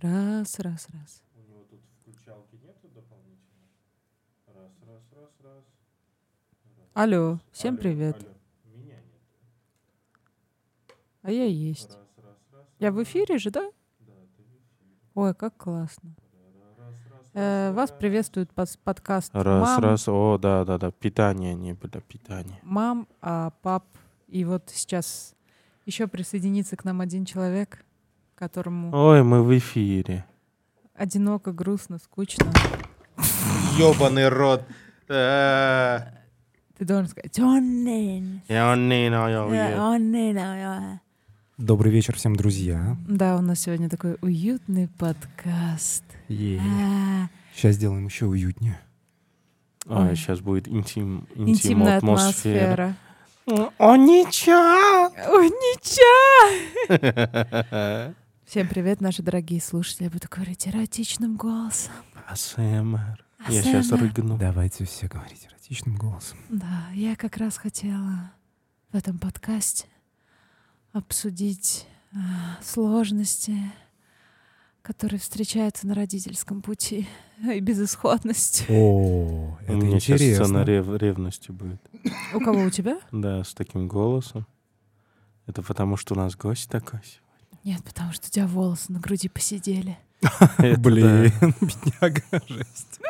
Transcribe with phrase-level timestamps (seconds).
[0.00, 1.22] Раз, раз, раз.
[1.34, 3.64] У него тут включалки нету дополнительно?
[4.46, 5.64] Раз, раз, раз, раз.
[6.92, 8.16] Алло, всем Алло, привет.
[8.22, 8.34] алло.
[8.74, 9.04] Меня нет.
[11.22, 11.88] А я есть.
[11.88, 12.66] Раз, раз, раз.
[12.78, 13.62] Я в эфире же, да?
[14.00, 14.96] Да, ты в эфире.
[15.14, 16.14] Ой, как классно.
[16.78, 20.90] Раз, раз, Э, раз, Вас приветствует пос- подкаст Раз, «Мам», раз, о, да, да, да,
[20.90, 22.58] питание не было, питание.
[22.62, 23.86] «Мам», а пап.
[24.28, 25.34] И вот сейчас
[25.86, 27.82] еще присоединится к нам один человек,
[28.36, 30.24] которому Ой, мы в эфире.
[30.94, 32.52] одиноко, грустно, скучно.
[33.78, 34.62] Ёбаный рот.
[35.08, 36.00] Э,
[36.78, 38.42] Ты должен сказать «Оннин».
[38.48, 41.00] Я не знаю, Э, я- «Оннин, а».
[41.58, 42.96] Добрый вечер всем, друзья.
[43.08, 46.04] Да, у нас сегодня такой уютный подкаст.
[46.28, 48.78] А, Сейчас сделаем еще уютнее.
[49.88, 50.16] А, Ой.
[50.16, 52.94] сейчас будет интим, интим Интимная атмосфера.
[53.46, 53.72] атмосфера.
[53.78, 55.10] О, ничего.
[55.32, 56.26] Ой, ничего!
[58.46, 60.04] Всем привет, наши дорогие слушатели.
[60.04, 61.92] Я буду говорить эротичным голосом.
[62.28, 63.24] АСМР.
[63.48, 64.38] Я сейчас рыгну.
[64.38, 66.38] Давайте все говорить эротичным голосом.
[66.48, 68.30] Да, я как раз хотела
[68.92, 69.86] в этом подкасте
[70.92, 73.56] обсудить а, сложности,
[74.82, 77.08] которые встречаются на родительском пути
[77.52, 78.64] и безысходность.
[78.68, 80.64] О, У это меня сейчас сцена интересно.
[80.64, 81.80] рев- ревности будет.
[82.32, 83.00] У кого у тебя?
[83.10, 84.46] Да, с таким голосом.
[85.46, 87.00] Это потому, что у нас гость такой.
[87.66, 89.98] Нет, потому что у тебя волосы на груди посидели.
[90.78, 93.00] Блин, бедняга, жесть.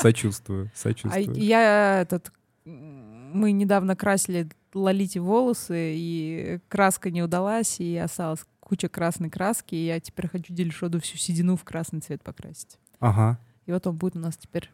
[0.00, 1.36] Сочувствую, А сочувствую.
[1.36, 2.32] я этот
[2.64, 9.86] мы недавно красили Лолите волосы, и краска не удалась, и осталась куча красной краски, и
[9.86, 12.78] я теперь хочу Дельшоду всю седину в красный цвет покрасить.
[13.00, 14.70] Ага, И вот он будет у нас теперь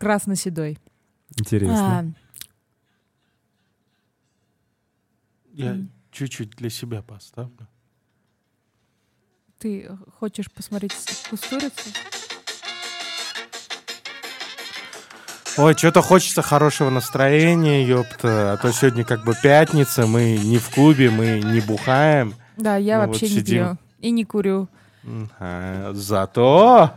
[0.00, 0.78] красно-седой.
[1.36, 1.98] интересно.
[2.00, 2.04] А,
[5.52, 5.76] Я.
[6.18, 7.66] чуть-чуть для себя поставлю.
[9.58, 9.88] ты
[10.18, 10.92] хочешь посмотреть
[11.30, 11.90] кустурицу?
[15.56, 18.52] Ой, что-то хочется хорошего настроения, ёпта.
[18.52, 22.34] А то сегодня как бы пятница, мы не в клубе, мы не бухаем.
[22.56, 23.64] Да, я Ну вообще вот не сидим.
[23.76, 24.68] пью и не курю.
[25.40, 26.92] А, Зато...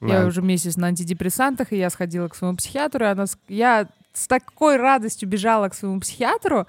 [0.00, 3.88] Я На- уже месяц на антидепрессантах, и я сходила к своему психиатру, и она, я
[4.18, 6.66] с такой радостью бежала к своему психиатру,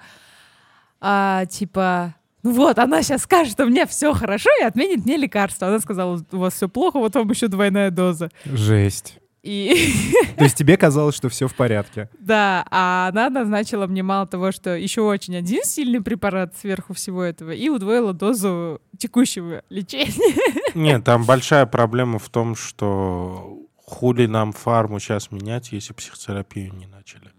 [1.00, 5.68] а, типа, ну вот, она сейчас скажет, что мне все хорошо и отменит мне лекарство.
[5.68, 8.30] Она сказала, у вас все плохо, вот вам еще двойная доза.
[8.44, 9.18] Жесть.
[9.42, 9.94] И
[10.36, 12.10] То есть тебе казалось, что все в порядке?
[12.18, 17.22] да, а она назначила мне мало того, что еще очень один сильный препарат сверху всего
[17.22, 20.12] этого, и удвоила дозу текущего лечения.
[20.74, 26.86] Нет, там большая проблема в том, что хули нам фарму сейчас менять, если психотерапию не
[26.86, 27.30] начали.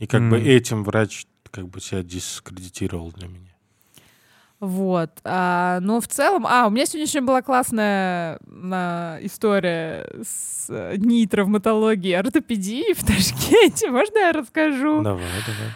[0.00, 0.44] И как бы М.
[0.44, 3.50] этим врач как бы себя дискредитировал для меня.
[4.60, 5.10] Вот.
[5.24, 6.46] А, но в целом...
[6.46, 8.38] А, у меня сегодня была классная
[8.72, 13.90] а, история с э, НИИ травматологии ортопедии в Ташкенте.
[13.90, 15.02] Можно я расскажу?
[15.02, 15.70] Давай, давай.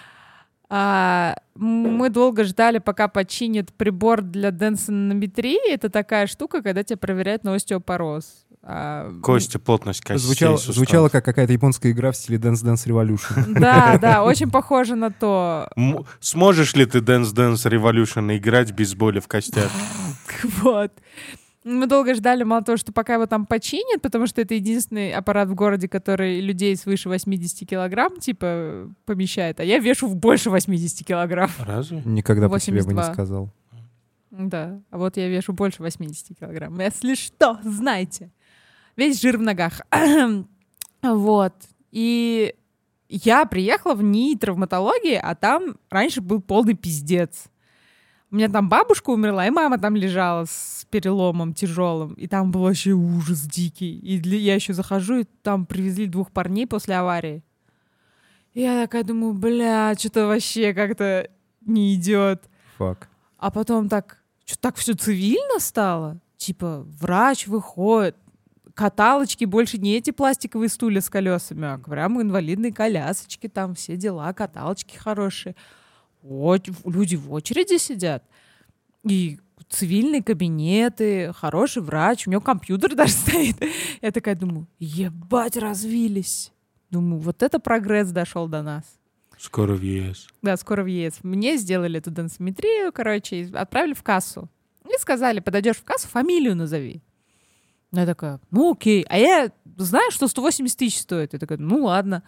[0.69, 5.71] А, мы долго ждали, пока починят прибор для денсонометрии.
[5.71, 8.44] Это такая штука, когда тебя проверяют на остеопороз.
[8.67, 10.77] А, Кости, плотность костей, Звучало, суставов.
[10.77, 13.53] звучало как какая-то японская игра в стиле Dance Dance Revolution.
[13.61, 15.69] Да, да, очень похоже на то.
[15.77, 19.71] М- Сможешь ли ты Dance Dance Revolution играть без боли в костях?
[20.63, 20.93] Вот.
[21.65, 25.49] Мы долго ждали, мало того, что пока его там починят, потому что это единственный аппарат
[25.49, 29.61] в городе, который людей свыше 80 килограмм, типа, помещает.
[29.61, 31.51] А я вешу в больше 80 килограмм.
[31.59, 32.03] Разве?
[32.05, 33.13] Никогда по себе бы не 82.
[33.15, 33.51] сказал.
[34.31, 36.79] Да, а вот я вешу больше 80 килограмм.
[36.81, 38.31] Если что, знайте.
[38.97, 39.81] Весь жир в ногах.
[41.03, 41.55] вот.
[41.91, 42.55] И
[43.09, 47.45] я приехала в НИИ травматологии, а там раньше был полный пиздец.
[48.31, 52.15] У меня там бабушка умерла, и мама там лежала с переломом тяжелым.
[52.15, 53.97] И там был вообще ужас дикий.
[53.99, 57.45] И для- я еще захожу, и там привезли двух парней после аварии.
[58.55, 61.29] И я такая думаю, бля, что-то вообще как-то
[61.61, 62.43] не идет.
[62.79, 63.09] Фак.
[63.39, 66.19] А потом так, что так все цивильно стало?
[66.37, 68.17] Типа, врач выходит,
[68.75, 74.33] каталочки больше не эти пластиковые стулья с колесами, а прям инвалидные колясочки, там все дела,
[74.33, 75.55] каталочки хорошие.
[76.23, 78.25] Вот, люди в очереди сидят.
[79.05, 79.39] И
[79.69, 83.57] цивильные кабинеты, хороший врач, у него компьютер даже стоит.
[84.03, 86.53] Я такая думаю, ебать, развились.
[86.91, 88.85] Думаю, вот это прогресс дошел до нас.
[89.39, 90.29] Скоро в ЕС.
[90.43, 91.19] Да, скоро в ЕС.
[91.23, 94.49] Мне сделали эту денсометрию, короче, отправили в кассу.
[94.87, 97.03] И сказали, подойдешь в кассу, фамилию назови.
[97.95, 99.05] Я такая, ну окей.
[99.09, 101.33] А я знаю, что 180 тысяч стоит.
[101.33, 102.23] Я такая, ну ладно.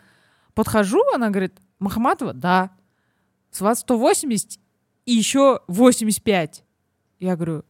[0.54, 2.70] Подхожу, она говорит, Махаматова, да.
[3.50, 4.58] С вас 180
[5.06, 6.64] и еще 85.
[7.20, 7.64] Я говорю,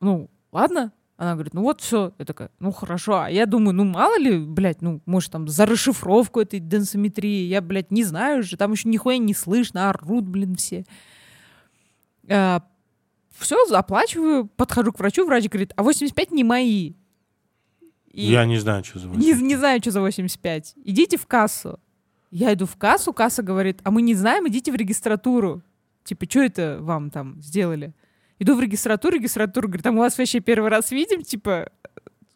[0.00, 0.92] ну, ладно.
[1.16, 2.12] Она говорит, ну вот все.
[2.18, 3.20] Я такая, ну хорошо.
[3.20, 7.46] А я думаю, ну мало ли, блядь, ну, может, там за расшифровку этой денсометрии.
[7.46, 8.56] Я, блядь, не знаю же.
[8.56, 10.84] Там еще нихуя не слышно, орут, блин, все.
[12.26, 16.94] все, оплачиваю, подхожу к врачу, врач говорит, а 85 не мои.
[18.12, 19.42] И Я не знаю, что за не, 85.
[19.42, 20.74] не знаю, что за 85.
[20.84, 21.78] Идите в кассу.
[22.30, 25.62] Я иду в кассу, касса говорит, а мы не знаем, идите в регистратуру.
[26.04, 27.92] Типа, что это вам там сделали?
[28.38, 31.68] Иду в регистратуру, регистратура говорит, а мы вас вообще первый раз видим, типа,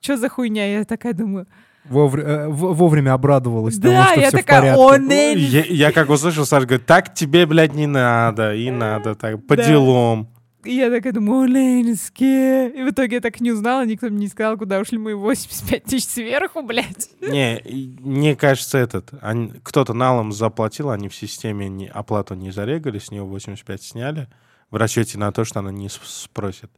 [0.00, 0.66] что за хуйня?
[0.78, 1.46] Я такая думаю,
[1.88, 4.80] Вовр- э, в- Вовремя обрадовалась тому, да, что я все в такая, порядке.
[4.82, 5.40] о, Нелли.
[5.40, 9.56] Я, я как услышал, Саша говорит, так тебе, блядь, не надо, и надо, так, по
[9.56, 9.66] Да.
[9.66, 10.28] делам.
[10.66, 12.68] И я такая думаю, о, Ленинске.
[12.70, 15.84] И в итоге я так не узнала, никто мне не сказал, куда ушли мои 85
[15.84, 17.08] тысяч сверху, блядь.
[17.20, 17.62] Не,
[18.00, 23.10] мне кажется, этот, они- кто-то налом заплатил, они в системе не, оплату не зарегали, с
[23.10, 24.28] нее 85 сняли,
[24.70, 26.70] в расчете на то, что она не спросит.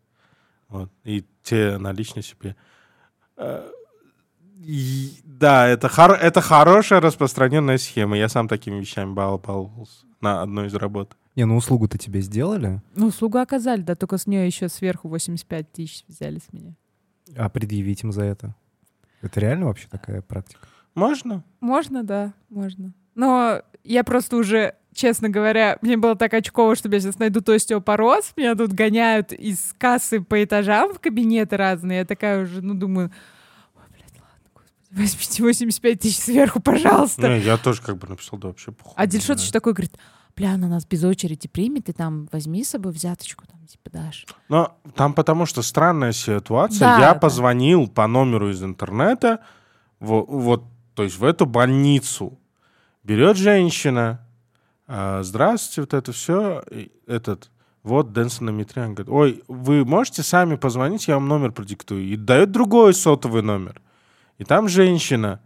[0.69, 0.91] Вот.
[1.05, 2.55] И те наличные себе.
[3.37, 3.67] Э,
[4.65, 8.19] и- да, это, хор- это хорошая распространенная схема.
[8.19, 11.17] Я сам такими вещами бал баловался на одной из работ.
[11.39, 15.71] Не, ну услугу-то тебе сделали, Ну, услугу оказали, да, только с нее еще сверху 85
[15.71, 16.75] тысяч взяли с меня.
[17.37, 18.57] а предъявить им за это.
[19.23, 20.67] Это реально вообще такая практика?
[20.97, 21.45] Можно?
[21.61, 22.93] Можно, да, можно.
[23.15, 27.53] Но я просто уже, честно говоря, мне было так очково, что я сейчас найду то
[27.55, 28.33] остеопороз.
[28.37, 31.99] Меня тут гоняют из кассы по этажам в кабинеты разные.
[31.99, 33.13] Я такая уже, ну, думаю,
[33.77, 37.29] ой, блядь, ладно, господи, возьмите 85 тысяч сверху, пожалуйста.
[37.29, 38.95] Не, я тоже как бы написал, да, вообще похуй.
[38.97, 39.43] А Дильшот Да.
[39.45, 39.97] еще такой говорит,
[40.39, 44.25] бля, она нас без очереди примет, и там возьми с собой взяточку, там, типа, дашь.
[44.49, 46.81] Но там потому что странная ситуация.
[46.81, 47.21] Да, я да.
[47.21, 49.41] позвонил по номеру из интернета,
[49.99, 50.65] во- вот,
[50.95, 52.39] то есть в эту больницу.
[53.03, 54.27] Берет женщина,
[54.87, 56.63] а, здравствуйте, вот это все,
[57.07, 57.51] этот,
[57.83, 58.87] вот денсонометрия.
[58.87, 62.05] Он говорит, ой, вы можете сами позвонить, я вам номер продиктую.
[62.05, 63.81] И дает другой сотовый номер.
[64.39, 65.41] И там женщина,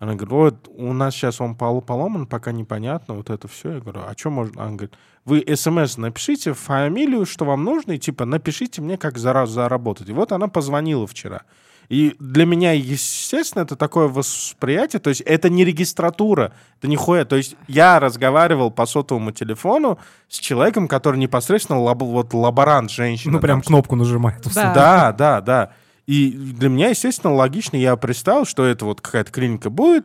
[0.00, 3.72] она говорит, вот у нас сейчас он пол- поломан, пока непонятно, вот это все.
[3.74, 4.62] Я говорю, а что можно?
[4.62, 4.94] Она говорит,
[5.26, 10.08] вы смс напишите фамилию, что вам нужно, и типа напишите мне, как за раз заработать.
[10.08, 11.42] И вот она позвонила вчера.
[11.90, 17.26] И для меня, естественно, это такое восприятие, то есть это не регистратура, это нихуя.
[17.26, 19.98] То есть я разговаривал по сотовому телефону
[20.28, 23.34] с человеком, который непосредственно лаб- вот лаборант, женщина.
[23.34, 24.40] Ну, прям там, кнопку нажимает.
[24.54, 24.72] Да.
[24.72, 25.72] да, да, да.
[26.10, 30.04] И для меня, естественно, логично, я представил, что это вот какая-то клиника будет.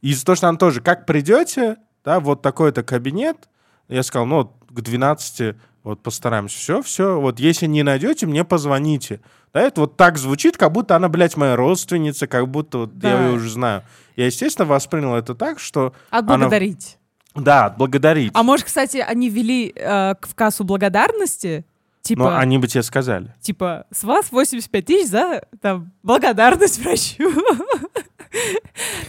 [0.00, 1.76] И из-за того, что она тоже, как придете,
[2.06, 3.50] да, вот такой-то кабинет,
[3.88, 5.54] я сказал, ну, вот к 12
[5.84, 6.56] вот постараемся.
[6.56, 9.20] Все, все, вот если не найдете, мне позвоните.
[9.52, 13.00] Да, это вот так звучит, как будто она, блядь, моя родственница, как будто вот я
[13.18, 13.26] Да.
[13.26, 13.82] ее уже знаю.
[14.16, 16.96] Я, естественно, воспринял это так, что, Отблагодарить.
[17.34, 18.30] да, отблагодарить.
[18.34, 21.66] А может, кстати, они ввели э, в кассу благодарности,
[22.02, 23.34] типа, Но они бы тебе сказали.
[23.40, 27.32] типа, с вас 85 тысяч за там, благодарность врачу.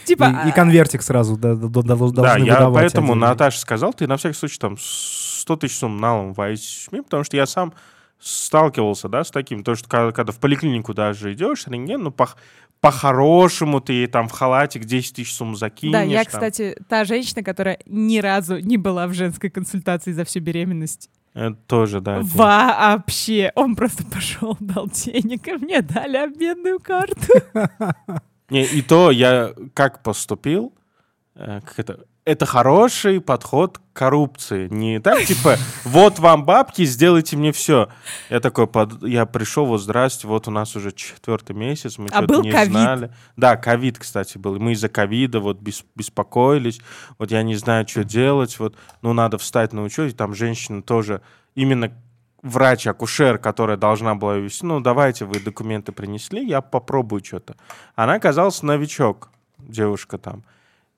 [0.03, 3.15] Типа, И, и конвертик сразу да, да, да, должны Да, я поэтому.
[3.15, 7.45] Наташе сказал, ты на всякий случай там 100 тысяч сумм налом возьми, потому что я
[7.45, 7.73] сам
[8.19, 12.29] сталкивался, да, с таким, то, что когда, когда в поликлинику даже идешь, рентген, ну, по,
[12.79, 15.93] по-хорошему ты там в халатик 10 тысяч сумм закинешь.
[15.93, 16.33] Да, я, там.
[16.33, 21.09] кстати, та женщина, которая ни разу не была в женской консультации за всю беременность.
[21.33, 22.17] Это тоже, да.
[22.19, 23.51] это- Вообще.
[23.55, 27.33] Он просто пошел, дал денег, и мне дали обменную карту.
[28.49, 30.73] Не, и то я как поступил,
[31.35, 34.67] э, как это, это хороший подход к коррупции.
[34.69, 37.89] Не так, типа, вот вам бабки, сделайте мне все.
[38.29, 42.17] Я такой, под- я пришел, вот здрасте, вот у нас уже четвертый месяц, мы А
[42.19, 42.71] что-то был не ковид?
[42.71, 43.13] знали.
[43.35, 44.57] Да, ковид, кстати, был.
[44.59, 46.79] Мы из-за ковида вот бес- беспокоились,
[47.19, 50.81] вот я не знаю, что делать, вот, ну, надо встать на учет, и там женщина
[50.81, 51.21] тоже,
[51.55, 51.91] именно
[52.41, 57.55] врач-акушер, которая должна была вести, ну, давайте вы документы принесли, я попробую что-то.
[57.95, 60.43] Она оказалась новичок, девушка там.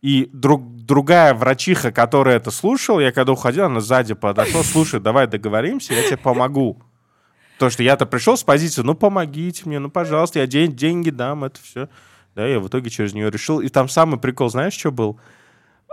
[0.05, 5.25] И друг, другая врачиха, которая это слушала, я когда уходил, она сзади подошла, слушай, давай
[5.25, 6.79] договоримся, я тебе помогу.
[7.57, 11.43] То, что я-то пришел с позиции, ну, помогите мне, ну, пожалуйста, я день, деньги дам,
[11.43, 11.89] это все.
[12.35, 13.61] Да, я в итоге через нее решил.
[13.61, 15.19] И там самый прикол, знаешь, что был?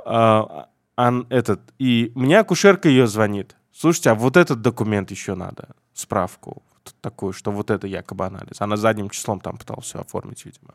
[0.04, 3.56] А, ан- этот, и мне акушерка ее звонит.
[3.74, 6.62] Слушайте, а вот этот документ еще надо, справку
[7.00, 8.60] такую, что вот это якобы анализ.
[8.60, 10.74] Она задним числом там пыталась все оформить, видимо.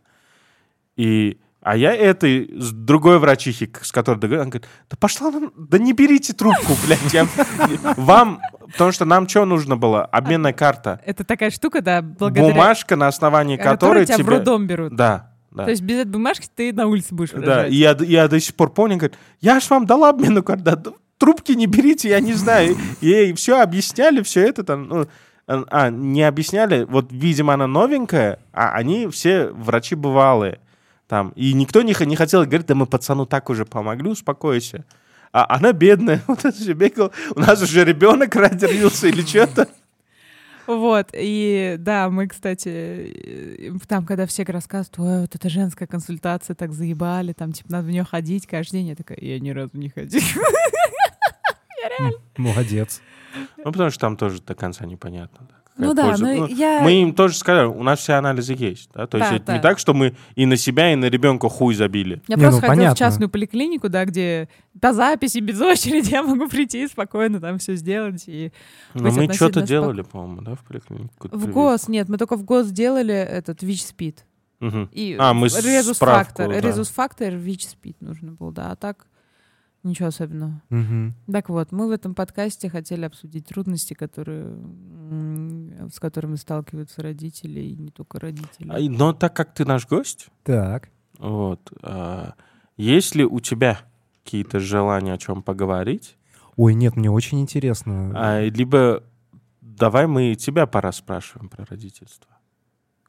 [0.96, 5.52] И, а я этой, с другой врачихи, с которой договорился, она говорит, да пошла нам,
[5.58, 7.28] да не берите трубку, блядь, я-
[7.98, 8.40] вам,
[8.72, 10.06] потому что нам что нужно было?
[10.06, 11.02] Обменная карта.
[11.06, 14.96] Это такая штука, да, благодаря Бумажка, на основании которой тебя в роддом берут.
[14.96, 15.66] Да, да.
[15.66, 18.56] То есть без этой бумажки ты на улице будешь Да, и я, я до сих
[18.56, 20.84] пор помню, говорит, я ж вам дала обменную карту, да,
[21.18, 22.78] трубки не берите, я не знаю.
[23.02, 25.08] Ей все объясняли, все это там, ну,
[25.48, 30.60] А, а, не объясняли, вот, видимо, она новенькая, а они все врачи бывалые.
[31.08, 31.30] Там.
[31.36, 34.86] И никто не, не хотел говорить, да мы пацану так уже помогли, успокойся.
[35.32, 37.12] А она бедная, вот это же бегала.
[37.36, 39.68] У нас уже ребенок родился или что-то.
[40.68, 46.56] Вот, и да, мы, кстати, э, там, когда все рассказывают, ой, вот эта женская консультация
[46.56, 48.88] так заебали, там, типа, надо в нее ходить каждый день.
[48.88, 50.22] Я такая, я ни разу не ходила.
[52.38, 53.02] Молодец.
[53.56, 55.48] Ну, потому что там тоже до конца непонятно.
[55.50, 55.56] да,
[55.86, 56.26] Ну да, польза.
[56.26, 56.82] но Ну, я...
[56.82, 58.90] Мы им тоже сказали, у нас все анализы есть.
[58.94, 59.08] Да?
[59.08, 59.54] То есть Да, это да.
[59.56, 62.22] не так, что мы и на себя, и на ребенка хуй забили.
[62.28, 62.96] Я Не, просто ну, ходила понятно.
[62.96, 67.58] в частную поликлинику, да, где до записи, без очереди я могу прийти и спокойно там
[67.60, 68.24] все сделать.
[68.28, 68.52] И
[68.94, 71.10] Но мы что-то относительно делали, по-моему, да, в поликлинике?
[71.16, 71.62] Какую-то в прививку.
[71.62, 74.26] ГОС, нет, мы только в ГОС сделали этот ВИЧ-СПИД.
[74.60, 74.90] Мгм.
[74.92, 76.50] И А, мы с- резус-фактор.
[76.50, 76.60] да.
[76.60, 79.06] Резус-фактор, ВИЧ-СПИД нужно было, да, а так
[79.88, 80.62] ничего особенного.
[80.70, 81.16] Мгм.
[81.32, 84.56] Так вот, мы в этом подкасте хотели обсудить трудности, которые,
[85.92, 88.70] с которыми сталкиваются родители, и не только родители.
[88.70, 90.90] А, Но так как ты наш гость, Так.
[91.18, 92.34] вот, а,
[92.76, 93.80] есть ли у тебя
[94.24, 96.18] какие-то желания о чем поговорить?
[96.56, 98.12] Ой, нет, мне очень интересно.
[98.16, 99.04] А, либо
[99.62, 102.32] давай мы тебя пора спрашиваем про родительство.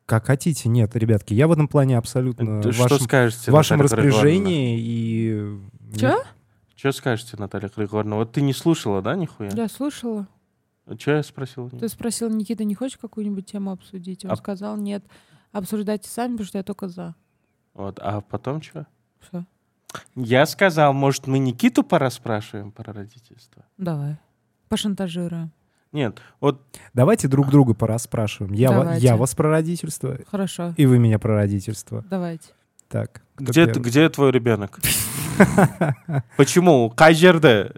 [0.07, 0.71] Как хотите.
[0.71, 4.23] Нет, ребятки, я в этом плане абсолютно Ты в вашем, скажете, вашем Наталья Григорьевна?
[4.23, 4.79] распоряжении.
[4.81, 5.59] И...
[5.99, 6.23] Чё?
[6.79, 8.15] Что скажете, Наталья Григорьевна?
[8.15, 9.51] Вот ты не слушала, да, нихуя?
[9.51, 10.29] Я слышала.
[10.97, 11.69] Что я спросил?
[11.71, 14.25] Ты спросил, Никита, не хочешь какую-нибудь тему обсудить?
[14.25, 15.05] Он А- сказал, нет,
[15.51, 17.17] обсуждайте сами, потому что я только за.
[17.75, 18.87] Вот, а потом что?
[19.19, 19.45] Всё.
[20.15, 23.65] Я сказал, может, мы Никиту пора спрашиваем про родительство?
[23.77, 24.17] Давай.
[24.69, 25.51] Пошантажируем.
[25.91, 26.63] Нет, вот
[26.95, 28.53] Давайте друг друга порасспрашиваем.
[28.53, 29.05] Я, ва- Давайте.
[29.05, 30.75] я вас про родительство, Хорошо.
[30.77, 32.05] и вы меня про родительство.
[32.09, 32.51] Давайте.
[32.89, 33.23] Так.
[33.39, 33.89] Где, т- первый?
[33.89, 34.79] где твой ребенок?
[36.37, 36.91] Почему?
[36.91, 37.73] Кай жерде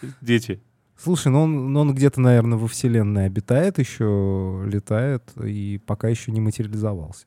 [0.20, 0.62] дети?
[0.96, 6.32] Слушай, ну он, ну он где-то, наверное, во Вселенной обитает еще, летает, и пока еще
[6.32, 7.26] не материализовался.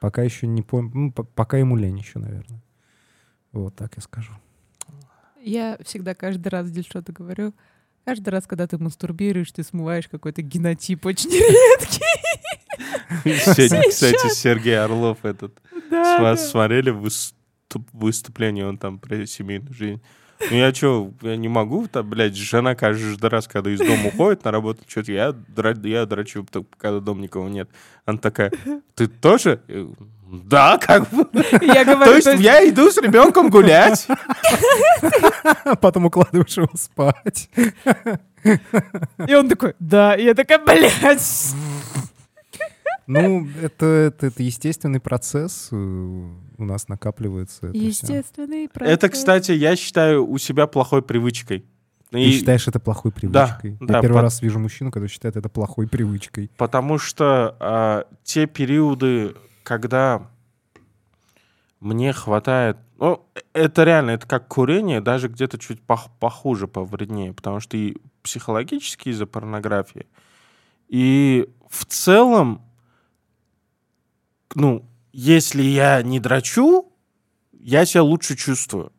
[0.00, 0.90] Пока еще не пом...
[0.94, 2.62] ну, по- пока ему лень еще, наверное.
[3.52, 4.32] Вот так я скажу.
[5.42, 7.52] Я всегда каждый раз здесь что-то говорю.
[8.08, 12.00] Каждый раз, когда ты мастурбируешь, ты смываешь какой-то генотип очень редкий.
[13.38, 14.32] Сегодня, кстати.
[14.34, 16.46] Сергей Орлов этот с Да, вас да.
[16.46, 20.00] смотрели выступ- выступление, он там про семейную жизнь.
[20.50, 24.42] Ну я что, я не могу, там, блядь, жена каждый раз, когда из дома уходит
[24.42, 25.34] на работу, что-то я,
[25.84, 26.46] я драчу,
[26.78, 27.68] когда дома никого нет.
[28.06, 28.52] Она такая,
[28.94, 29.60] ты тоже?
[30.30, 31.26] Да, как бы.
[31.62, 34.06] Я То говорю, есть то есть я иду с ребенком гулять.
[35.64, 37.48] А потом укладываешь его спать.
[39.26, 40.14] И он такой, да.
[40.14, 41.54] И я такая, блядь.
[43.06, 45.68] Ну, это, это, это естественный процесс.
[45.72, 47.76] э, У нас накапливается это.
[47.78, 48.92] Естественный процесс.
[48.94, 51.64] Это, кстати, я считаю у себя плохой привычкой.
[52.10, 53.78] Ты И- считаешь это плохой привычкой?
[53.80, 56.50] да, Я первый по- раз вижу мужчину, который считает это плохой привычкой.
[56.58, 59.34] Потому что а, те периоды,
[59.68, 60.30] когда
[61.78, 62.78] мне хватает...
[62.96, 67.34] Ну, это реально, это как курение, даже где-то чуть пох- похуже, повреднее.
[67.34, 70.06] Потому что и психологически из-за порнографии,
[70.88, 72.62] и в целом,
[74.54, 76.90] ну, если я не драчу,
[77.52, 78.90] я себя лучше чувствую.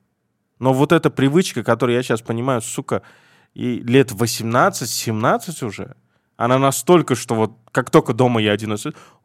[0.60, 3.02] Но вот эта привычка, которую я сейчас понимаю, сука,
[3.56, 5.96] и лет 18-17 уже,
[6.40, 8.76] она настолько, что вот как только дома я один,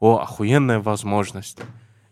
[0.01, 1.59] о, охуенная возможность.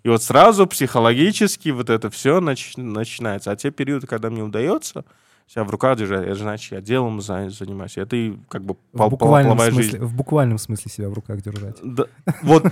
[0.05, 3.51] И вот сразу психологически вот это все начинается.
[3.51, 5.05] А те периоды, когда мне удается
[5.49, 7.97] себя в руках держать, это значит, я делом за- занимаюсь.
[7.97, 10.05] Это и как бы В пол- буквальном, половая смысле, жизнь.
[10.05, 11.77] в буквальном смысле себя в руках держать.
[11.83, 12.05] Да,
[12.43, 12.65] вот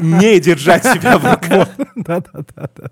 [0.00, 1.68] не держать себя в руках.
[1.96, 2.90] Да-да-да.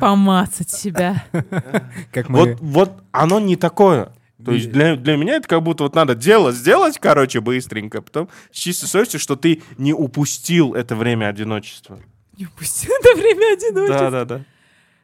[0.00, 1.24] Помацать себя.
[2.12, 2.56] Как мы...
[2.60, 4.12] Вот оно не такое.
[4.46, 8.28] То есть для, для меня это как будто вот надо дело сделать, короче, быстренько, потом
[8.50, 11.98] с чистой совестью, что ты не упустил это время одиночества.
[12.38, 14.10] Не упусти это время одиночества.
[14.10, 14.44] Да-да-да.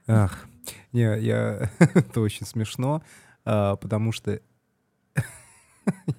[0.07, 0.47] Ах,
[0.93, 1.71] не, я...
[1.79, 3.03] это очень смешно,
[3.45, 4.41] а, потому что...
[5.15, 5.21] Я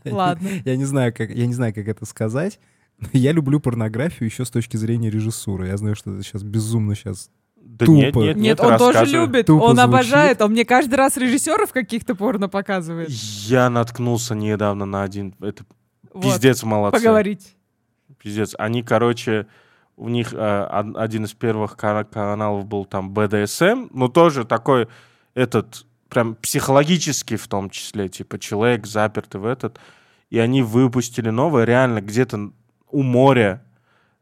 [0.03, 0.49] не- Ладно.
[0.65, 2.59] Я не знаю, как, я не знаю, как это сказать.
[2.99, 5.67] но Я люблю порнографию еще с точки зрения режиссуры.
[5.67, 7.29] Я знаю, что это сейчас безумно сейчас.
[7.65, 7.95] Да Тупо.
[7.97, 9.83] нет, нет, Нет, нет, он тоже любит, Тупо он звучит.
[9.89, 10.41] обожает.
[10.41, 13.09] Он мне каждый раз режиссеров каких-то порно показывает.
[13.09, 15.63] Я наткнулся недавно на один, это
[16.13, 16.23] Вот.
[16.23, 16.99] пиздец молодцы.
[16.99, 17.55] Поговорить.
[18.19, 18.53] Пиздец.
[18.59, 19.47] Они, короче,
[19.97, 20.37] у них э,
[20.71, 24.87] од- один из первых кана- каналов был там BDSM, но тоже такой
[25.33, 29.79] этот прям психологический в том числе, типа человек запертый в этот.
[30.29, 32.51] И они выпустили новое, реально где-то
[32.91, 33.63] у моря,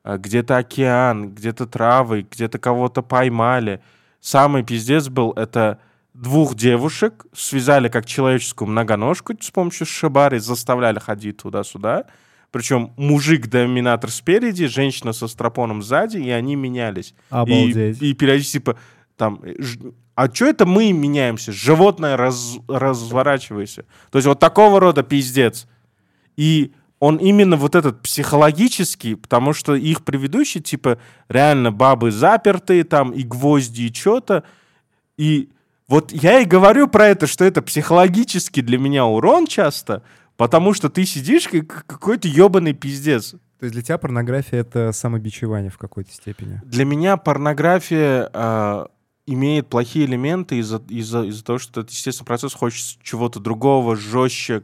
[0.03, 3.81] где-то океан, где-то травы, где-то кого-то поймали.
[4.19, 5.79] Самый пиздец был это
[6.13, 12.05] двух девушек связали как человеческую многоножку с помощью шибари, заставляли ходить туда-сюда,
[12.51, 17.15] Причем мужик-доминатор спереди, женщина со стропоном сзади, и они менялись.
[17.29, 18.01] Обалдеть.
[18.01, 18.77] И, и периодически типа
[19.15, 19.41] там,
[20.15, 21.51] а что это мы меняемся?
[21.53, 23.85] Животное раз, разворачивайся.
[24.11, 25.67] То есть вот такого рода пиздец.
[26.35, 33.09] И он именно вот этот психологический, потому что их предыдущие, типа, реально бабы запертые, там,
[33.11, 34.43] и гвозди, и что-то.
[35.17, 35.49] И
[35.87, 40.03] вот я и говорю про это, что это психологический для меня урон часто,
[40.37, 43.31] потому что ты сидишь как какой-то ебаный пиздец.
[43.31, 46.61] То есть для тебя порнография— это самобичевание в какой-то степени?
[46.63, 48.89] Для меня порнография а,
[49.25, 54.61] имеет плохие элементы из-за из-за из-за того, что это естественный процесс, хочется чего-то другого, жестче,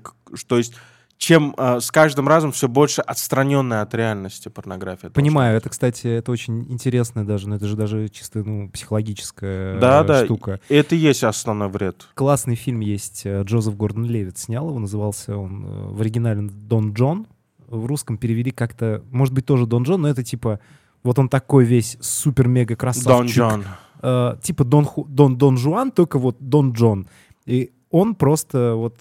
[0.48, 0.76] то есть
[1.18, 5.10] чем а, с каждым разом все больше отстраненная от реальности порнография.
[5.10, 10.02] Понимаю, это, кстати, это очень интересно даже, но это же даже чисто, ну, психологическая Да,
[10.02, 10.26] э, да.
[10.26, 10.60] штука.
[10.70, 12.08] Это и есть основной вред.
[12.14, 16.94] Классный фильм есть, э, Джозеф Гордон Левит снял его, назывался он э, в оригинале «Дон
[16.94, 17.28] Джон»,
[17.68, 20.60] в русском перевели как-то, может быть, тоже «Дон Джон», но это типа,
[21.04, 23.08] вот он такой весь супер-мега красавчик.
[23.08, 23.66] Дон Джон.
[24.04, 27.08] э, типа Дон, Ху- Дон, Дон Жуан, только вот Дон Джон.
[27.46, 28.96] И он просто вот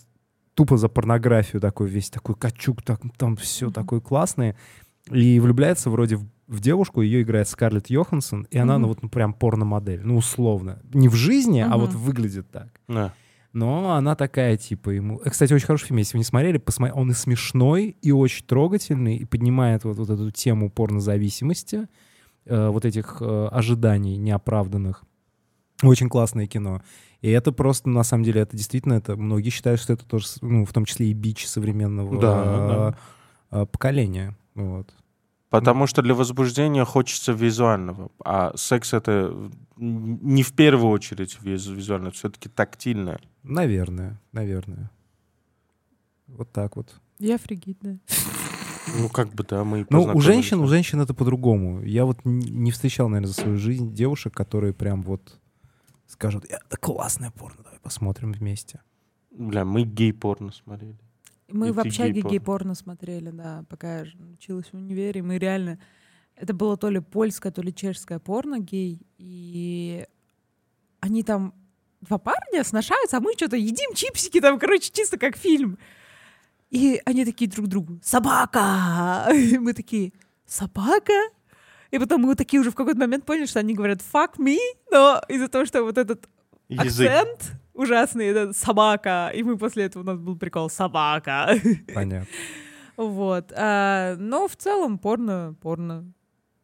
[0.56, 4.56] тупо за порнографию такой весь, такой качук, так, там все такое классное.
[5.12, 9.08] И влюбляется вроде в, в девушку, ее играет Скарлетт Йоханссон, и она, ну вот, ну
[9.08, 10.80] прям порно-модель, ну условно.
[10.92, 12.68] Не в жизни, а вот выглядит так.
[12.88, 13.12] Да.
[13.52, 15.20] Но она такая, типа, ему...
[15.25, 16.92] Э, Кстати, очень хороший фильм, если вы не смотрели, посмотри...
[16.94, 21.86] он и смешной, и очень трогательный, и поднимает вот, вот эту тему порнозависимости,
[22.44, 25.04] э, вот этих э, ожиданий неоправданных.
[25.82, 26.82] Очень классное кино.
[27.23, 30.64] И это просто, на самом деле, это действительно, это многие считают, что это тоже, ну,
[30.64, 32.96] в том числе и бич современного Да,
[33.52, 34.37] э, э, поколения.
[34.54, 34.94] Вот.
[35.50, 39.35] Потому что для возбуждения хочется визуального, а секс это
[39.76, 43.20] не в первую очередь виз- визуально, все-таки тактильное.
[43.42, 44.90] Наверное, наверное.
[46.26, 47.00] Вот так вот.
[47.18, 47.99] Я фригидная.
[48.99, 50.68] Ну, как бы, да, мы и Ну, у женщин, у да.
[50.68, 51.82] женщин это по-другому.
[51.82, 55.38] Я вот не встречал, наверное, за свою жизнь девушек, которые прям вот
[56.07, 58.81] скажут, это классное порно, давай посмотрим вместе.
[59.31, 60.99] Бля, мы гей-порно смотрели.
[61.49, 62.33] Мы И в общаге гей-порно.
[62.33, 65.23] гей-порно смотрели, да, пока я училась в универе.
[65.23, 65.79] Мы реально...
[66.35, 69.01] Это было то ли польское, то ли чешское порно гей.
[69.16, 70.07] И
[71.01, 71.55] они там
[72.01, 75.79] два парня сношаются, а мы что-то едим чипсики там, короче, чисто как фильм.
[76.71, 79.29] И они такие друг другу, собака!
[79.35, 80.12] И мы такие,
[80.47, 81.12] собака?
[81.90, 84.59] И потом мы такие уже в какой-то момент поняли, что они говорят fuck me,
[84.90, 86.29] но из-за того, что вот этот
[86.68, 87.09] Язык.
[87.09, 91.55] акцент ужасный, это собака, и мы после этого у нас был прикол собака.
[91.94, 92.27] Понятно.
[92.96, 93.53] Вот.
[93.55, 96.12] А, но в целом порно, порно.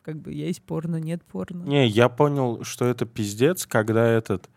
[0.03, 1.63] Как бы есть порно, нет порно.
[1.65, 4.51] Не, я понял, что это пиздец, когда этот...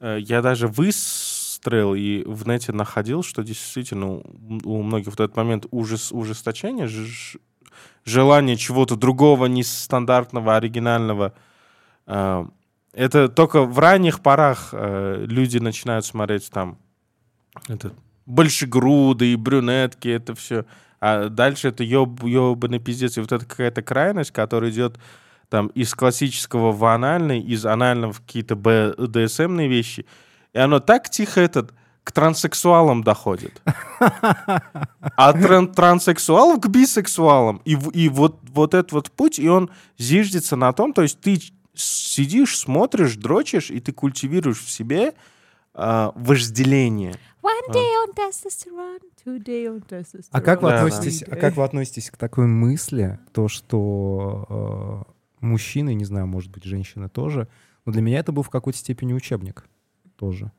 [0.00, 4.24] э, я даже выстроил и в нете находил, что действительно у,
[4.64, 7.36] у многих в этот момент ужас, ужесточение, ж-
[8.06, 11.34] желание чего-то другого, нестандартного, оригинального.
[12.06, 12.46] э,
[12.92, 16.78] это только в ранних порах э, люди начинают смотреть там
[17.68, 17.92] этот,
[18.24, 20.64] большегрудые, брюнетки, это все.
[21.00, 23.18] А дальше это ёб, ёбаный пиздец.
[23.18, 24.98] И вот это какая-то крайность, которая идет
[25.50, 30.06] там из классического в анальный, из анального в какие-то БДСМные вещи.
[30.52, 31.74] И оно так тихо этот
[32.06, 33.60] к транссексуалам доходит.
[33.98, 37.60] А тран- транссексуалов к бисексуалам.
[37.64, 41.40] И, и вот, вот этот вот путь, и он зиждется на том, то есть ты
[41.74, 45.14] сидишь, смотришь, дрочишь, и ты культивируешь в себе
[45.74, 47.16] а, вожделение.
[47.42, 50.28] One day on testosterone, two day on testosterone.
[50.30, 50.84] А как вы Да, да.
[50.86, 56.52] относитесь, а как вы относитесь к такой мысли, то, что э, мужчины, не знаю, может
[56.52, 57.48] быть, женщины тоже,
[57.84, 59.66] но для меня это был в какой-то степени учебник
[60.16, 60.52] тоже.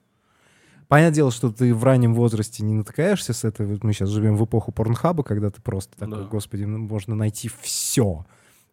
[0.88, 3.68] Понятное дело, что ты в раннем возрасте не натыкаешься с этой...
[3.82, 6.30] Мы сейчас живем в эпоху порнхаба, когда ты просто такой, Да.
[6.30, 8.26] господи, ну, можно найти все.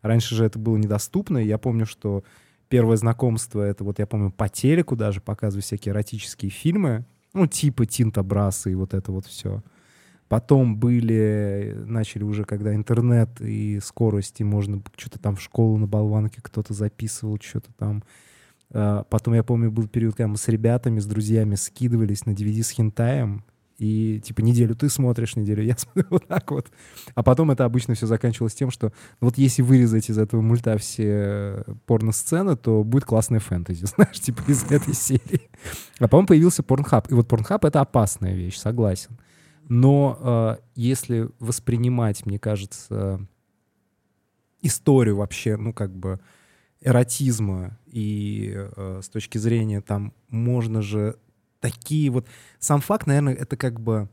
[0.02, 1.38] Раньше же это было недоступно.
[1.38, 2.22] Я помню, что
[2.68, 7.84] первое знакомство, это вот я помню по телеку даже показывали всякие эротические фильмы, ну, типа
[7.86, 9.62] Тинта Браса и вот это вот все.
[10.28, 15.86] Потом были, начали уже, когда интернет и скорость, и можно что-то там в школу на
[15.86, 18.02] болванке кто-то записывал, что-то там.
[18.72, 22.62] А, Потом, я помню, был период, когда мы с ребятами, с друзьями скидывались на DVD
[22.62, 23.44] с хентаем,
[23.78, 26.70] и типа неделю ты смотришь, неделю я смотрю, вот так вот.
[27.14, 30.78] А потом это обычно все заканчивалось тем, что ну, вот если вырезать из этого мульта
[30.78, 35.50] все э, порно-сцены, то будет классная фэнтези, знаешь, типа из этой серии.
[35.98, 37.10] А потом появился Порнхаб.
[37.10, 39.18] И вот Порнхаб— это опасная вещь, согласен.
[39.68, 43.26] Но э, если воспринимать, мне кажется,
[44.62, 46.20] историю вообще, ну, как бы,
[46.84, 51.16] эротизма и э, с точки зрения там можно же
[51.60, 52.28] такие вот...
[52.60, 54.08] Сам факт, наверное, это как бы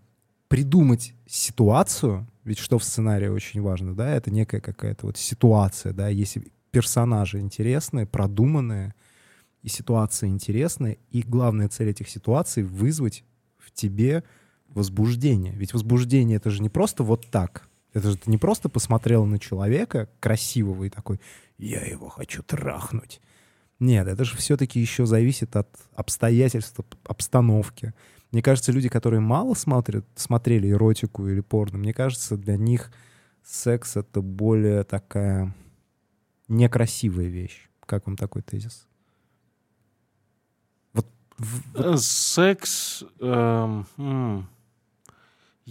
[0.48, 6.08] придумать ситуацию, ведь что в сценарии очень важно, да, это некая какая-то вот ситуация, да,
[6.08, 8.96] если персонажи интересные, продуманные,
[9.62, 13.24] и ситуация интересная, и главная цель этих ситуаций— вызвать
[13.58, 14.24] в тебе
[14.70, 15.54] возбуждение.
[15.54, 17.70] Ведь возбуждение— это же не просто вот так.
[17.94, 21.20] Это же ты не просто посмотрел на человека красивого и такой
[21.58, 23.22] «я его хочу трахнуть».
[23.80, 27.94] Нет, это же все-таки еще зависит от обстоятельств, обстановки.
[28.32, 32.92] Мне кажется, люди, которые мало смотрят, смотрели эротику или порно, мне кажется, для них
[33.44, 35.54] секс— это более такая
[36.48, 37.70] некрасивая вещь.
[37.86, 38.88] Как вам такой тезис?
[40.94, 41.08] Вот,
[41.40, 41.98] в...
[41.98, 43.04] Секс...
[43.20, 44.48] Эм,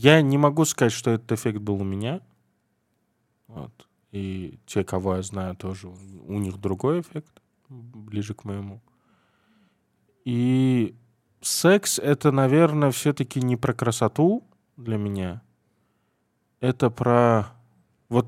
[0.03, 2.23] я не могу сказать, что этот эффект был у меня.
[3.49, 3.87] Вот.
[4.13, 8.81] И те, кого я знаю, тоже у них другой эффект, ближе к моему.
[10.25, 10.97] И
[11.43, 14.43] секс это, наверное, все-таки не про красоту
[14.79, 15.43] для меня.
[16.61, 17.53] Это про...
[18.09, 18.27] Вот,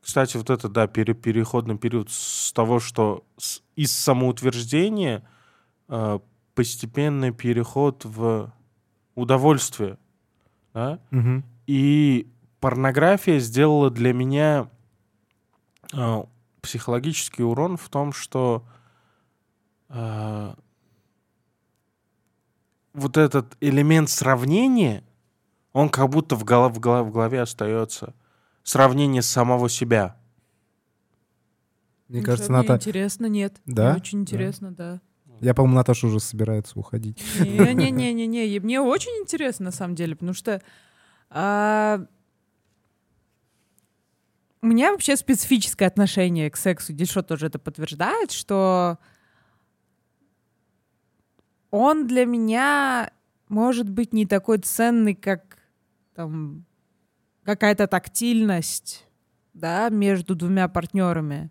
[0.00, 5.22] кстати, вот это, да, пере, переходный период с того, что с, из самоутверждения
[5.88, 6.18] э,
[6.54, 8.52] постепенный переход в
[9.14, 9.98] удовольствие
[10.74, 10.98] да?
[11.10, 11.42] Угу.
[11.66, 12.30] И
[12.60, 14.68] порнография сделала для меня
[15.92, 16.22] э,
[16.60, 18.64] психологический урон в том, что
[19.88, 20.54] э,
[22.94, 25.04] вот этот элемент сравнения,
[25.72, 28.14] он как будто в, голов, в, голов, в голове остается.
[28.62, 30.16] Сравнение самого себя.
[32.08, 32.74] Мне ну, кажется, Ната...
[32.74, 33.60] интересно, нет.
[33.66, 33.90] Да?
[33.90, 34.92] Мне очень интересно, да.
[34.94, 35.00] да.
[35.42, 37.20] Я, по-моему, Наташа уже собирается уходить.
[37.40, 38.60] Не-не-не-не-не.
[38.60, 40.62] Мне очень интересно, на самом деле, потому что
[41.28, 42.06] а...
[44.60, 46.92] У меня вообще специфическое отношение к сексу.
[46.92, 48.98] Дишо тоже это подтверждает, что
[51.72, 53.10] он для меня
[53.48, 55.58] может быть не такой ценный, как
[56.14, 56.64] там
[57.42, 59.04] какая-то тактильность,
[59.54, 61.50] да, между двумя партнерами.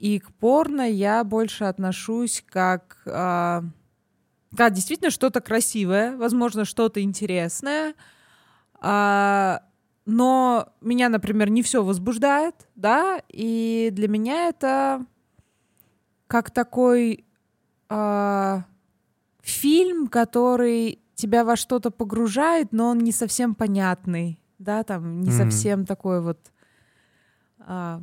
[0.00, 3.62] И к порно я больше отношусь как, э,
[4.56, 7.92] как действительно что-то красивое, возможно, что-то интересное,
[8.80, 9.60] а,
[10.06, 15.04] но меня, например, не все возбуждает, да, и для меня это
[16.26, 17.26] как такой
[17.90, 18.64] а,
[19.42, 25.36] фильм, который тебя во что-то погружает, но он не совсем понятный, да, там не mm-hmm.
[25.36, 26.38] совсем такой вот.
[27.58, 28.02] А,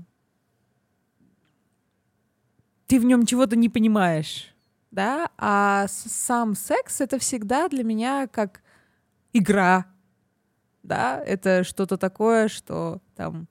[2.88, 4.56] ты в нем чего-то не понимаешь,
[4.92, 8.62] да, а сам секс это всегда для меня как
[9.34, 9.86] игра,
[10.84, 13.48] да, это что-то такое, что там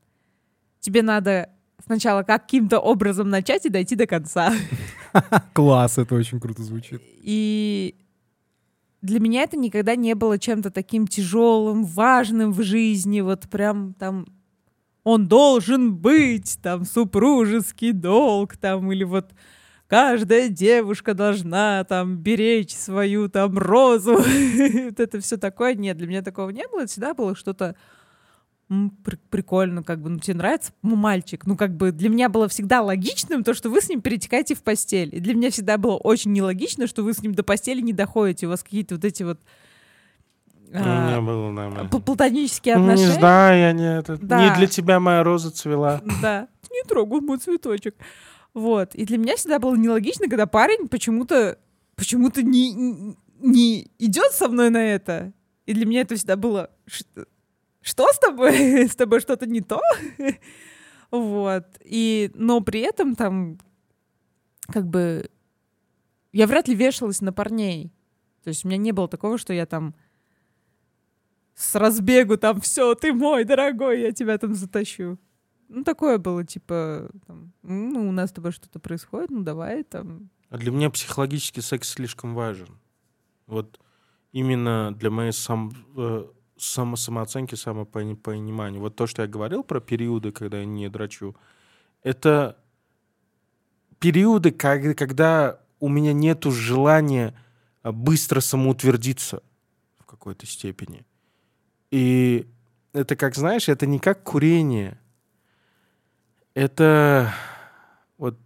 [0.81, 1.51] тебе надо
[1.85, 4.53] сначала каким-то образом начать и дойти до конца.
[5.53, 7.03] Класс, это очень круто звучит.
[7.21, 7.95] И
[9.03, 14.27] для меня это никогда не было чем-то таким тяжелым, важным в жизни, вот прям там
[15.07, 19.31] он должен быть, там супружеский долг, там или вот
[19.87, 24.15] каждая девушка должна там беречь свою там розу.
[24.17, 25.77] вот это все такое.
[25.77, 26.87] Нет, для меня такого не было.
[26.87, 27.77] Всегда было что-то
[29.31, 31.47] прикольно, как бы, ну, тебе нравится ну, мальчик.
[31.47, 34.65] Ну, как бы для меня было всегда логичным то, что вы с ним перетекаете в
[34.65, 35.15] постель.
[35.15, 38.49] И для меня всегда было очень нелогично, что вы с ним до постели не доходите.
[38.49, 39.39] У вас какие-то вот эти вот
[40.73, 41.89] ну, а, не было нормально.
[41.89, 43.09] Платонические отношения.
[43.09, 44.43] Не знаю, я не, это, да.
[44.49, 46.01] не для тебя моя роза цвела.
[46.23, 47.95] Да, не трогал мой цветочек.
[48.55, 48.95] Вот.
[48.95, 51.59] И для меня всегда было нелогично, когда парень почему-то
[51.95, 55.33] почему-то не, не идет со мной на это.
[55.65, 56.71] И для меня это всегда было...
[57.81, 58.89] Что с тобой?
[58.89, 59.81] с тобой что-то не то?
[61.11, 61.67] вот.
[61.85, 63.59] И, но при этом там
[64.69, 65.31] как бы
[66.33, 67.93] я вряд ли вешалась на парней.
[68.45, 69.95] То есть у меня не было такого, что я там
[71.57, 75.19] с разбегу там все, ты мой дорогой, я тебя там затащу.
[75.69, 80.31] Ну, такое было, типа, там, ну, у нас с тобой что-то происходит, ну, давай там.
[80.51, 82.79] А для меня психологический секс слишком важен.
[83.47, 83.81] Вот
[84.33, 86.27] именно для моей сам, э,
[86.59, 88.79] само, самооценки, самопонимания.
[88.79, 91.35] Вот то, что я говорил про периоды, когда я не драчу,
[92.03, 92.57] это
[93.99, 97.35] периоды, когда, когда у меня нет желания
[97.83, 99.43] а, быстро самоутвердиться
[99.99, 101.05] в какой-то степени.
[101.91, 102.47] И
[102.93, 104.99] это, как знаешь, это не как курение—
[106.57, 107.35] это
[108.17, 108.39] вот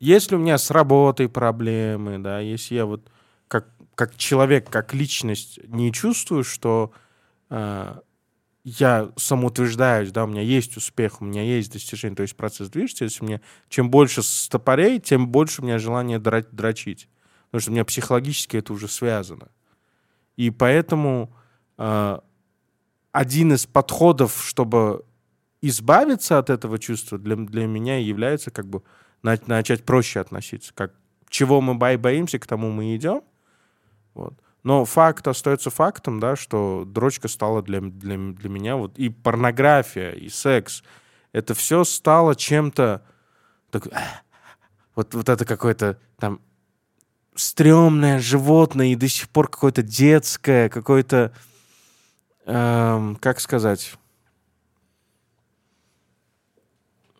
[0.00, 3.12] если у меня с работой проблемы, да, если я вот
[3.46, 6.92] как, как человек, как личность не чувствую, что
[7.50, 7.94] э,
[8.64, 13.04] я самоутверждаюсь, да, у меня есть успех, у меня есть достижение, то есть процесс движется,
[13.04, 17.10] если мне чем больше стопорей, тем больше у меня желание дрочить.
[17.50, 19.48] Потому что у меня психологически это уже связано.
[20.36, 21.34] И поэтому
[21.76, 22.18] э,
[23.12, 25.04] один из подходов, чтобы
[25.60, 28.82] избавиться от этого чувства, для, для меня является как бы
[29.22, 30.72] на- начать проще относиться.
[30.74, 30.92] Как
[31.28, 33.22] чего мы бо- боимся, к тому мы идем.
[34.14, 34.34] Вот.
[34.62, 40.12] Но факт остается фактом, да, что дрочка стала для, для, для меня вот и порнография,
[40.12, 40.82] и секс.
[41.32, 43.02] Это все стало чем-то
[43.70, 43.86] так,
[44.94, 46.40] вот, вот это какое-то там
[47.34, 51.32] стрёмное животное и до сих пор какое-то детское, какое-то,
[52.48, 53.96] эм, как сказать,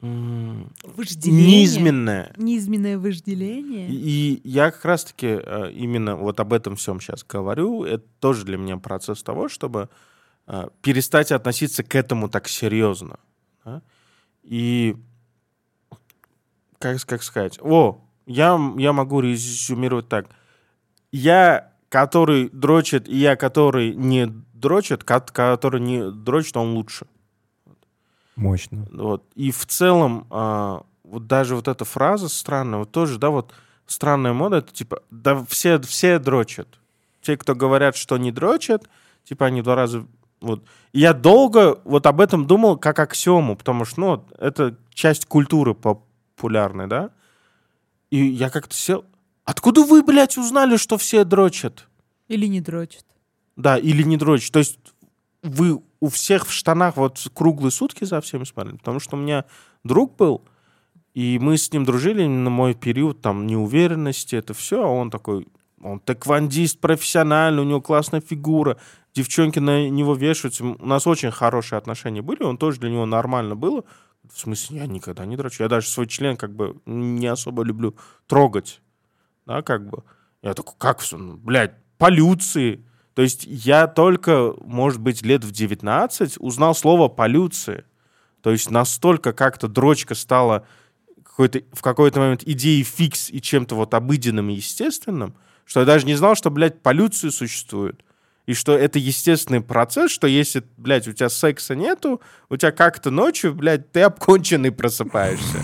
[0.01, 1.63] Вожделение.
[1.63, 2.33] низменное.
[2.37, 3.89] Низменное вожделение.
[3.91, 7.85] И я как раз-таки э, именно вот об этом всем сейчас говорю.
[7.85, 9.89] Это тоже для меня процесс того, чтобы
[10.47, 13.19] э, перестать относиться к этому так серьезно.
[13.65, 13.83] да.
[14.45, 14.97] И
[16.79, 17.59] как, как сказать?
[17.61, 20.29] О, я, я могу резюмировать так.
[21.11, 27.07] Я, который дрочит, и я, который не дрочит, ко- который не дрочит, он лучше.
[28.37, 28.87] Мощно.
[28.93, 29.25] Вот.
[29.35, 33.53] И в целом, а, вот даже вот эта фраза странная, вот тоже, да, вот
[33.87, 36.69] странная мода, это типа, да все, все дрочат.
[37.21, 38.89] Те, кто говорят, что не дрочат,
[39.25, 40.07] типа они два раза...
[40.41, 40.63] Вот.
[40.93, 45.75] И я долго вот об этом думал как аксиому, потому что, ну, это часть культуры
[45.75, 47.11] популярной, да?
[48.11, 49.05] И я как-то сел...
[49.49, 51.89] Откуда вы, блядь, узнали, что все дрочат?
[52.29, 53.07] Или не дрочит.
[53.57, 54.51] Да, или не дрочь.
[54.51, 54.79] То есть
[55.43, 58.77] вы у всех в штанах вот круглые сутки за всеми смотрели?
[58.77, 59.47] Потому что у меня
[59.85, 60.45] друг был,
[61.15, 65.49] и мы с ним дружили на мой период там неуверенности, это все, а он такой,
[65.81, 68.77] он тэквондист профессиональный, у него классная фигура,
[69.15, 70.63] девчонки на него вешаются.
[70.63, 73.85] У нас очень хорошие отношения были, он тоже для него нормально было.
[74.31, 75.63] В смысле, я никогда не дрочу.
[75.63, 78.83] Я даже свой член как бы не особо люблю трогать.
[79.49, 80.05] Да, как бы.
[80.43, 81.17] Я такой, как, всё?
[81.17, 82.85] Ну, блядь, полюции.
[83.15, 87.85] То есть я только, может быть, лет в 19 узнал слово полюции.
[88.43, 90.67] То есть настолько как-то дрочка стала
[91.25, 95.35] какой-то, в какой-то момент идеей фикс и чем-то вот обыденным и естественным,
[95.65, 98.05] что я даже не знал, что, блядь, полюции существует.
[98.45, 103.11] И что это естественный процесс, что если, блядь, у тебя секса нету, у тебя как-то
[103.11, 105.59] ночью, блядь, ты обконченный просыпаешься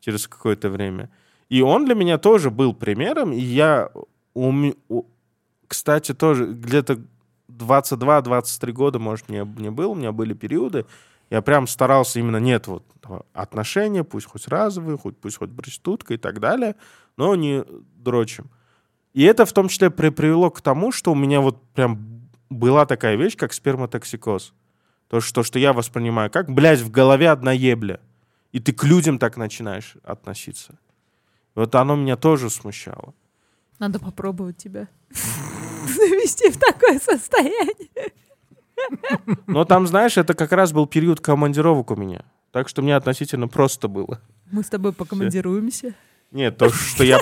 [0.00, 1.10] через какое-то время.
[1.48, 3.90] И он для меня тоже был примером, и я,
[4.34, 5.04] уме- у-
[5.68, 7.00] кстати, тоже где-то
[7.48, 10.86] 22-23 года, может, мне, мне было, у меня были периоды,
[11.30, 12.84] я прям старался именно, нет, вот
[13.32, 16.74] отношения, пусть хоть разовые, хоть пусть хоть проститутка и так далее,
[17.16, 17.64] но не
[17.96, 18.50] дрочим.
[19.14, 21.98] И это в том числе при- привело к тому, что у меня вот прям
[22.50, 24.52] была такая вещь, как сперматоксикоз.
[25.08, 28.00] То, что, что я воспринимаю как, блядь, в голове одна ебля.
[28.52, 30.78] И ты к людям так начинаешь относиться.
[31.56, 33.14] Вот оно меня тоже смущало.
[33.80, 34.86] Надо попробовать тебя.
[35.10, 38.12] Завести в такое состояние.
[39.46, 42.24] Но там, знаешь, это как раз был период командировок у меня.
[42.52, 44.20] Так что мне относительно просто было.
[44.52, 45.94] Мы с тобой покомандируемся.
[46.30, 47.20] Нет, то, что я...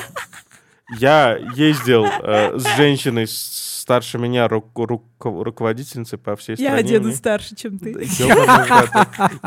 [0.98, 5.02] Я ездил э, с женщиной с- старше меня, ру- ру-
[5.42, 6.78] руководительницей по всей Я стране.
[6.78, 7.92] одену Мне- старше, чем ты.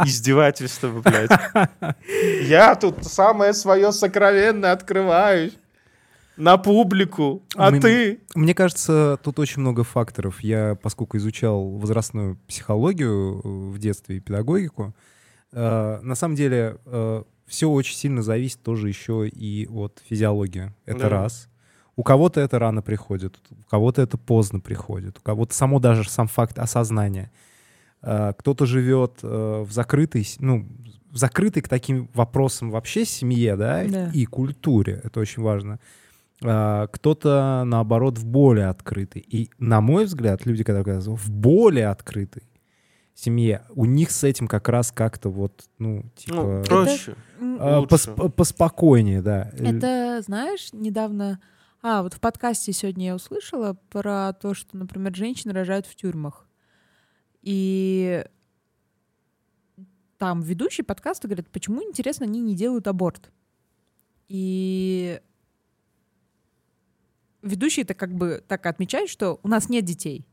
[0.06, 1.32] Издевательство, блядь.
[2.48, 5.52] Я тут самое свое сокровенное открываю
[6.36, 8.20] на публику, а ты...
[8.36, 10.42] Мне кажется, тут очень много факторов.
[10.42, 14.94] Я, поскольку изучал возрастную психологию э, в детстве и педагогику,
[15.52, 16.78] э, на самом деле
[17.48, 20.74] все очень сильно зависит тоже еще и от физиологии.
[20.86, 21.10] Это Да.
[21.10, 21.50] раз.
[21.98, 26.28] У кого-то это рано приходит, у кого-то это поздно приходит, у кого-то само даже сам
[26.28, 27.32] факт осознания.
[28.04, 30.66] Э, Кто-то живет э, в закрытой, ну,
[31.12, 34.12] в закрытой к таким вопросам вообще семье, да, Да.
[34.14, 35.02] и культуре.
[35.04, 35.80] Это очень важно.
[36.44, 39.26] А, кто-то, наоборот, в более открытой.
[39.28, 42.44] И, на мой взгляд, люди, которые оказываются в более открытой
[43.16, 46.36] семье, у них с этим как раз как-то вот, ну, типа...
[46.36, 47.16] Ну, проще.
[47.42, 47.96] А, лучше.
[48.12, 49.50] пос- поспокойнее, да.
[49.58, 51.40] Это, знаешь, недавно...
[51.90, 56.46] А, вот в подкасте сегодня я услышала про то, что, например, женщины рожают в тюрьмах.
[57.42, 58.26] И
[60.18, 63.32] там ведущий подкаста говорит, почему, интересно, они не делают аборт.
[64.28, 65.22] И
[67.42, 70.28] ведущий это как бы так отмечает, что у нас нет детей.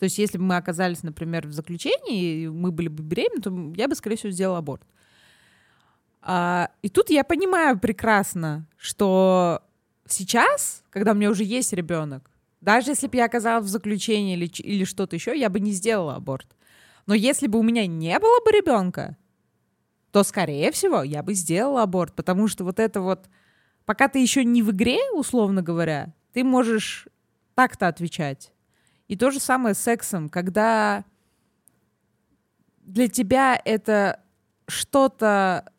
[0.00, 3.80] То есть если бы мы оказались, например, в заключении, и мы были бы беременны, то
[3.80, 4.82] я бы, скорее всего, сделала аборт.
[6.22, 9.62] А, и тут я понимаю прекрасно, что
[10.12, 14.46] сейчас, когда у меня уже есть ребенок, даже если бы я оказалась в заключении или,
[14.46, 16.56] или что-то еще, я бы не сделала аборт.
[17.06, 19.16] Но если бы у меня не было бы ребенка,
[20.10, 23.28] то, скорее всего, я бы сделала аборт, потому что вот это вот,
[23.84, 27.06] пока ты еще не в игре, условно говоря, ты можешь
[27.54, 28.52] так-то отвечать.
[29.06, 31.04] И то же самое с сексом, когда
[32.80, 34.20] для тебя это
[34.66, 35.72] что-то,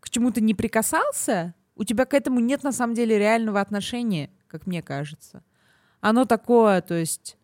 [0.00, 4.30] к чему ты не прикасался, у тебя к этому нет на самом деле реального отношения,
[4.48, 5.42] как мне кажется.
[6.00, 7.38] Оно такое, то есть...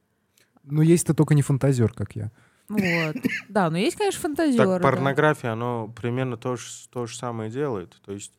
[0.65, 2.31] Ну, есть ты только не фантазер, как я.
[2.69, 3.17] Вот.
[3.49, 4.65] Да, но есть, конечно, фантазеры.
[4.65, 4.89] Так да.
[4.89, 8.01] порнография, оно примерно то же, то же самое делает.
[8.05, 8.33] То есть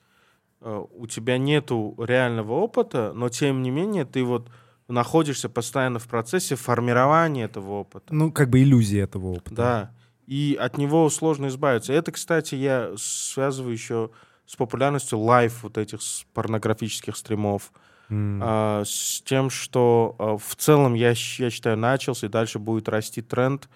[0.61, 4.49] э, у тебя нету реального опыта, но тем не менее ты вот
[4.87, 8.13] находишься постоянно в процессе формирования этого опыта.
[8.13, 9.55] Ну, как бы иллюзия этого опыта.
[9.55, 9.91] Да.
[10.25, 11.93] И от него сложно избавиться.
[11.93, 14.09] Это, кстати, я связываю еще
[14.45, 15.99] с популярностью live вот этих
[16.33, 17.71] порнографических стримов.
[18.09, 18.39] М.
[18.43, 23.21] а, с тем, что а, в целом, я, я считаю, начался, и дальше будет расти
[23.21, 23.67] тренд.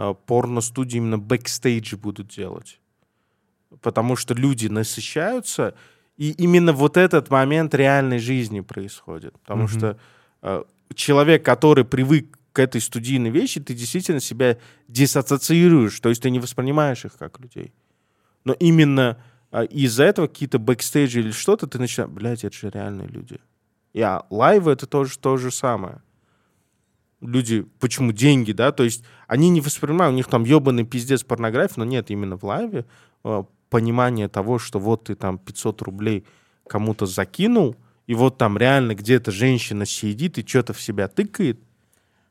[0.00, 2.80] а, порно-студии именно бэкстейджи будут делать.
[3.82, 5.74] Потому что люди насыщаются,
[6.16, 9.38] и именно вот этот момент реальной жизни происходит.
[9.40, 9.68] Потому Мгм.
[9.68, 9.98] что
[10.42, 14.56] а, человек, который привык к этой студийной вещи, ты действительно себя
[14.88, 17.72] диссоциируешь, то есть ты не воспринимаешь их как людей.
[18.44, 19.16] Но именно
[19.50, 23.38] а, из-за этого какие-то бэкстейджи или что-то ты начинаешь, блядь, это же реальные люди.
[23.92, 26.02] И а, live ы это тоже то же самое.
[27.20, 31.74] Люди, почему деньги, да, то есть они не воспринимают, у них там ебаный пиздец порнография,
[31.78, 32.84] но нет, именно в live е
[33.24, 36.24] а, понимание того, что вот ты там 500 рублей
[36.68, 41.58] кому-то закинул, и вот там реально где-то женщина сидит и что-то в себя тыкает,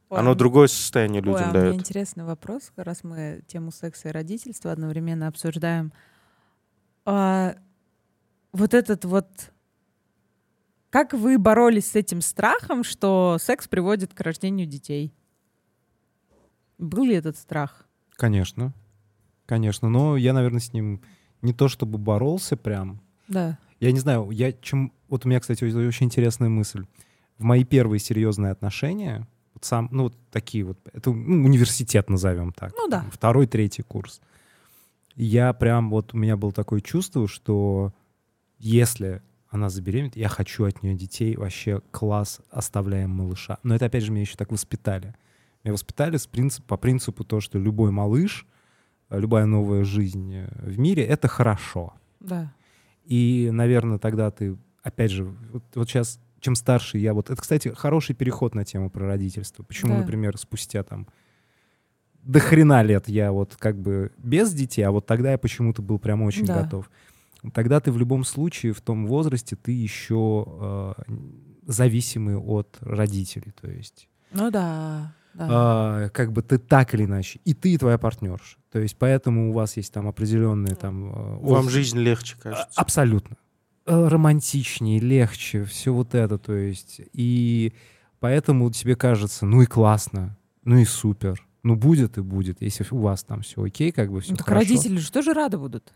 [0.09, 1.75] Ой, оно а другое состояние Ой, людям а у меня дает.
[1.75, 5.91] интересный вопрос, раз мы тему секса и родительства одновременно обсуждаем.
[7.07, 7.55] А,
[8.51, 9.27] вот этот вот...
[10.89, 15.13] Как вы боролись с этим страхом, что секс приводит к рождению детей?
[16.77, 17.85] Был ли этот страх?
[18.11, 18.73] Конечно.
[19.45, 19.89] Конечно.
[19.89, 21.01] Но я, наверное, с ним
[21.41, 23.01] не то чтобы боролся прям.
[23.27, 23.57] Да.
[23.79, 24.91] Я не знаю, я чем...
[25.07, 26.85] Вот у меня, кстати, очень интересная мысль.
[27.37, 32.51] В мои первые серьезные отношения, вот сам, ну, вот такие вот, это ну, университет назовем
[32.51, 32.73] так.
[32.75, 33.05] Ну да.
[33.11, 34.19] Второй, третий курс.
[35.17, 37.91] Я прям, вот у меня было такое чувство, что
[38.59, 43.57] если она забеременеет, я хочу от нее детей, вообще класс, оставляем малыша.
[43.63, 45.15] Но это, опять же, меня еще так воспитали.
[45.63, 48.45] Меня воспитали с принцип, по принципу то, что любой малыш,
[49.09, 51.93] любая новая жизнь э, в мире— это хорошо.
[52.19, 52.53] Да.
[53.03, 57.69] И, наверное, тогда ты, опять же, вот, вот сейчас, чем старше я, вот это, кстати,
[57.69, 59.63] хороший переход на тему про родительство.
[59.63, 59.99] Почему, Да.
[60.01, 61.07] например, спустя там
[62.27, 65.97] до хрена лет я вот как бы без детей, а вот тогда я почему-то был
[65.99, 66.63] прям очень Да.
[66.63, 66.89] готов.
[67.53, 70.93] Тогда ты в любом случае в том возрасте ты еще э,
[71.65, 75.13] зависимый от родителей, то есть Ну да.
[75.33, 75.47] да.
[75.49, 78.57] а, как бы ты так или иначе, и ты, и твоя партнерша.
[78.71, 81.09] То есть поэтому у вас есть там определенные там...
[81.09, 82.67] э, Вам жизнь легче, кажется.
[82.75, 83.37] а- Абсолютно.
[83.85, 86.99] Э, Романтичнее, легче, все вот это, то есть.
[87.13, 87.73] И
[88.19, 91.41] поэтому тебе кажется, ну и классно, ну и супер.
[91.67, 94.47] Ну будет и будет, если у вас там все окей, как бы все Ну, так
[94.47, 95.91] родители же тоже рады будут.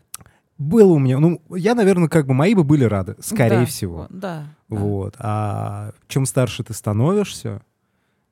[0.58, 3.96] Было у меня, ну, я, наверное, как бы мои бы были рады, скорее Да, всего.
[3.96, 4.46] вот, Да.
[4.68, 4.76] да.
[4.76, 5.14] Вот.
[5.18, 7.62] А чем старше ты становишься,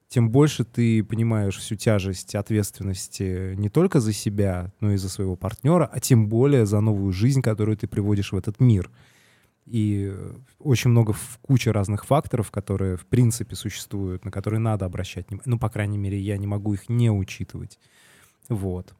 [0.08, 5.34] тем больше ты понимаешь всю тяжесть ответственности не только за себя, но и за своего
[5.34, 8.90] партнера, а тем более за новую жизнь, которую ты приводишь в этот мир.
[9.70, 10.12] И
[10.58, 15.44] очень много в- куча разных факторов, которые в принципе существуют, на которые надо обращать внимание.
[15.48, 17.78] Ну, по крайней мере, я не могу их не учитывать.
[18.48, 18.94] Вот.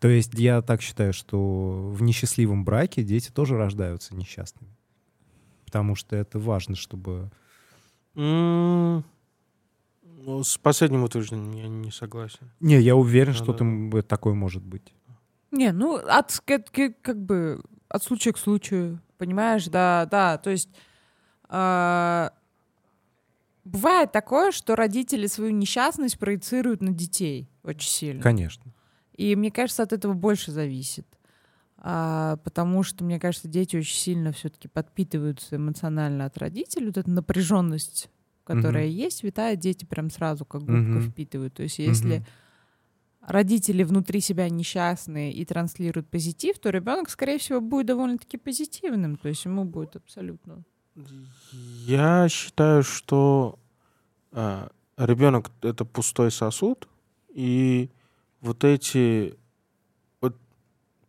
[0.00, 4.74] То есть я так считаю, что в несчастливом браке дети тоже рождаются несчастными.
[5.64, 7.30] Потому что это важно, чтобы...
[8.14, 9.02] Ну,
[10.42, 12.50] С последним утверждением я не согласен.
[12.60, 14.92] Не, я уверен, Да, что да, там такое может быть.
[15.52, 20.68] Не, ну, от, как бы, от случая к случаю, понимаешь, да, да, то есть
[21.48, 22.32] а,
[23.64, 28.22] бывает такое, что родители свою несчастность проецируют на детей очень сильно.
[28.22, 28.72] Конечно.
[29.14, 31.06] И мне кажется, от этого больше зависит.
[31.78, 36.86] А, потому что, мне кажется, дети очень сильно все-таки подпитываются эмоционально от родителей.
[36.86, 38.10] Вот эта напряженность,
[38.44, 41.00] которая есть, витает, дети прям сразу как губка Мгм.
[41.02, 41.54] впитывают.
[41.54, 42.26] То есть если Мгм.
[43.26, 49.16] Родители внутри себя несчастные и транслируют позитив, то ребенок, скорее всего, будет довольно-таки позитивным.
[49.16, 50.64] То есть ему будет абсолютно...
[51.86, 53.58] Я считаю, что
[54.96, 56.88] ребенок это пустой сосуд,
[57.28, 57.90] и
[58.40, 59.34] вот эти
[60.22, 60.36] вот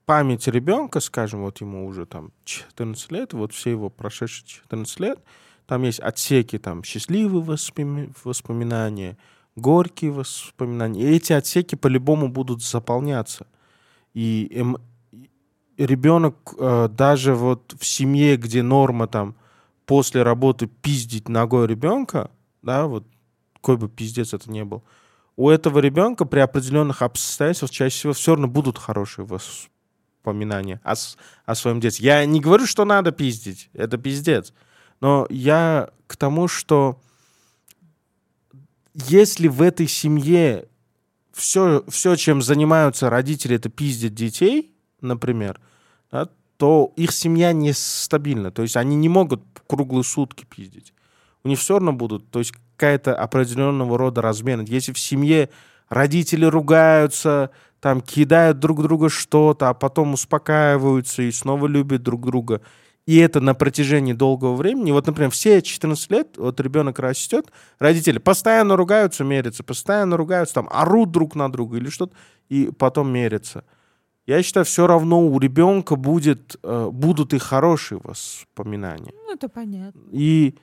[0.06, 5.20] память ребенка, скажем, вот ему уже там 14 лет, вот все его прошедшие 14 лет,
[5.68, 9.18] там есть отсеки, там счастливые воспоми- воспоминания,
[9.58, 11.02] горькие воспоминания.
[11.02, 13.48] И эти отсеки по-любому будут заполняться.
[14.14, 14.78] И эм-
[15.78, 19.36] ребенок э, даже вот в семье, где норма там
[19.86, 22.32] после работы пиздить ногой ребенка,
[22.62, 23.06] да, вот
[23.56, 24.84] какой бы пиздец это ни был,
[25.36, 30.94] у этого ребенка при определенных обстоятельствах чаще всего все равно будут хорошие воспоминания о,
[31.46, 32.08] о своем детстве.
[32.08, 34.54] Я не говорю, что надо пиздить, это пиздец.
[35.00, 37.00] Но я к тому, что
[38.98, 40.66] если в этой семье
[41.32, 45.62] все, все чем занимаются родители, это пиздить детей, например,
[46.12, 48.52] да, то их семья нестабильна.
[48.52, 50.94] То есть они не могут круглые сутки пиздить.
[51.44, 54.64] У них все равно будут, то есть какая-то определенного рода размена.
[54.68, 55.50] Если в семье
[55.90, 62.62] родители ругаются, там кидают друг друга что-то, а потом успокаиваются и снова любят друг друга,
[63.08, 67.48] и это на протяжении долгого времени, вот, например, все 14 лет, вот ребенок растет,
[67.80, 72.14] родители постоянно ругаются, мерятся, постоянно ругаются, там, орут друг на друга или что-то,
[72.50, 73.64] и потом мерятся.
[74.26, 79.14] Я считаю, все равно у ребенка будет, э, будут и хорошие воспоминания.
[79.26, 80.02] Ну, это понятно.
[80.12, 80.56] И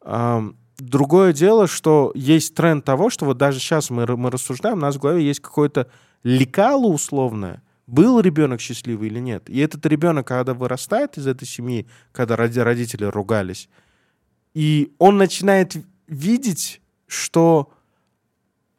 [0.00, 4.80] ам, другое дело, что есть тренд того, что вот даже сейчас мы, мы рассуждаем, у
[4.80, 5.88] нас в голове есть какое-то
[6.24, 9.48] лекало условное, был ребенок счастливый или нет.
[9.50, 13.68] И этот ребенок, когда вырастает из этой семьи, когда роди- родители ругались,
[14.54, 15.76] и он начинает
[16.06, 17.72] видеть, что...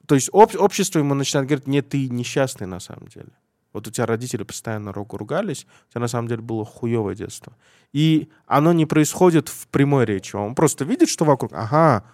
[0.07, 3.31] То есть об- общество ему начинает говорить, нет, ты несчастный на самом деле.
[3.73, 7.57] Вот у тебя родители постоянно руг- ругались, у тебя на самом деле было хуевое детство.
[7.91, 10.35] И оно не происходит в прямой речи.
[10.35, 12.05] Он просто видит, что вокруг, ага,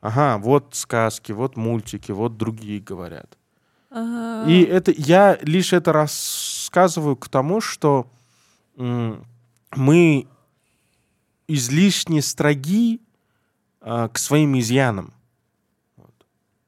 [0.00, 3.36] ага, вот сказки, вот мультики, вот другие говорят.
[3.92, 4.50] Ага.
[4.50, 8.10] И это я лишь это рассказываю к тому, что
[8.76, 10.26] мы
[11.46, 13.00] излишне строги
[13.80, 15.12] а, к своим изъянам.
[15.96, 16.14] Вот.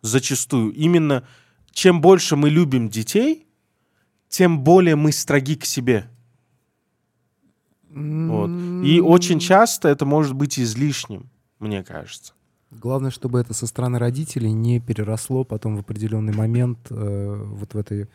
[0.03, 0.72] Зачастую.
[0.72, 1.27] Именно
[1.72, 3.47] чем больше мы любим детей,
[4.29, 6.09] тем более мы строги к себе.
[7.89, 8.51] Вот.
[8.85, 12.35] И очень часто это может быть излишним, мне кажется.
[12.75, 17.79] Главное, чтобы это со стороны родителей не переросло потом в определенный момент, э, вот в
[17.79, 18.09] этой,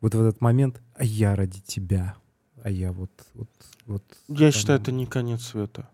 [0.00, 2.14] вот в этот момент, а я ради тебя,
[2.62, 3.48] а я вот, вот,
[3.86, 4.04] вот.
[4.28, 5.88] Я там- считаю, это не конец света.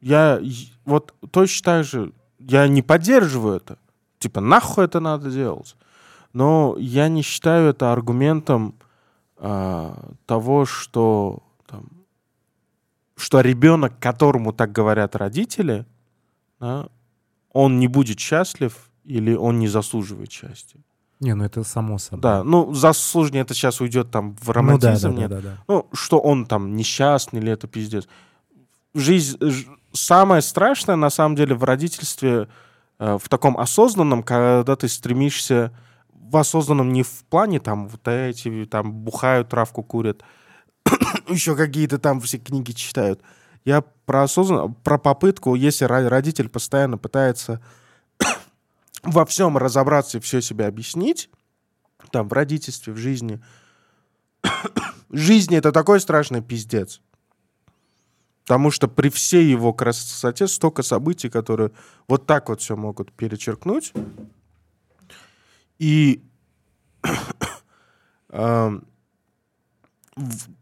[0.00, 0.40] Я
[0.84, 3.78] вот точно так же, я не поддерживаю это.
[4.18, 5.74] Типа, нахуй это надо делать.
[6.32, 8.74] Но я не считаю это аргументом
[9.38, 11.86] а, того, что там,
[13.16, 15.86] что ребенок, которому так говорят родители,
[16.60, 16.88] да,
[17.56, 20.80] он не будет счастлив или он не заслуживает счастья.
[21.20, 22.20] Не, ну это само собой.
[22.20, 25.30] Да, ну заслужение это сейчас уйдет там в ну, да, романтизм, да, нет.
[25.30, 25.58] да, да, да.
[25.66, 28.06] Ну, что он там несчастный или это пиздец.
[28.94, 29.38] Жизнь,
[29.92, 32.48] самое страшное, на самом деле, в родительстве,
[32.98, 35.72] э, в таком осознанном, когда ты стремишься
[36.12, 40.22] в осознанном не в плане там вот эти там бухают, травку курят,
[41.28, 43.22] еще какие-то там все книги читают.
[43.66, 47.60] Я про осознанно, про попытку, если ро- родитель постоянно пытается
[49.02, 51.28] во всем разобраться и все себе объяснить,
[52.12, 53.42] там, в родительстве, в жизни,
[55.10, 57.00] жизни это такой страшный пиздец.
[58.44, 61.72] Потому что при всей его красоте столько событий, которые
[62.06, 63.92] вот так вот все могут перечеркнуть.
[65.80, 66.22] И
[68.28, 68.80] как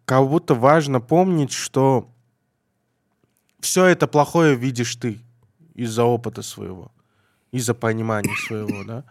[0.07, 2.14] будто важно помнить, что
[3.65, 5.21] все это плохое видишь ты
[5.75, 6.93] из-за опыта своего,
[7.51, 9.05] из-за понимания своего, да?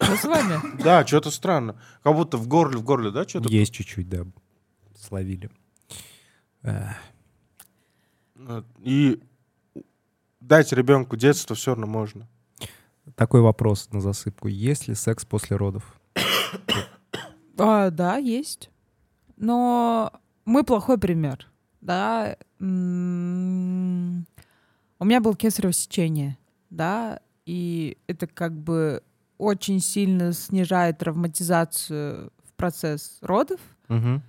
[0.00, 0.82] Что с вами?
[0.82, 1.80] Да, что-то странно.
[2.04, 4.26] Как будто в горле, в горле, да, что-то Есть чуть-чуть, да,
[4.96, 5.50] словили.
[6.62, 6.96] Эх.
[8.36, 8.64] Вот.
[8.84, 9.20] И
[10.40, 12.28] дать ребенку детство все равно можно.
[13.16, 14.46] Такой вопрос на засыпку.
[14.46, 16.00] Есть ли секс после родов?
[17.58, 18.70] А, да, есть.
[19.36, 20.12] Но
[20.44, 21.48] мы плохой пример.
[21.86, 22.36] Да.
[22.58, 22.64] У
[25.04, 26.36] меня был кесарево сечение,
[26.68, 29.02] да, и это как бы
[29.38, 33.60] очень сильно снижает травматизацию в процесс родов.
[33.88, 34.22] Мгм.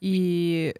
[0.00, 0.74] И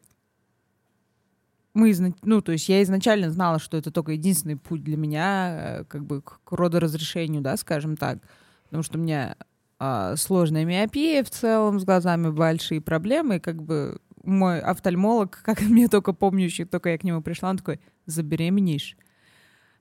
[1.74, 5.84] мы, ну, то есть я изначально знала, что это только единственный путь для меня, э,
[5.84, 8.18] как бы к к родоразрешению, да, скажем так,
[8.64, 9.36] потому что у меня
[9.78, 15.60] а, сложная миопия в целом, с глазами большие проблемы, и как бы мой офтальмолог, как
[15.60, 18.96] мне только помнящий, только я к нему пришла, он такой, забеременеешь.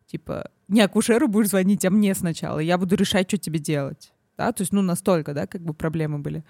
[0.05, 2.59] Типа, не акушеру будешь звонить, а мне сначала.
[2.59, 4.13] Я буду решать, что тебе делать.
[4.37, 6.43] Да, то есть, ну, настолько, да, как бы проблемы были.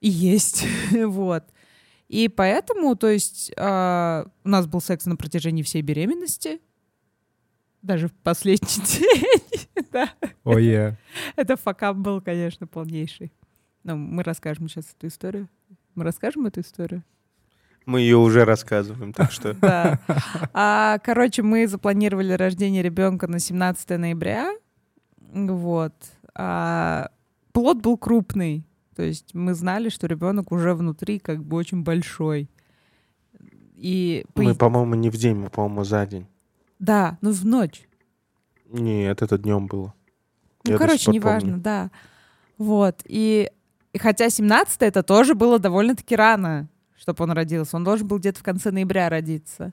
[0.00, 1.44] И есть, вот.
[2.08, 6.60] И поэтому, то есть, а, у нас был секс на протяжении всей беременности,
[7.82, 10.12] даже в последний день, да.
[10.44, 10.98] Ой, я.
[11.36, 13.32] Это факап был, конечно, полнейший.
[13.82, 15.48] Но мы расскажем сейчас эту историю.
[15.94, 17.02] Мы расскажем эту историю?
[17.86, 19.54] Мы ее уже рассказываем, так что...
[19.60, 20.00] Да.
[20.52, 24.52] А, короче, мы запланировали рождение ребенка на 17 ноября.
[25.18, 25.94] Вот.
[26.34, 27.10] а,
[27.52, 28.66] плод был крупный.
[28.96, 32.48] То есть мы знали, что ребенок уже внутри как бы очень большой.
[33.74, 36.26] И Мы, по-моему, не в день, мы, по-моему, за день.
[36.78, 37.88] да, ну в ночь.
[38.70, 39.92] Нет, это днем было.
[40.64, 41.90] Ну, Я короче, неважно, да.
[42.56, 43.02] Вот.
[43.04, 43.50] И,
[43.94, 46.68] и хотя 17 это тоже было довольно-таки рано,
[46.98, 47.76] чтобы он родился.
[47.76, 49.72] Он должен был где-то в конце ноября родиться.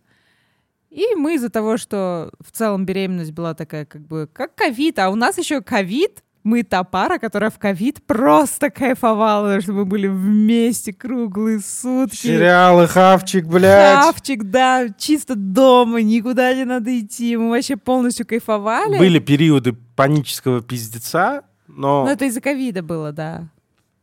[0.91, 5.09] И мы из-за того, что в целом беременность была такая, как бы, как ковид, а
[5.09, 10.07] у нас еще ковид, мы та пара, которая в ковид просто кайфовала, что мы были
[10.07, 12.15] вместе круглые сутки.
[12.15, 14.03] Сериалы, хавчик, блядь.
[14.03, 17.35] Хавчик, да, чисто дома, никуда не надо идти.
[17.37, 18.99] Мы вообще полностью кайфовали.
[18.99, 23.49] Были периоды панического пиздеца, но, Но это из-за ковида было, да.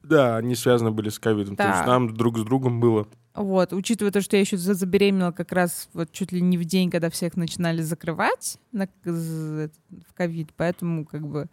[0.09, 1.57] Да, они связаны были с ковидом.
[1.57, 1.75] То Да.
[1.77, 3.07] есть нам друг с другом было.
[3.35, 6.65] Вот, учитывая то, что я еще за- забеременела как раз вот чуть ли не в
[6.65, 9.69] день, когда всех начинали закрывать на, в
[10.15, 11.47] ковид, поэтому как бы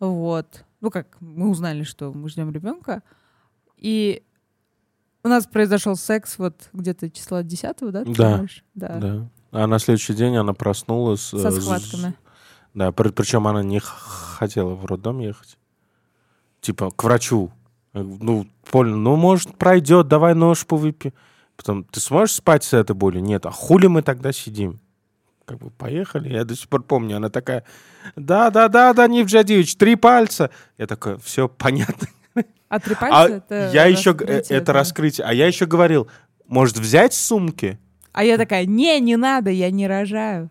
[0.00, 3.02] вот, ну как, мы узнали, что мы ждем ребенка,
[3.76, 4.22] и
[5.22, 8.04] у нас произошел секс вот где-то числа 10 да?
[8.04, 8.32] ты Да.
[8.32, 8.64] думаешь?
[8.74, 8.98] да.
[8.98, 9.28] Да.
[9.52, 11.20] А на следующий день она проснулась.
[11.22, 12.14] Со э, с- схватками.
[12.74, 15.56] Да, причем она не хотела в роддом ехать.
[16.60, 17.50] Типа, к врачу.
[17.96, 21.14] Говорю, Ну, больно, ну, может, пройдет, давай ножку выпей.
[21.56, 23.22] Потом, ты сможешь спать с этой болью?
[23.22, 23.46] Нет.
[23.46, 24.80] А хули мы тогда сидим?
[25.46, 26.32] Как бы поехали.
[26.32, 27.64] Я до сих пор помню, она такая,
[28.16, 30.50] да-да-да, Данив Джадивич, три пальца.
[30.76, 32.08] Я такой, все понятно.
[32.68, 34.72] А три А пальца это я еще, э, это да.
[34.72, 35.24] раскрытие.
[35.26, 36.08] А я еще говорил,
[36.48, 37.78] может, взять сумки?
[38.12, 40.50] А я такая, не, не надо, я не рожаю.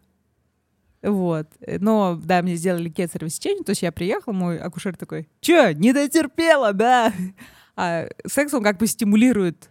[1.06, 1.48] Вот.
[1.80, 5.94] Но, да, мне сделали кесарево сечение, то есть я приехала, мой акушер такой, чё, не
[5.94, 7.14] дотерпела, да?
[7.78, 9.70] А секс, он как бы стимулирует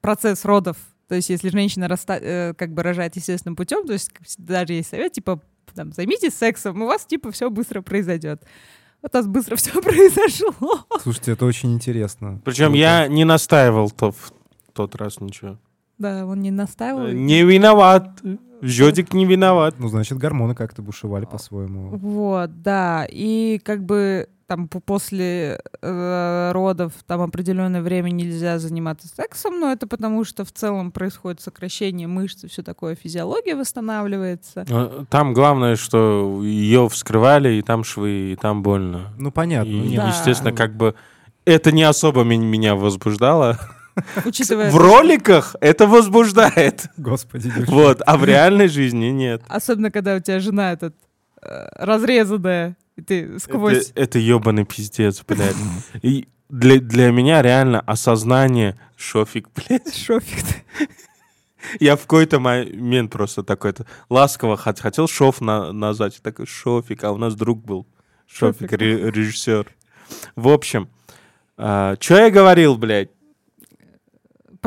[0.00, 0.76] процесс родов.
[1.08, 4.88] То есть если женщина раста- э, как бы рожает естественным путем, то есть даже есть
[4.88, 5.40] совет, типа,
[5.74, 8.42] там, займитесь сексом, у вас, типа, все быстро произойдет.
[9.02, 10.86] Вот у нас быстро все произошло.
[11.02, 12.40] Слушайте, это очень интересно.
[12.44, 12.78] Причем Круто.
[12.78, 14.32] я не настаивал то, в
[14.72, 15.58] тот раз ничего.
[15.98, 17.06] Да, он не настаивал.
[17.08, 18.20] Э, Не виноват.
[18.62, 19.76] Жодик не виноват.
[19.78, 21.96] Ну, значит, гормоны как-то бушевали по-своему.
[21.96, 23.06] Вот, да.
[23.10, 29.72] И как бы там по- после э, родов там определенное время нельзя заниматься сексом, но
[29.72, 34.64] это потому, что в целом происходит сокращение мышц и все такое, физиология восстанавливается.
[34.68, 39.12] Э, Там главное, что ее вскрывали, и там швы, и там больно.
[39.18, 39.68] Ну, понятно.
[39.70, 40.08] И, Да.
[40.08, 40.94] естественно, как бы
[41.44, 43.58] это не особо меня возбуждало.
[44.24, 46.86] Учитывая, В роликах это возбуждает.
[46.96, 47.70] Господи, держи.
[47.70, 49.42] Вот, а в реальной жизни нет.
[49.48, 50.94] особенно когда у тебя жена этот
[51.42, 53.90] э, разрезанная, и ты сквозь...
[53.90, 55.54] Это, это ебаный пиздец, блядь.
[56.02, 59.94] И для, для меня реально осознание шофик, блядь.
[59.94, 60.44] Шофик.
[61.80, 66.20] Я в какой-то момент просто такой-то ласково хот- хотел шов на, назвать.
[66.22, 67.86] Такой, шофик, а у нас друг был.
[68.26, 68.72] Шофик, Шофик.
[68.80, 69.66] ре- режиссер.
[70.36, 70.88] В общем,
[71.56, 73.10] что я говорил, блядь?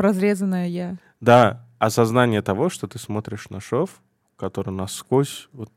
[0.00, 0.96] Разрезанная я.
[1.20, 4.00] Да, осознание того, что ты смотришь на шов,
[4.36, 5.70] который насквозь вот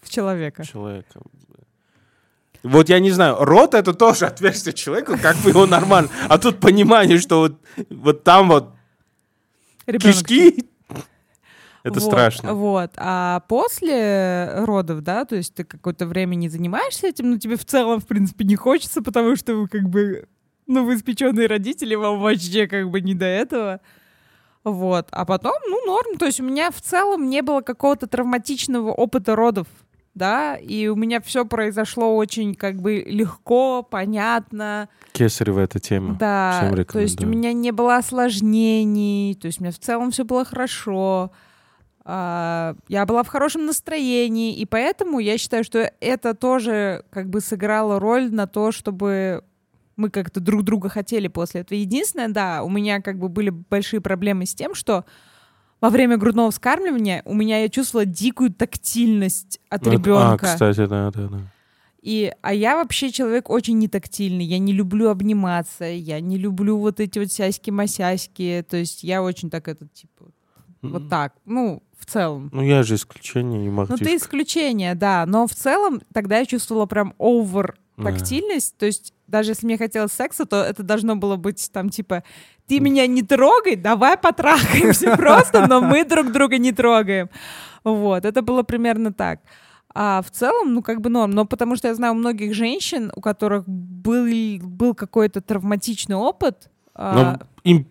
[0.00, 0.64] В человека.
[0.64, 1.20] человека.
[2.62, 6.10] Вот я не знаю, рот это тоже отверстие человека, как бы его нормально.
[6.28, 8.74] А тут понимание, что вот, вот там вот
[9.86, 10.66] Ребенок кишки.
[11.82, 12.52] Это Вот, страшно.
[12.54, 12.90] Вот.
[12.96, 17.64] А после родов, да, то есть ты какое-то время не занимаешься этим, но тебе в
[17.64, 20.28] целом, в принципе, не хочется, потому что вы как бы,
[20.70, 23.80] ну, вы испеченные родители, вам вообще как бы не до этого.
[24.62, 25.08] Вот.
[25.10, 26.16] А потом, ну, норм.
[26.16, 29.66] То есть у меня в целом не было какого-то травматичного опыта родов,
[30.14, 34.88] да, и у меня все произошло очень как бы легко, понятно.
[35.12, 36.14] Кесарева эта тема.
[36.14, 40.24] Да, то есть у меня не было осложнений, то есть у меня в целом все
[40.24, 41.32] было хорошо.
[42.04, 47.40] А, Я была в хорошем настроении, и поэтому я считаю, что это тоже как бы
[47.40, 49.42] сыграло роль на то, чтобы
[50.00, 51.78] мы как-то друг друга хотели после этого.
[51.78, 55.04] Единственное, да, у меня как бы были большие проблемы с тем, что
[55.80, 60.46] во время грудного вскармливания у меня я чувствовала дикую тактильность от Ну, ребенка.
[60.46, 61.40] А, кстати, да, да, да.
[62.02, 64.44] И, а я вообще человек очень нетактильный.
[64.44, 68.64] Я не люблю обниматься, я не люблю вот эти вот сяськи-масяськи.
[68.68, 70.26] То есть я очень так это, типа,
[70.80, 71.34] вот так.
[71.44, 72.48] Ну, в целом.
[72.54, 73.96] Ну, я же исключение, не Ну, могу.
[73.98, 75.26] ты исключение, да.
[75.26, 78.76] Но в целом тогда я чувствовала прям овер тактильность.
[78.78, 82.22] То есть даже если мне хотелось секса, то это должно было быть там типа
[82.66, 87.28] ты меня не трогай, давай потрахаемся просто, но мы друг друга не трогаем.
[87.82, 89.40] Вот, это было примерно так.
[89.92, 91.32] А в целом, ну, как бы норм.
[91.32, 94.28] Но потому что я знаю многих женщин, у которых был,
[94.62, 97.86] был какой-то травматичный опыт, а, Ну, им,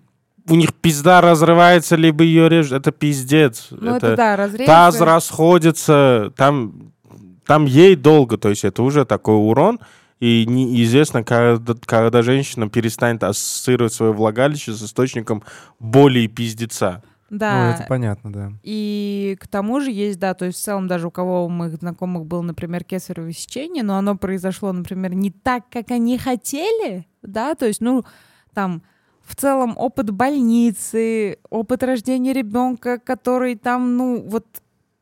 [0.48, 2.74] у них пизда разрывается, либо ее режут.
[2.74, 3.68] Это пиздец.
[3.72, 4.66] ну, это, да, разрезы.
[4.66, 6.94] Таз расходится, там
[7.50, 9.80] там ей долго, то есть это уже такой урон,
[10.20, 15.44] и неизвестно, когда, когда женщина перестанет ассоциировать свое влагалище с источником
[15.80, 17.04] боли и пиздеца.
[17.30, 17.54] Да.
[17.54, 18.52] Ну, это понятно, да.
[18.64, 21.76] И к тому же есть, да, то есть в целом даже у кого у моих
[21.76, 27.54] знакомых было, например, кесарево сечение, но оно произошло, например, не так, как они хотели, да,
[27.54, 28.04] то есть, ну,
[28.54, 28.82] там,
[29.24, 34.48] в целом опыт больницы, опыт рождения ребенка, который там, ну, вот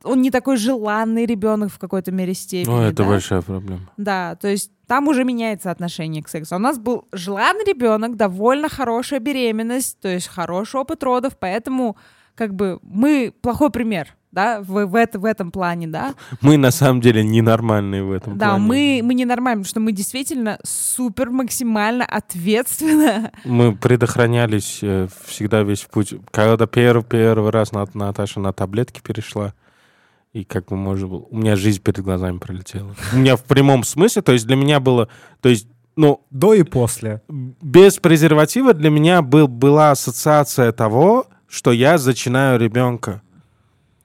[0.04, 2.72] он не такой желанный ребенок в какой-то мере степени.
[2.72, 3.08] Ну, это да?
[3.08, 3.90] большая проблема.
[3.96, 6.56] Да, то есть там уже меняется отношение к сексу.
[6.56, 11.96] У нас был желанный ребенок, довольно хорошая беременность, то есть хороший опыт родов, поэтому
[12.34, 16.14] как бы мы плохой пример, да, в, в, это, в этом плане, да.
[16.40, 18.64] Мы на самом деле ненормальные в этом да, плане.
[18.64, 23.32] мы, мы ненормальные, потому что мы действительно супер максимально ответственно.
[23.44, 26.14] Мы предохранялись э, всегда весь путь.
[26.30, 29.54] Когда первый, первый раз Нат- Наташа на таблетки перешла,
[30.32, 32.94] и как бы, может, быть, у меня жизнь перед глазами пролетела.
[33.12, 35.08] У меня в прямом смысле, то есть для меня было,
[35.40, 37.22] то есть, ну, До и после.
[37.28, 43.22] без презерватива для меня был, была ассоциация того, что я зачинаю ребенка.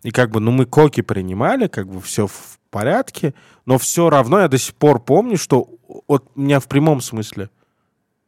[0.02, 3.34] И как бы, ну, мы коки принимали, как бы все в порядке,
[3.66, 5.70] но все равно я до сих пор помню, что
[6.08, 7.50] вот у меня в прямом смысле.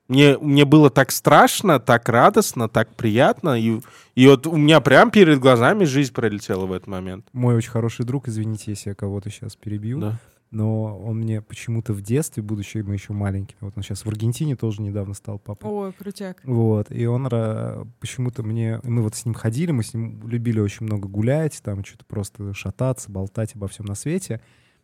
[0.08, 3.60] Мне, мне было так страшно, так радостно, так приятно.
[3.60, 3.82] И,
[4.14, 7.26] и вот у меня прям перед глазами жизнь пролетела в этот момент.
[7.34, 10.20] Мой очень хороший друг, извините, если я кого-то сейчас перебью, Да.
[10.51, 14.56] но он мне почему-то в детстве, будучи мы еще маленькими, вот он сейчас в Аргентине
[14.56, 15.72] тоже недавно стал папой.
[15.72, 16.39] Ой, крутяк.
[16.43, 18.80] Вот, и он ра- почему-то мне...
[18.84, 22.53] Мы вот с ним ходили, мы с ним любили очень много гулять, там что-то просто
[22.53, 24.39] шататься, болтать обо всем на свете.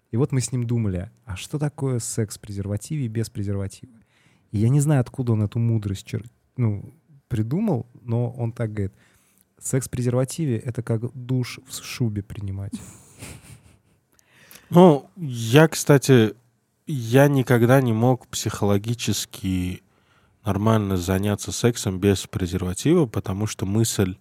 [0.10, 3.94] И вот мы с ним думали, а что такое секс в презервативе и без презерватива?
[4.52, 6.94] И я не знаю, откуда он эту мудрость чер- ну,
[7.28, 8.94] придумал, но он так говорит.
[9.60, 12.74] Секс в презервативе— это как душ в шубе принимать.
[14.70, 16.34] Ну, я, кстати,
[16.88, 19.84] я никогда не мог психологически
[20.46, 24.18] нормально заняться сексом без презерватива, потому что мысль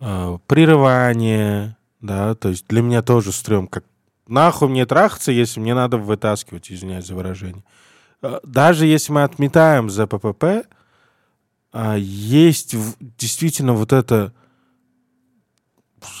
[0.00, 3.84] э, прерывания, да, то есть для меня тоже стрём, как
[4.26, 7.64] нахуй мне трахаться, если мне надо вытаскивать, извиняюсь за выражение.
[8.22, 10.66] Э, Даже если мы отметаем ЗППП,
[11.72, 12.74] а, есть
[13.18, 14.32] действительно вот это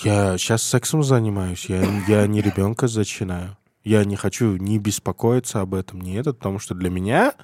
[0.02, 3.56] я сейчас сексом занимаюсь, я, я не ребенка зачинаю.
[3.84, 7.34] Я не хочу не беспокоиться об этом, не это, потому что для меня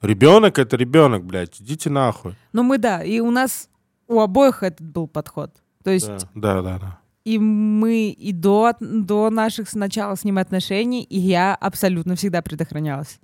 [0.00, 2.36] ребенок это ребенок, блядь, идите нахуй.
[2.52, 3.68] Ну мы, да, и у нас
[4.08, 5.52] у обоих этот был подход.
[5.82, 6.78] То есть Да, да, да.
[6.78, 6.98] да.
[7.24, 12.42] И мы и до, до наших с начала с ним отношений, и я абсолютно всегда
[12.42, 13.18] предохранялась.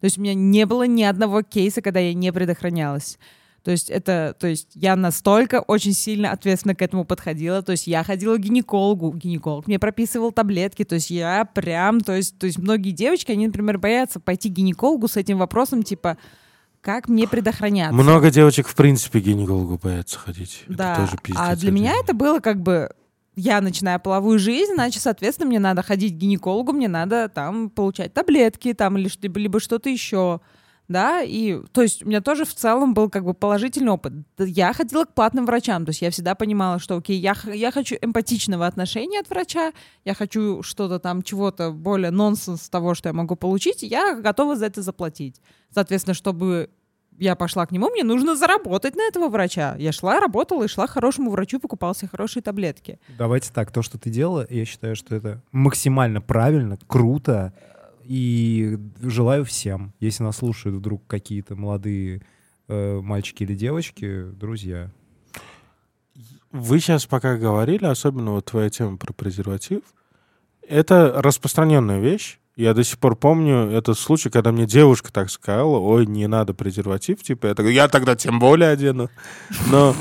[0.00, 3.18] То есть у меня не было ни одного кейса, когда я не предохранялась.
[3.66, 7.62] То есть это, то есть я настолько очень сильно ответственно к этому подходила.
[7.62, 10.84] То есть я ходила к гинекологу, гинеколог мне прописывал таблетки.
[10.84, 14.52] То есть я прям, то есть, то есть многие девочки, они, например, боятся пойти к
[14.52, 16.16] гинекологу с этим вопросом, типа,
[16.80, 17.92] как мне предохраняться?
[17.92, 20.62] Много девочек, в принципе, к гинекологу боятся ходить.
[20.68, 21.42] Да, Это тоже пиздец.
[21.44, 22.90] а для меня это было как бы
[23.36, 28.14] я начинаю половую жизнь, значит, соответственно, мне надо ходить к гинекологу, мне надо там получать
[28.14, 30.40] таблетки, там или что- либо что-то еще,
[30.88, 34.12] да, и то есть у меня тоже в целом был как бы положительный опыт.
[34.38, 37.96] Я ходила к платным врачам, то есть я всегда понимала, что, окей, я, я хочу
[38.00, 39.72] эмпатичного отношения от врача,
[40.04, 44.66] я хочу что-то там, чего-то более нонсенс того, что я могу получить, я готова за
[44.66, 45.40] это заплатить.
[45.74, 46.70] Соответственно, чтобы
[47.18, 49.76] я пошла к нему, мне нужно заработать на этого врача.
[49.78, 52.98] Я шла, работала и шла к хорошему врачу, покупала себе хорошие таблетки.
[53.18, 57.52] Давайте так, то, что ты делала, я считаю, что это максимально правильно, круто,
[58.04, 62.22] и желаю всем, если нас слушают вдруг какие-то молодые
[62.68, 64.90] э, мальчики или девочки, друзья.
[66.52, 69.82] Вы сейчас пока говорили, особенно вот твоя тема про презерватив,
[70.68, 72.38] это распространенная вещь.
[72.56, 76.54] Я до сих пор помню этот случай, когда мне девушка так сказала, ой, не надо
[76.54, 79.10] презерватив, типа, я, так, я тогда тем более одену.
[79.70, 79.94] Но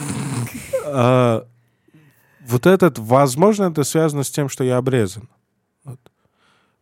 [0.86, 1.46] а,
[2.48, 5.28] вот этот, возможно, это связано с тем, что я обрезан.
[5.84, 6.00] Вот.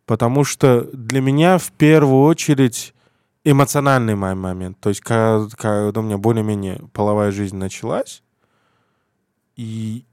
[0.06, 2.94] Потому что для меня в первую очередь
[3.42, 4.78] эмоциональный мой момент.
[4.78, 8.22] То есть, когда, когда у меня более-менее половая жизнь началась,
[9.56, 10.04] и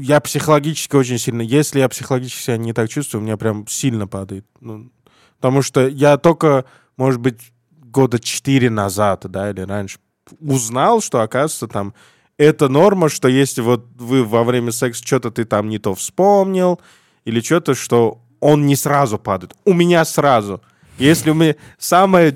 [0.00, 1.42] я психологически очень сильно...
[1.42, 4.46] Если я психологически себя не так чувствую, у меня прям сильно падает.
[4.60, 4.90] Ну,
[5.36, 6.64] потому что я только,
[6.96, 9.98] может быть, года четыре назад, да, или раньше
[10.40, 11.94] узнал, что, оказывается, там
[12.36, 16.80] это норма, что если вот вы во время секса что-то ты там не то вспомнил,
[17.24, 19.54] или что-то, что он не сразу падает.
[19.64, 20.62] У меня сразу.
[20.98, 22.32] Если у меня самая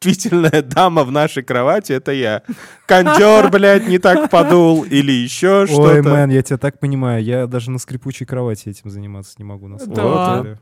[0.00, 2.42] чувствительная дама в нашей кровати, это я.
[2.86, 6.02] Кондер, блядь, не так подул, или еще Ой, что-то.
[6.08, 9.68] мэн, я тебя так понимаю, я даже на скрипучей кровати этим заниматься не могу.
[9.68, 10.42] На самом Да.
[10.42, 10.60] деле.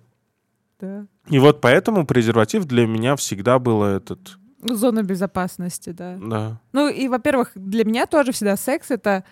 [0.80, 1.06] Да.
[1.28, 4.38] И вот поэтому презерватив для меня всегда был этот...
[4.60, 6.18] Зона безопасности, да.
[6.20, 6.60] Да.
[6.72, 9.24] Ну и, во-первых, для меня тоже всегда секс это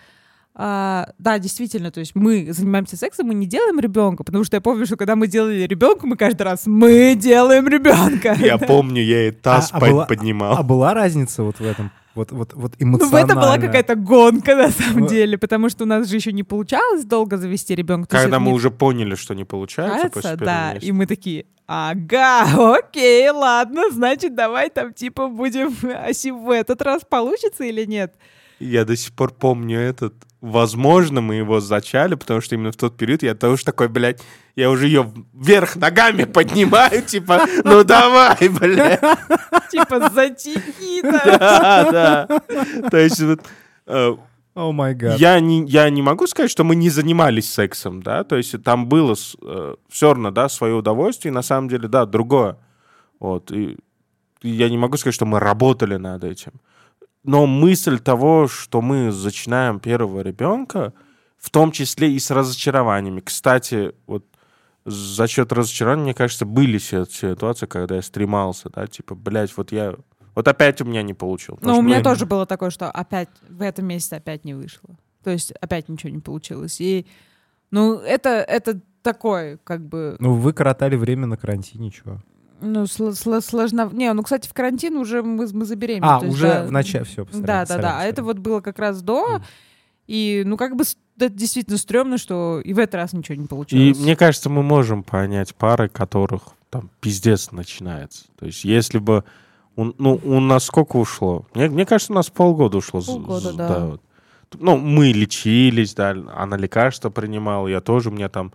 [0.59, 4.61] а, да, действительно, то есть мы занимаемся сексом, мы не делаем ребенка, потому что я
[4.61, 8.35] помню, что когда мы делали ребенка, мы каждый раз мы делаем ребенка.
[8.39, 10.57] Я помню, я и таз А- а была- поднимал.
[10.57, 11.91] А была разница вот в этом?
[12.15, 13.25] Вот, вот, вот Ну, эмоционально?
[13.31, 15.09] это была какая-то гонка, на самом Вот.
[15.11, 18.17] деле, потому что у нас же еще не получалось долго завести ребенка.
[18.17, 20.87] Когда мы не уже поняли, что не получается кажется, после да, месяца.
[20.87, 27.03] и мы такие, ага, окей, ладно, значит, давай там типа будем, а в этот раз
[27.07, 28.15] получится или нет?
[28.59, 30.13] Я до сих пор помню этот.
[30.41, 34.21] Возможно, мы его зачали, потому что именно в тот период я тоже такой, блядь,
[34.55, 38.99] я уже ее вверх ногами поднимаю, типа, ну давай, блядь.
[39.71, 41.21] Типа, затяни, да.
[41.91, 42.89] Да, да.
[42.89, 43.41] То есть вот
[43.87, 44.15] э,
[44.53, 45.19] О май гад.
[45.19, 48.87] я не, я не могу сказать, что мы не занимались сексом, да, то есть там
[48.87, 52.57] было все равно, да, свое удовольствие, и на самом деле, да, другое.
[53.19, 53.77] Вот, и,
[54.41, 56.53] и я не могу сказать, что мы работали над этим.
[57.27, 60.93] Но мысль того, что мы зачинаем первого ребенка,
[61.37, 63.19] в том числе и с разочарованиями.
[63.19, 64.25] Кстати, вот
[64.85, 69.71] за счет разочарования, мне кажется, были си- ситуации, когда я стремался, да, типа, блядь, вот
[69.71, 69.95] я...
[70.35, 71.55] Вот опять у меня не получил.
[71.57, 74.53] Потому Ну, у меня мы- тоже было такое, что опять в этом месяце опять не
[74.53, 74.97] вышло.
[75.23, 76.79] То есть опять ничего не получилось.
[76.79, 77.05] И,
[77.71, 82.21] ну, это, это такое, как бы, Ну, вы коротали время на карантине, чего?
[82.61, 83.89] Ну, сло- сло- сложно...
[83.93, 86.05] Не, ну, кстати, в карантин уже мы, мы забеременели.
[86.09, 87.99] А, есть, уже да, в начале, все, Да, да, да.
[87.99, 89.43] А это вот было как раз до, Мгм.
[90.07, 90.83] и, ну, как бы
[91.19, 93.97] это действительно стрёмно, что и в этот раз ничего не И получилось.
[93.99, 98.25] мне кажется, мы можем понять пары, которых там пиздец начинается.
[98.39, 99.23] То есть если бы...
[99.75, 101.45] у- ну, у нас сколько ушло?
[101.53, 103.01] Мне, мне кажется, у нас полгода ушло.
[103.01, 103.79] Полгода, с- да.
[103.85, 104.01] вот.
[104.59, 108.53] Ну, мы лечились, да, она лекарства принимала, я тоже, у меня там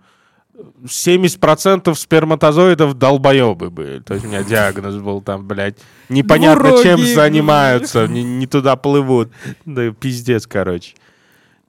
[0.55, 4.01] 70% сперматозоидов долбоебы были.
[4.01, 5.79] То есть у меня диагноз был там, блядь,
[6.09, 7.15] непонятно чем Двурогие.
[7.15, 9.33] занимаются, не, не туда плывут.
[9.65, 10.95] Да, пиздец, короче.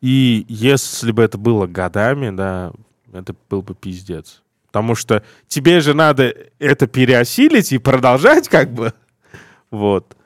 [0.02, 2.74] И если бы это было годами, да,
[3.14, 4.42] это был бы пиздец.
[4.68, 8.94] Потому что тебе же надо это переосилить и продолжать как бы.
[9.72, 10.18] Вот.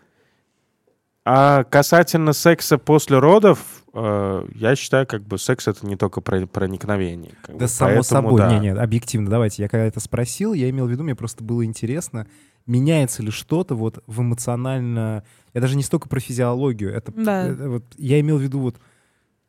[1.30, 3.59] А касательно секса после родов,
[3.93, 7.34] э, я считаю, как бы секс это не только про проникновение.
[7.41, 7.67] как Да, бы.
[7.67, 8.39] само Поэтому, собой.
[8.39, 8.53] да.
[8.53, 9.61] Не, не, объективно, давайте.
[9.61, 12.28] Я когда это спросил, я имел в виду, мне просто было интересно,
[12.65, 15.25] меняется ли что-то вот в эмоционально...
[15.53, 17.47] Я даже не столько про физиологию, это, Да.
[17.47, 18.78] это вот, я имел в виду вот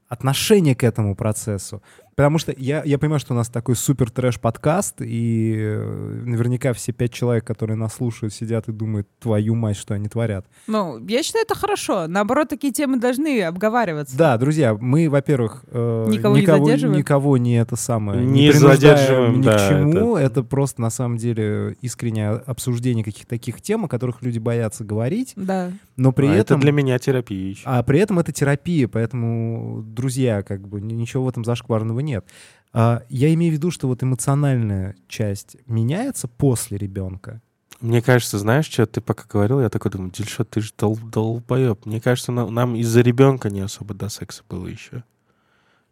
[0.08, 1.80] отношение к этому процессу.
[2.18, 6.90] Потому что я, я понимаю, что у нас такой супер трэш-подкаст, и э, наверняка все
[6.90, 10.44] пять человек, которые нас слушают, сидят и думают, твою мать, что они творят.
[10.66, 12.08] Ну, я считаю, это хорошо.
[12.08, 14.16] Наоборот, такие темы должны обговариваться.
[14.18, 16.98] Да, друзья, мы, во-первых, э, Никого не никого, задерживаем?
[16.98, 20.16] никого не это самое Не принуждаем задерживаем, ни да, к чему.
[20.16, 20.42] Это...
[20.42, 25.70] просто на самом деле искреннее обсуждение каких-то таких тем, о которых люди боятся говорить, Да.
[25.96, 27.62] но при А этом Это для меня терапия еще.
[27.64, 32.24] а при этом это терапия, поэтому, друзья, как бы ни- ничего в этом зашкварного нет.
[32.72, 37.40] А, я имею в виду, что вот эмоциональная часть меняется после ребенка.
[37.80, 41.86] Мне кажется, знаешь, что ты пока говорил, я такой думаю, Дильшот, ты же дол долбоеб.
[41.86, 45.04] Мне кажется, на- нам из-за ребенка не особо до секса было еще.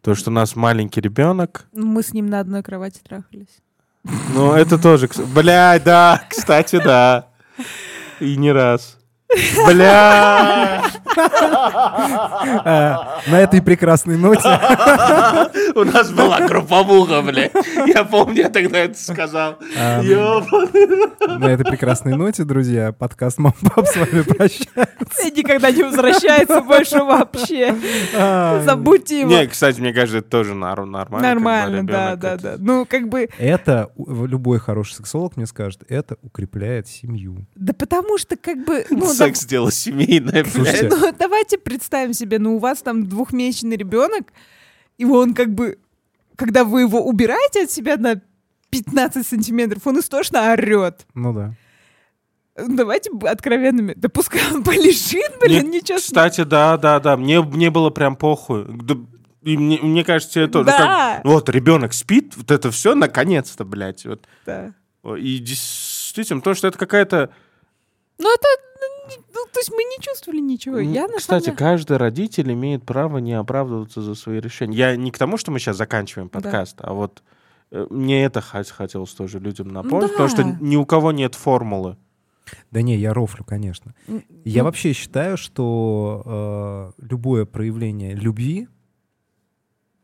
[0.01, 3.61] То, что у нас маленький ребенок, Ну, Мы с ним на одной кровати трахались.
[4.33, 5.09] ну, это тоже...
[5.33, 7.27] Блядь, да, кстати, да.
[8.19, 8.97] И не раз.
[9.67, 10.83] Бля!
[12.65, 14.47] А, На этой прекрасной ноте
[15.75, 17.49] У нас была групповуха, бля.
[17.85, 19.57] Я помню, я тогда это сказал.
[19.77, 25.27] а, на этой прекрасной ноте, друзья, подкаст Мам Пап с вами прощается.
[25.27, 27.75] И никогда не возвращается больше вообще.
[28.15, 29.29] А, Забудьте его.
[29.29, 31.19] Не, кстати, мне кажется, это тоже нормально.
[31.19, 32.55] Нормально, да, да, да.
[32.57, 37.45] Ну, как бы, Это любой хороший сексолог мне скажет, это укрепляет семью.
[37.55, 40.99] да потому что как бы, ну, Секс дело семейное, Слушайте, блядь.
[40.99, 44.31] ну, давайте представим себе, ну, у вас там двухмесячный ребенок,
[44.97, 45.77] и он как бы,
[46.35, 48.21] когда вы его убираете от себя на
[48.69, 51.05] 15 сантиметров, он истошно орет.
[51.13, 51.53] Ну да.
[52.55, 53.93] Давайте откровенными.
[53.95, 57.15] Да пускай он полежит, блин, Мне, ничего Кстати, да, да, да.
[57.15, 58.65] Мне, мне было прям похуй.
[58.67, 58.95] Да,
[59.43, 60.49] И мне, мне кажется.
[60.51, 61.17] Ну, Да.
[61.17, 64.05] как, вот, ребенок спит, вот это все наконец-то, блядь.
[64.05, 64.27] Вот.
[64.45, 64.73] Да.
[65.17, 67.29] И действительно, то, что это какая-то...
[68.17, 68.47] Ну, это,
[69.33, 70.77] ну, то есть мы не чувствовали ничего.
[70.79, 74.75] Я, Кстати, деле- каждый родитель имеет право не оправдываться за свои решения.
[74.77, 76.39] Я не к тому, что мы сейчас заканчиваем Да.
[76.39, 77.23] подкаст, а вот
[77.71, 80.33] э, мне это хот- хотелось тоже людям напомнить, потому да.
[80.35, 81.97] что ни у кого нет формулы.
[82.71, 83.93] Да не, я рофлю, конечно.
[84.45, 88.69] Я вообще считаю, что э, любое проявление любви,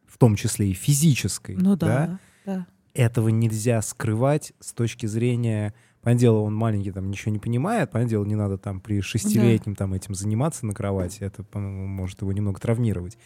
[0.07, 2.67] в том числе и физической, Ну да, да.
[2.93, 5.73] этого нельзя скрывать с точки зрения...
[6.03, 7.89] Понятное дело, он маленький, там ничего не понимает.
[7.89, 11.19] Понятное дело, не надо там при шестилетнем там этим заниматься на кровати.
[11.21, 13.17] Это, по-моему, может его немного травмировать.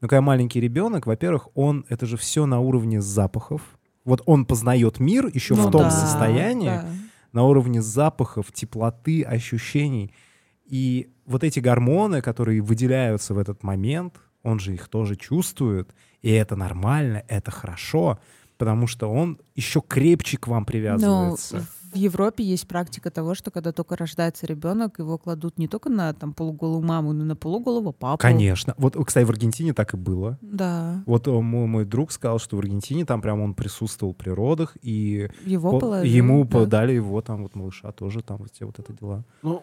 [0.00, 1.86] Но когда маленький ребенок, во-первых, он...
[1.88, 3.62] Это же все на уровне запахов.
[4.04, 6.88] Вот он познает мир еще Ну в том да, состоянии, да.
[7.32, 10.12] на уровне запахов, теплоты, ощущений.
[10.64, 16.30] И вот эти гормоны, которые выделяются в этот момент, он же их тоже чувствует, и
[16.30, 18.18] это нормально, это хорошо,
[18.58, 21.66] потому что он еще крепче к вам Но привязывается.
[21.96, 26.12] В Европе есть практика того, что когда только рождается ребенок, его кладут не только на
[26.12, 28.18] там полуголую маму, но и на полуголого папу.
[28.20, 28.74] Конечно.
[28.76, 30.38] Вот, кстати, в Аргентине так и было.
[30.42, 31.02] Да.
[31.06, 34.76] Вот э, мой, мой друг сказал, что в Аргентине там прям он присутствовал при родах,
[34.82, 36.14] и Его по- положили.
[36.14, 36.58] ему да.
[36.58, 39.24] подали его там вот малыша тоже, там вот те вот это дела.
[39.42, 39.62] Ну,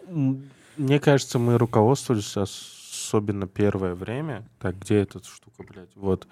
[0.76, 4.44] мне кажется, мы руководствовались особенно первое время.
[4.58, 5.94] Так, где эта штука, блядь?
[5.94, 6.26] Вот.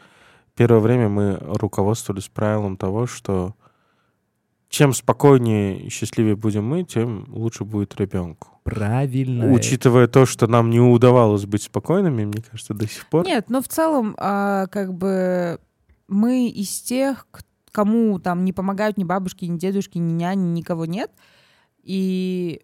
[0.57, 3.55] Первое время мы руководствовались правилом того, что
[4.73, 8.49] чем спокойнее и счастливее будем мы, тем лучше будет ребенку.
[8.65, 9.53] Правильно.
[9.53, 13.27] Учитывая то, что нам не удавалось быть спокойными, мне кажется, до сих пор.
[13.27, 15.61] Нет, но в целом, а, как бы
[16.09, 17.27] мы из тех,
[17.71, 21.11] кому там не помогают ни бабушки, ни дедушки, ни няни, никого нет.
[21.83, 22.63] И,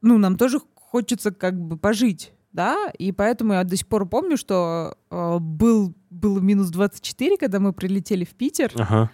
[0.00, 4.38] ну, нам тоже хочется как бы пожить, да, и поэтому я до сих пор помню,
[4.38, 9.10] что а, был, было минус 24, когда мы прилетели в Питер, Ага.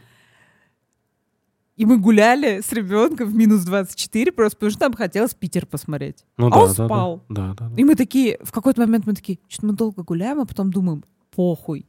[1.81, 6.27] И мы гуляли с ребенком в минус 24, просто потому что нам хотелось Питер посмотреть.
[6.37, 7.25] Ну А да, он да, спал.
[7.31, 7.75] Да, да, да.
[7.75, 11.03] И мы такие, в какой-то момент мы такие, что-то мы долго гуляем, а потом думаем,
[11.35, 11.87] похуй.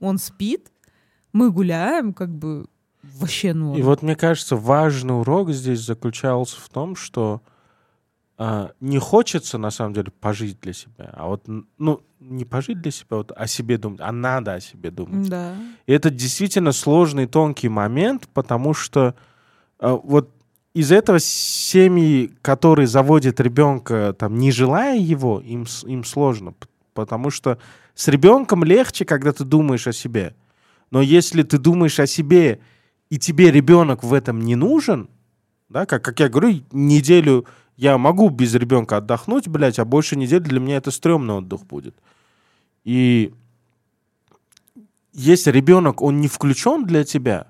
[0.00, 0.72] Он спит,
[1.34, 2.68] мы гуляем, как бы
[3.02, 3.76] вообще ну.
[3.76, 7.42] И вот мне кажется, важный урок здесь заключался в том, что
[8.38, 12.90] а, не хочется на самом деле пожить для себя, а вот ну не пожить для
[12.90, 15.28] себя, вот о себе думать, а надо о себе думать.
[15.28, 15.54] Да.
[15.84, 19.14] И это действительно сложный тонкий момент, потому что
[19.92, 20.30] вот
[20.74, 26.54] из этого семьи, которые заводят ребенка, там, не желая его, им, им сложно.
[26.94, 27.58] Потому что
[27.94, 30.34] с ребенком легче, когда ты думаешь о себе.
[30.90, 32.60] Но если ты думаешь о себе,
[33.10, 35.08] и тебе ребенок в этом не нужен,
[35.68, 40.42] да, как, как я говорю, неделю я могу без ребенка отдохнуть, блядь, а больше недели
[40.42, 41.96] для меня это стрёмный отдых будет.
[42.84, 43.32] И
[45.12, 47.48] если ребенок, он не включен для тебя,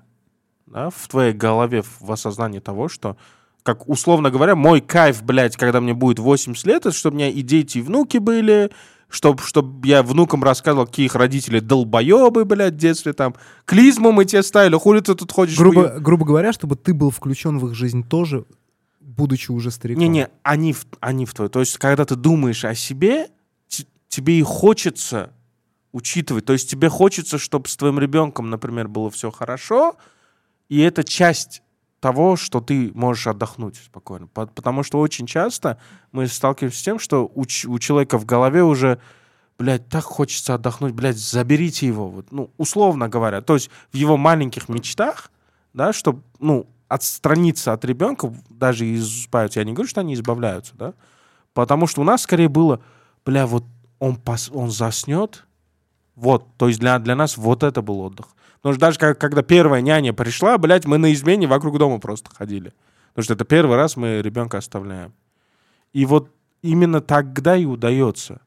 [0.65, 3.17] да, в твоей голове, в, осознании того, что,
[3.63, 7.29] как условно говоря, мой кайф, блядь, когда мне будет 80 лет, это чтобы у меня
[7.29, 8.71] и дети, и внуки были,
[9.09, 13.35] чтобы чтоб я внукам рассказывал, какие их родители долбоебы, блядь, в детстве там,
[13.65, 15.57] клизму мы тебе ставили, хули ты тут ходишь?
[15.57, 18.45] грубо, грубо говоря, чтобы ты был включен в их жизнь тоже,
[18.99, 20.01] будучи уже стариком.
[20.01, 21.49] Не-не, они в, они в твой.
[21.49, 23.29] То есть, когда ты думаешь о себе,
[23.67, 25.31] те- тебе и хочется
[25.91, 26.45] учитывать.
[26.45, 29.95] То есть, тебе хочется, чтобы с твоим ребенком, например, было все хорошо,
[30.69, 31.61] и это часть
[31.99, 34.27] того, что ты можешь отдохнуть спокойно.
[34.27, 35.79] По- Потому что очень часто
[36.11, 38.99] мы сталкиваемся с тем, что у, у человека в голове уже,
[39.57, 42.09] блядь, так хочется отдохнуть, блядь, заберите его.
[42.09, 43.41] Вот, ну, условно говоря.
[43.41, 45.31] То есть в его маленьких мечтах,
[45.73, 49.59] да, чтобы, ну, отстраниться от ребенка, даже избавиться.
[49.59, 50.93] Я не говорю, что они избавляются, да,
[51.53, 52.81] потому что у нас скорее было,
[53.25, 53.65] бля, вот
[53.97, 55.45] он, пос, он заснет,
[56.15, 58.27] вот, то есть для, для нас вот это был отдых.
[58.65, 62.31] Потому что даже как- когда первая няня пришла, блядь, мы на измене вокруг дома просто
[62.33, 62.73] ходили.
[63.09, 65.13] Потому что это первый раз мы ребенка оставляем.
[65.93, 66.31] И вот
[66.63, 68.41] именно тогда и удается.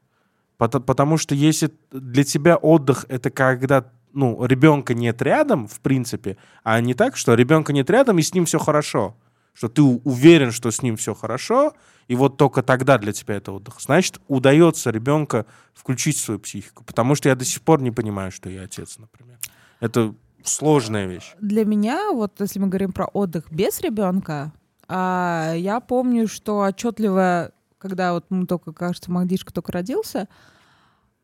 [0.57, 6.35] Пото- Потому что если для тебя отдых это когда ну, ребенка нет рядом, в принципе,
[6.65, 9.15] а не так, что ребенка нет рядом, и с ним все хорошо.
[9.53, 11.71] Что ты уверен, что с ним все хорошо,
[12.09, 13.79] и вот только тогда для тебя это отдых.
[13.79, 16.83] Значит, удается ребенка включить в свою психику.
[16.83, 19.37] Потому что я до сих пор не понимаю, что я отец, например.
[19.79, 20.13] Это
[20.43, 21.35] сложная вещь.
[21.39, 24.53] Для меня, вот если мы говорим про отдых без ребенка,
[24.87, 30.27] а, я помню, что отчетливо, когда вот мы только, кажется, Магдишка только родился,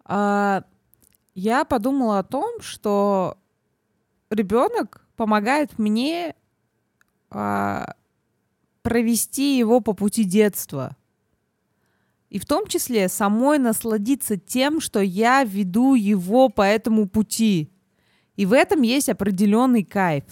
[0.04, 0.64] а,
[1.34, 3.38] я подумала о том, что
[4.30, 6.36] ребенок помогает мне
[7.30, 7.96] а,
[8.84, 10.96] провести его по пути детства.
[12.30, 17.72] И в том числе самой насладиться тем, что я веду его по этому пути.
[18.36, 20.24] И в этом есть определенный кайф.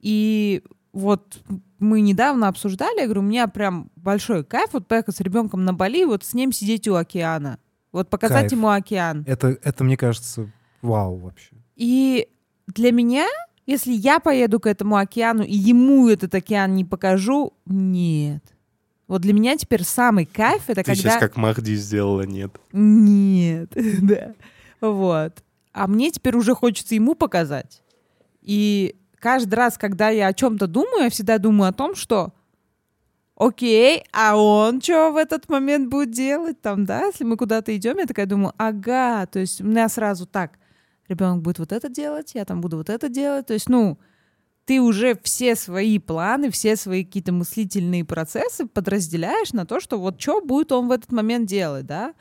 [0.00, 1.38] И вот
[1.78, 5.74] мы недавно обсуждали, я говорю, у меня прям большой кайф вот поехать с ребенком на
[5.74, 7.58] Бали, вот с ним сидеть у океана.
[7.92, 8.52] Вот показать Кайф.
[8.52, 9.22] ему океан.
[9.24, 10.50] Это, это, мне кажется,
[10.82, 11.54] вау вообще.
[11.76, 12.26] И
[12.66, 13.28] для меня,
[13.66, 18.42] если я поеду к этому океану и ему этот океан не покажу, нет.
[19.06, 20.94] Вот для меня теперь самый кайф это Ты когда...
[20.94, 22.58] сейчас как Махди сделала, нет.
[22.72, 23.70] Нет,
[24.02, 24.34] да.
[24.80, 25.43] Вот.
[25.74, 27.82] А мне теперь уже хочется ему показать.
[28.40, 32.32] И каждый раз, когда я о чем-то думаю, я всегда думаю о том, что
[33.36, 37.98] окей, а он что в этот момент будет делать там, да, если мы куда-то идем,
[37.98, 40.58] я такая думаю, ага, то есть у меня сразу так,
[41.08, 43.98] ребенок будет вот это делать, я там буду вот это делать, то есть, ну,
[44.66, 50.20] ты уже все свои планы, все свои какие-то мыслительные процессы подразделяешь на то, что вот
[50.20, 52.14] что будет он в этот момент делать, да,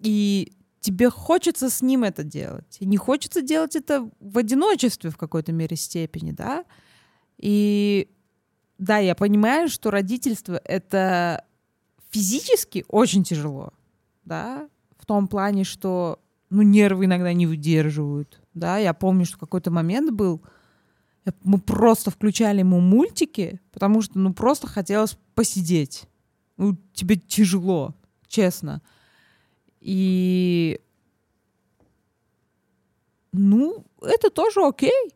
[0.00, 0.52] и
[0.84, 2.76] тебе хочется с ним это делать.
[2.78, 6.66] И не хочется делать это в одиночестве в какой-то мере степени, да.
[7.38, 8.10] И
[8.76, 11.42] да, я понимаю, что родительство— это
[12.10, 13.72] физически очень тяжело,
[14.26, 14.68] да,
[14.98, 16.20] в том плане, что,
[16.50, 18.76] ну, нервы иногда не выдерживают, да.
[18.76, 20.42] Я помню, что какой-то момент был,
[21.44, 26.04] мы просто включали ему мультики, потому что, ну, просто хотелось посидеть.
[26.58, 27.94] Ну, тебе тяжело,
[28.28, 28.82] честно.
[29.84, 30.80] И
[33.32, 35.10] ну, это тоже окей.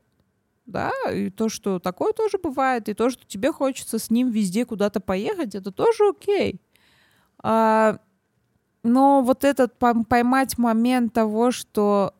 [0.67, 4.67] Да, и то, что такое тоже бывает, и то, что тебе хочется с ним везде
[4.67, 6.61] куда-то поехать, это тоже окей.
[7.43, 7.99] А,
[8.83, 12.13] но вот этот поймать момент того, что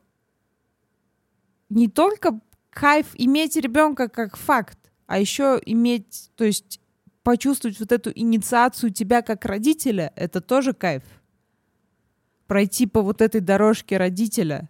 [1.69, 2.39] не только
[2.71, 6.81] кайф иметь ребенка как факт, а еще иметь, то есть
[7.21, 11.03] почувствовать вот эту инициацию тебя как родителя, это тоже кайф
[12.49, 14.69] пройти по вот этой дорожке родителя.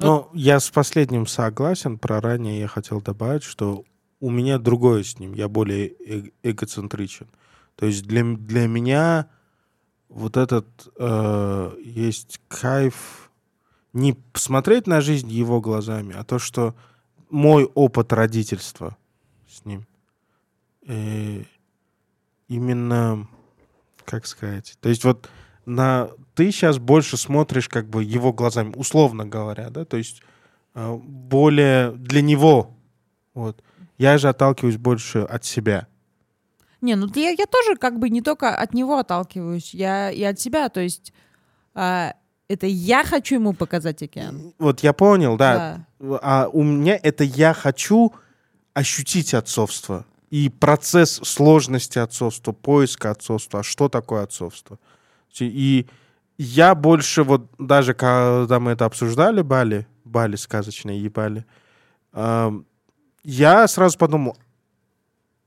[0.00, 1.98] Ну, я с последним согласен.
[1.98, 3.84] Про ранее я хотел добавить, что
[4.20, 5.34] у меня другое с ним.
[5.34, 7.28] Я более э эгоцентричен.
[7.76, 9.28] То есть для, для меня
[10.08, 10.66] вот этот
[10.98, 13.30] э, есть кайф
[13.92, 16.74] не смотреть на жизнь его глазами, а то, что
[17.30, 18.96] мой опыт родительства
[19.48, 19.86] с ним.
[20.88, 21.44] Э,
[22.48, 23.28] именно,
[24.04, 25.30] как сказать, то есть вот
[25.66, 26.10] на
[26.42, 30.22] ты сейчас больше смотришь как бы его глазами, условно говоря, да, то есть
[30.74, 32.74] э, более для него,
[33.32, 33.62] вот.
[33.96, 35.86] Я же отталкиваюсь больше от себя.
[36.80, 40.40] Не, ну я, я тоже как бы не только от него отталкиваюсь, я и от
[40.40, 41.12] себя, то есть
[41.74, 42.14] а,
[42.48, 44.52] это я хочу ему показать океан.
[44.58, 45.86] Вот я понял, да.
[46.00, 46.18] да.
[46.22, 48.12] А у меня это я хочу
[48.74, 53.60] ощутить отцовство и процесс сложности отцовства, поиска отцовства.
[53.60, 54.80] А что такое отцовство?
[55.38, 55.86] И
[56.42, 61.44] я больше вот даже когда мы это обсуждали, Бали, Бали сказочные ебали,
[62.12, 62.50] э,
[63.22, 64.36] я сразу подумал,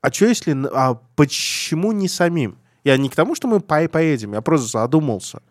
[0.00, 2.58] а что если, а почему не самим?
[2.82, 5.42] Я не к тому, что мы по поедем, я просто задумался.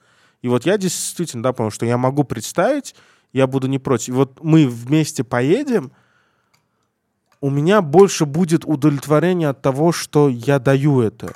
[0.41, 2.95] И вот я действительно, да, понял, что я могу представить,
[3.31, 4.09] я буду не против.
[4.09, 5.91] И вот мы вместе поедем,
[7.41, 11.35] у меня больше будет удовлетворение от того, что я даю это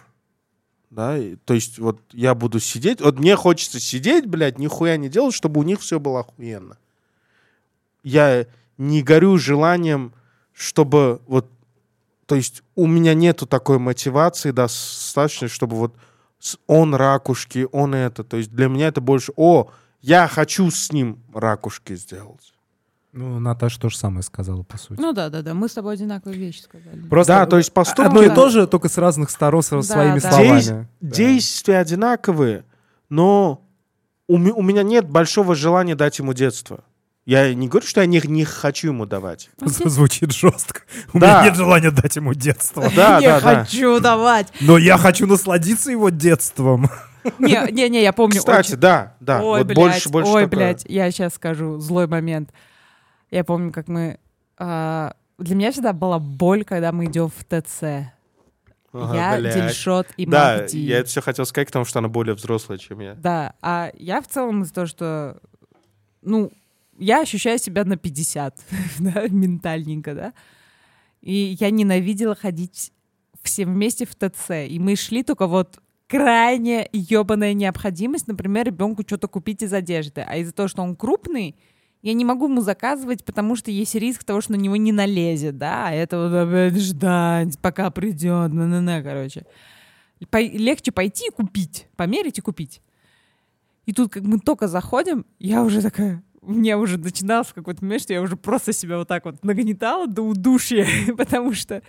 [0.89, 5.35] да, то есть вот я буду сидеть, вот мне хочется сидеть, блядь, нихуя не делать,
[5.35, 6.77] чтобы у них все было охуенно.
[8.03, 10.13] Я не горю желанием,
[10.53, 11.47] чтобы вот,
[12.25, 15.95] то есть у меня нету такой мотивации достаточно, чтобы вот
[16.65, 19.69] он ракушки, он это, то есть для меня это больше, о,
[20.01, 22.53] я хочу с ним ракушки сделать.
[23.11, 24.99] Ну, Наташа то же самое сказала, по сути.
[24.99, 25.53] Ну да, да, да.
[25.53, 26.99] Мы с тобой одинаковые вещи сказали.
[27.09, 28.07] Просто да, то есть поступки...
[28.07, 30.31] Одно и то же, только с разных сторон, с да, своими да.
[30.31, 30.61] словами.
[30.61, 30.87] Дей...
[31.01, 31.15] Да.
[31.15, 32.65] Действия одинаковые,
[33.09, 33.65] но
[34.27, 36.83] у, у меня нет большого желания дать ему детство.
[37.25, 39.49] Я не говорю, что я не, не хочу ему давать.
[39.61, 40.81] Звучит жестко.
[41.13, 41.41] У да.
[41.41, 42.91] меня нет желания дать ему детство.
[42.95, 44.11] Да, я да, хочу да.
[44.11, 44.47] давать.
[44.61, 46.89] Но я хочу насладиться его детством.
[47.37, 48.39] Не, не, не, я помню.
[48.39, 48.79] Кстати, очень...
[48.79, 49.43] да, да.
[49.43, 50.57] Ой, вот блядь, больше, больше ой, такое.
[50.57, 52.51] блядь, я сейчас скажу злой момент.
[53.31, 54.19] Я помню, как мы...
[54.57, 58.11] Э, для меня всегда была боль, когда мы идем в ТЦ.
[58.91, 59.55] Ага, я, блядь.
[59.55, 60.77] Дельшот и Да, Махди.
[60.77, 63.13] я это все хотел сказать, потому что она более взрослая, чем я.
[63.15, 65.39] Да, а я в целом из-за того, что...
[66.21, 66.51] Ну,
[66.97, 68.59] я ощущаю себя на 50,
[68.99, 70.33] да, ментальненько, да.
[71.21, 72.91] И я ненавидела ходить
[73.43, 74.67] все вместе в ТЦ.
[74.67, 80.21] И мы шли только вот крайне ебаная необходимость, например, ребенку что-то купить из одежды.
[80.21, 81.55] А из-за того, что он крупный,
[82.01, 85.57] я не могу ему заказывать, потому что есть риск того, что на него не налезет,
[85.57, 89.45] да, а это вот опять ждать, пока придет, на на на короче.
[90.29, 92.81] По легче пойти и купить, померить и купить.
[93.85, 98.03] И тут, как мы только заходим, я уже такая, у меня уже начиналось какой-то момент,
[98.03, 100.87] что я уже просто себя вот так вот нагнетала до удушья,
[101.17, 101.81] потому что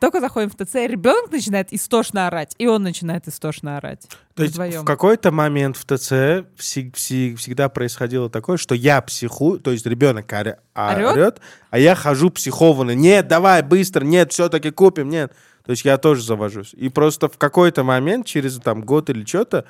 [0.00, 4.08] только заходим в ТЦ, ребенок начинает истошно орать, и он начинает истошно орать.
[4.34, 4.82] То есть вдвоем.
[4.82, 6.12] в какой-то момент в ТЦ
[6.58, 11.94] вси- вси- всегда происходило такое, что я психую, то есть ребенок орет, орет, а я
[11.94, 12.96] хожу психованный.
[12.96, 15.32] Нет, давай, быстро, нет, все-таки купим, нет.
[15.64, 16.74] То есть я тоже завожусь.
[16.74, 19.64] И просто в какой-то момент, через там год или что-то,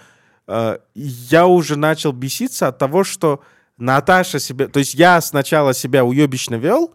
[0.49, 3.43] э, я уже начал беситься от того, что
[3.77, 4.69] Наташа себя...
[4.69, 6.95] То есть я сначала себя уебично вел,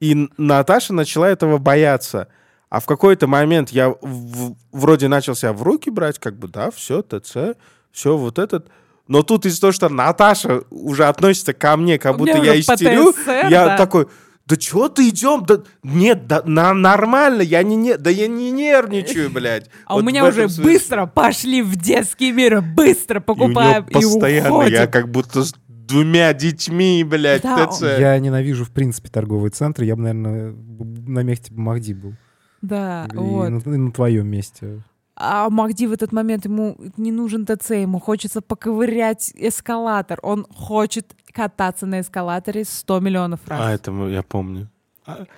[0.00, 2.28] И Наташа начала этого бояться.
[2.70, 6.70] А в какой-то момент я в- вроде начал себя в руки брать, как бы, да,
[6.70, 7.56] все, ТЦ,
[7.92, 8.68] все вот этот.
[9.08, 13.48] Но тут из-за того, что Наташа уже относится ко мне, как будто я истерю, ПТСР,
[13.50, 13.76] я да.
[13.76, 14.06] такой,
[14.46, 15.44] да чего ты идем?
[15.44, 19.68] Да, нет, да, на, нормально, я не, не, да я не нервничаю, блядь.
[19.84, 20.64] А Вот у меня уже смысле.
[20.64, 24.74] быстро пошли в детский мир, быстро И у покупаем и, постоянно, уходим.
[24.74, 27.82] я как будто с двумя детьми, блядь, Да, ТЦ.
[27.98, 29.86] Я ненавижу, в принципе, торговые центры.
[29.86, 32.14] Я бы, наверное, на месте Махди был.
[32.62, 33.48] Да, И вот.
[33.48, 34.82] на, и на твоем месте.
[35.16, 40.18] А Махди в этот момент ему не нужен ТЦ, ему хочется поковырять эскалатор.
[40.22, 43.60] Он хочет кататься на эскалаторе 100 миллионов раз.
[43.60, 44.68] А, это я помню.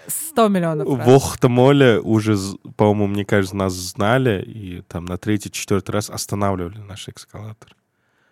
[0.07, 1.07] 100 миллионов раз.
[1.07, 2.37] В Охтамоле уже,
[2.77, 7.75] по-моему, мне кажется, нас знали, и там на третий, четвертый раз останавливали наш эскалатор.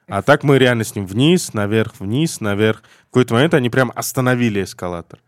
[0.07, 2.82] А так мы реально с ним вниз, наверх, вниз, наверх.
[3.03, 5.20] В какой-то момент они прям остановили эскалатор.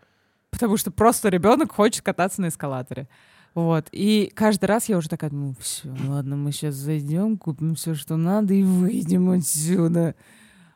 [0.50, 3.08] Потому что просто ребенок хочет кататься на эскалаторе.
[3.55, 3.86] Вот.
[3.92, 8.16] И каждый раз я уже такая, ну все, ладно, мы сейчас зайдем, купим все, что
[8.16, 10.14] надо, и выйдем отсюда.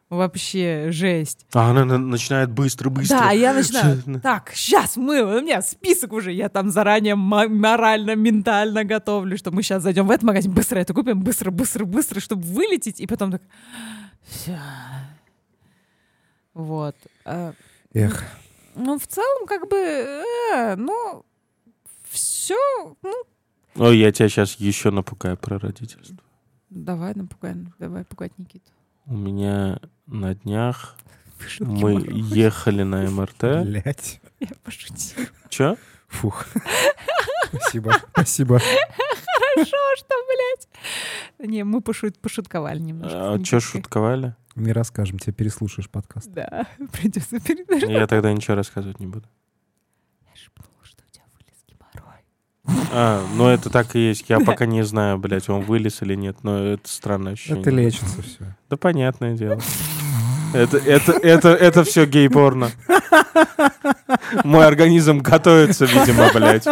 [0.08, 1.46] Вообще жесть.
[1.52, 3.18] А она на- начинает быстро-быстро.
[3.18, 4.00] Да, я начинаю.
[4.22, 9.50] Так, сейчас мы, у меня список уже, я там заранее мо- морально, ментально готовлю, что
[9.50, 13.06] мы сейчас зайдем в этот магазин, быстро это купим, быстро, быстро, быстро, чтобы вылететь, и
[13.08, 13.42] потом так,
[14.28, 14.56] все.
[16.54, 16.94] Вот.
[17.24, 17.52] А,
[17.92, 18.24] Эх,
[18.76, 21.24] Ну, в целом, как бы, э, ну,
[22.46, 23.24] все, ну,
[23.74, 26.16] Ой, я тебя сейчас еще напугаю про родительство.
[26.70, 28.70] давай напугаем, давай пугать Никиту.
[29.06, 30.96] У меня на днях
[31.48, 33.64] Шутки мы ехали на МРТ.
[33.64, 34.20] блядь.
[34.38, 35.26] Я пошутила.
[35.48, 35.76] Че?
[36.06, 36.46] Фух.
[37.52, 38.58] Спасибо, спасибо.
[38.60, 41.48] Хорошо, что, блядь.
[41.50, 43.32] Не, мы пошут, пошутковали немножко.
[43.32, 43.60] А Никиткой.
[43.60, 44.36] шутковали?
[44.54, 46.30] Не расскажем, тебе переслушаешь подкаст.
[46.30, 47.82] Да, придется передать.
[47.82, 49.28] Я тогда ничего рассказывать не буду.
[50.28, 52.20] Я шепнула, что у тебя вылез геморрой.
[52.92, 54.24] А, ну это так и есть.
[54.28, 57.62] Я пока не знаю, блядь, он вылез или нет, но это странное ощущение.
[57.62, 58.56] Это лечится все.
[58.68, 59.60] Да понятное дело.
[60.54, 62.70] Это, это, это, это все гей-порно.
[64.44, 66.66] Мой организм готовится, видимо, блядь.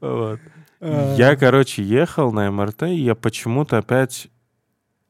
[0.00, 0.40] Вот.
[0.80, 4.28] Я, короче, ехал на МРТ, и я почему-то опять...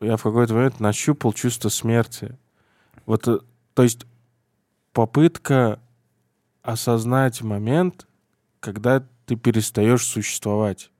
[0.01, 2.37] Я в какой-то момент нащупал чувство смерти.
[3.05, 3.39] Вот, э,
[3.75, 4.07] то есть
[4.93, 5.79] попытка
[6.63, 8.07] осознать момент,
[8.61, 10.91] когда ты перестаешь существовать.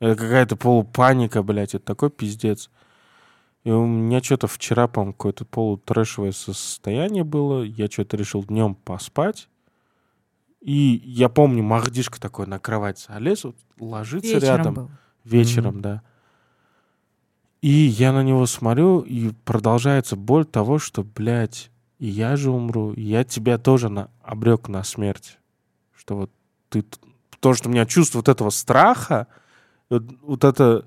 [0.00, 2.68] Это какая-то полупаника, блядь, это такой пиздец.
[3.62, 7.62] И у меня что-то вчера, по-моему, какое-то полутрэшевое состояние было.
[7.62, 9.48] Я что-то решил днем поспать.
[10.60, 14.74] И я помню, Махдишка такой на кровать залез, вот, ложится Вечером рядом.
[14.74, 14.90] был.
[15.22, 15.82] Вечером, Мгм.
[15.82, 16.02] да.
[17.62, 21.70] И я на него смотрю, и продолжается боль того, что, блядь,
[22.00, 25.38] и я же умру, и я тебя тоже на, обрек на смерть.
[25.96, 26.32] Что вот
[26.68, 26.84] ты...
[27.40, 29.26] То, что у меня чувство вот этого страха,
[29.90, 30.86] вот, вот это...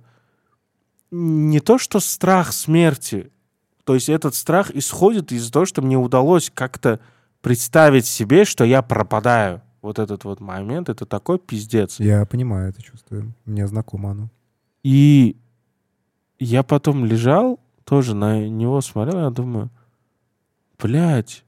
[1.12, 3.32] Не то, что страх смерти,
[3.84, 7.00] то есть этот страх исходит из-за того, что мне удалось как-то
[7.41, 9.64] представить себе, что я пропадаю.
[9.82, 12.00] Вот этот вот момент, это такой пиздец.
[12.00, 13.24] Я понимаю это чувство.
[13.45, 14.30] Мне знакомо оно.
[14.84, 15.38] И
[16.38, 19.72] я потом лежал, тоже на него смотрел, я думаю,
[20.78, 21.43] блядь,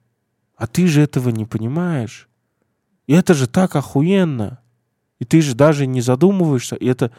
[0.56, 2.30] а ты же этого не понимаешь.
[3.06, 4.61] И это же так охуенно.
[5.22, 6.76] И ты же даже не задумываешься.
[6.76, 7.12] И это...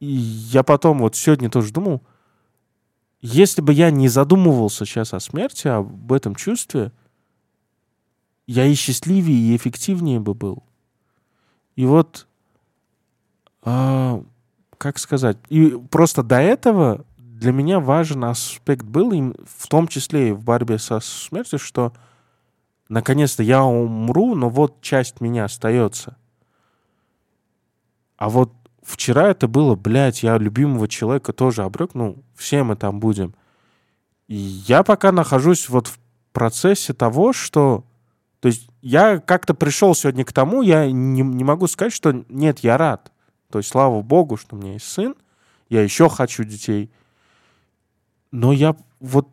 [0.00, 2.00] И я потом вот сегодня тоже думал,
[3.20, 6.90] если бы я не задумывался сейчас о смерти, об этом чувстве,
[8.46, 10.62] я и счастливее, и эффективнее бы был.
[11.76, 12.26] И вот,
[13.60, 14.24] а,
[14.78, 20.30] как сказать, и просто до этого для меня важен аспект был, им, в том числе
[20.30, 21.92] и в борьбе со смертью, что
[22.88, 26.16] наконец-то я умру, но вот часть меня остается.
[28.18, 33.00] А вот вчера это было, блядь, я любимого человека тоже обрек, ну, все мы там
[33.00, 33.34] будем.
[34.26, 35.98] И я пока нахожусь вот в
[36.32, 37.84] процессе того, что...
[38.40, 42.60] То есть я как-то пришел сегодня к тому, я не, не могу сказать, что нет,
[42.60, 43.10] я рад.
[43.50, 45.14] То есть слава богу, что у меня есть сын,
[45.68, 46.90] я еще хочу детей.
[48.32, 49.28] Но я вот...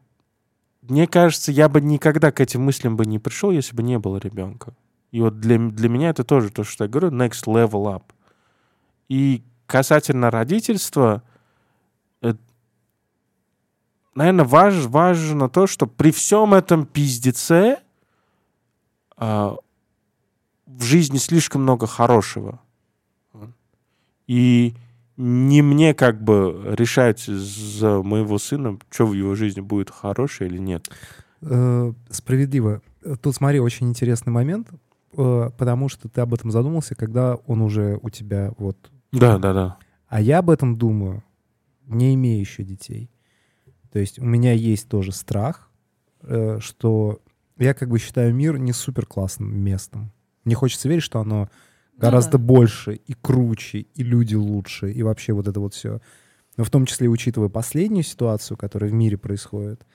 [0.81, 4.17] Мне кажется, я бы никогда к этим мыслям бы не пришел, если бы не было
[4.17, 4.75] ребенка.
[5.11, 8.03] И вот для, для меня это тоже то, что я говорю, next level up.
[9.09, 11.23] И касательно родительства,
[14.15, 17.77] наверное, важ, важно то, что при всем этом пиздеце
[19.17, 19.55] а,
[20.65, 22.59] в жизни слишком много хорошего.
[24.27, 24.75] И
[25.17, 30.57] не мне как бы решать за моего сына, что в его жизни будет хорошее или
[30.57, 30.89] нет.
[31.41, 32.81] Э, Справедливо.
[33.21, 34.69] Тут, смотри, очень интересный момент.
[35.17, 38.91] э, потому что ты об этом задумался, когда он уже у тебя вот...
[39.11, 39.77] Да, да, да.
[40.07, 41.23] А я об этом думаю,
[41.87, 43.09] не имея еще детей.
[43.91, 45.69] То есть у меня есть тоже страх,
[46.21, 47.21] э, что
[47.57, 50.11] я как бы считаю мир не супер классным местом.
[50.43, 51.49] Мне хочется верить, что оно
[51.97, 52.43] гораздо да.
[52.43, 56.01] больше и круче, и люди лучше, и вообще вот это вот все.
[56.57, 59.85] Но в том числе, учитывая последнюю ситуацию, которая в мире происходит,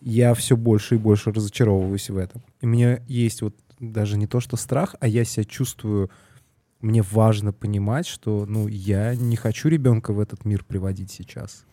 [0.00, 2.42] я все больше и больше разочаровываюсь в этом.
[2.60, 6.10] И у меня есть вот даже не то, что страх, а я себя чувствую...
[6.84, 11.64] Мне важно понимать, что ну, я не хочу ребенка в этот мир приводить сейчас.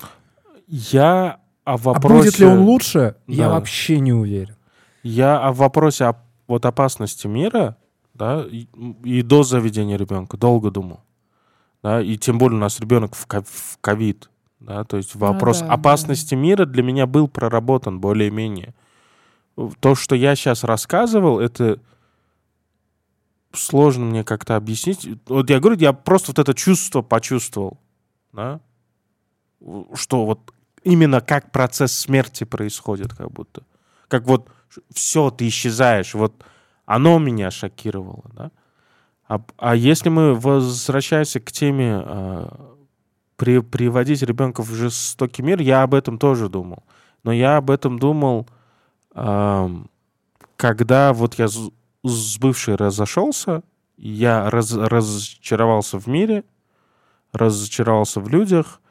[0.67, 2.23] Я о А вопросе...
[2.29, 3.55] будет ли он лучше, я Да.
[3.55, 4.55] вообще не уверен.
[5.03, 6.15] Я о вопросе о
[6.47, 7.75] вот опасности мира,
[8.13, 8.67] да, и,
[9.03, 11.01] и до заведения ребенка долго думал.
[11.83, 14.29] Да, и тем более у нас ребенок в ко- в ковид.
[14.61, 15.73] Да, то есть вопрос да, да.
[15.73, 18.73] опасности мира для меня был проработан более-менее.
[19.81, 21.79] То, что я сейчас рассказывал, это
[23.53, 25.07] сложно мне как-то объяснить.
[25.27, 27.79] Вот я говорю, я просто вот это чувство почувствовал.
[28.33, 28.59] Да?
[29.93, 30.53] Что вот
[30.83, 33.63] именно как процесс смерти происходит, как будто.
[34.07, 34.49] Как вот
[34.93, 36.13] все, ты исчезаешь.
[36.13, 36.43] Вот
[36.85, 38.51] оно меня шокировало, да.
[39.27, 42.75] А, а если мы возвращаемся к теме а,
[43.37, 46.83] при, приводить ребенка в жестокий мир, я об этом тоже думал.
[47.23, 48.47] Но я об этом думал,
[49.13, 49.89] ам,
[50.57, 51.47] когда вот я
[52.03, 53.63] с, бывшей разошелся,
[53.97, 56.43] я раз- разочаровался в мире,
[57.31, 58.81] разочаровался в людях,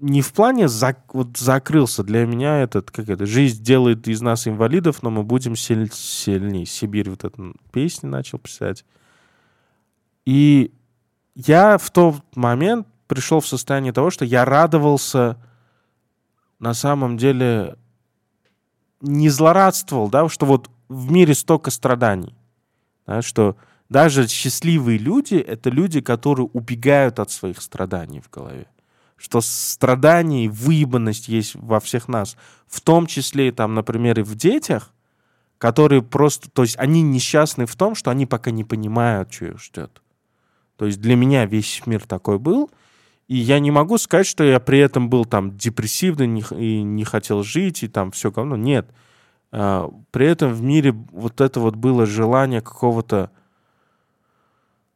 [0.00, 2.04] не в плане зак- вот закрылся.
[2.04, 6.66] Для меня этот, как это, жизнь делает из нас инвалидов, но мы будем силь- сильнее.
[6.66, 8.84] Сибирь вот эту песню начал писать.
[10.24, 10.72] И
[11.34, 15.38] я в тот момент пришел в состояние того, что я радовался
[16.58, 17.76] на самом деле
[19.00, 22.34] не злорадствовал, да, что вот в мире столько страданий,
[23.08, 23.56] да, что
[23.88, 28.66] даже счастливые люди— это люди, которые убегают от своих страданий в голове.
[29.16, 32.36] Что страдания и выебанность есть во всех нас.
[32.66, 34.92] В том числе, там, например, и в детях,
[35.56, 36.50] которые просто...
[36.50, 40.02] То есть они несчастны в том, что они пока не понимают, что их ждет.
[40.76, 42.70] То есть для меня весь мир такой был,
[43.26, 47.42] и я не могу сказать, что я при этом был там депрессивный и не хотел
[47.42, 48.56] жить, и там все говно.
[48.56, 48.86] Нет.
[48.86, 48.94] А,
[49.50, 53.30] При этом в мире вот это вот было желание какого-то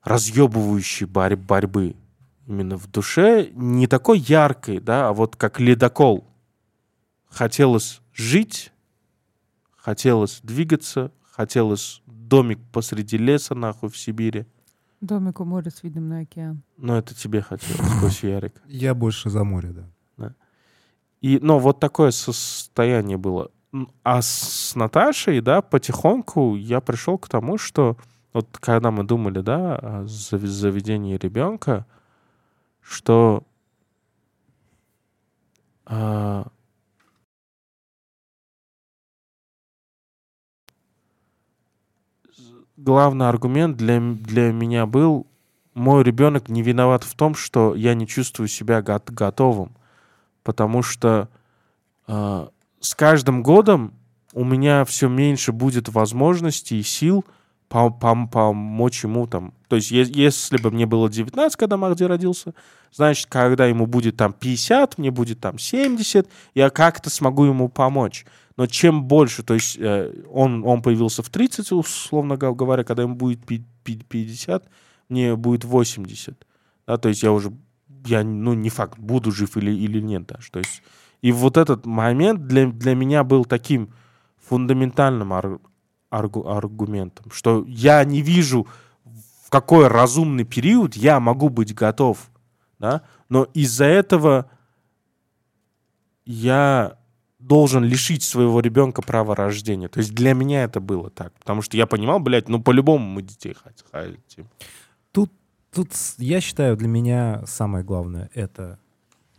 [0.02, 1.96] разъебывающей борь- борьбы
[2.46, 6.26] именно в душе, не такой яркой, да, а вот как ледокол.
[7.28, 8.72] Хотелось жить,
[9.76, 14.44] хотелось двигаться, хотелось домик посреди леса, нахуй, в Сибири.
[15.00, 16.62] Домик у моря с видом на океан.
[16.76, 18.60] Но это тебе хотелось, сквозь Ярик.
[18.66, 19.70] Я больше за море,
[20.18, 20.34] да.
[21.20, 23.50] И, но вот такое состояние было.
[24.02, 27.96] А с Наташей, да, потихоньку я пришел к тому, что
[28.34, 31.86] вот когда мы думали, да, о заведении ребенка,
[32.82, 33.44] что
[42.36, 45.26] з- главный аргумент для, для меня был,
[45.74, 49.74] мой ребенок не виноват в том, что я не чувствую себя гот- готовым
[50.44, 51.28] потому что
[52.08, 52.48] э,
[52.82, 53.94] с каждым годом
[54.34, 57.24] у меня все меньше будет возможностей и сил
[57.70, 59.54] пом- пом- помочь ему там.
[59.68, 62.54] То есть если бы мне было 19, когда Махди родился,
[62.92, 68.26] значит, когда ему будет там 50, мне будет там 70, я как-то смогу ему помочь.
[68.56, 73.14] Но чем больше, то есть э, он, он появился в 30, условно говоря, когда ему
[73.14, 74.68] будет пи- пи- 50,
[75.08, 76.46] мне будет 80.
[76.86, 77.52] Да, то есть я уже
[78.04, 80.50] я, ну, не факт, буду жив или, или нет даже.
[80.50, 80.82] То есть,
[81.22, 83.88] и вот этот момент для, для меня был таким
[84.48, 85.60] фундаментальным ар-
[86.10, 88.66] аргу- аргументом, что я не вижу,
[89.46, 92.30] в какой разумный период я могу быть готов,
[92.78, 94.50] да, но из-за этого
[96.24, 96.98] я
[97.38, 99.88] должен лишить своего ребенка права рождения.
[99.88, 101.32] То есть для меня это было так.
[101.40, 104.46] Потому что я понимал, блядь, ну по-любому мы детей хот- хотим.
[105.74, 108.78] Тут с- я считаю, для меня самое главное— это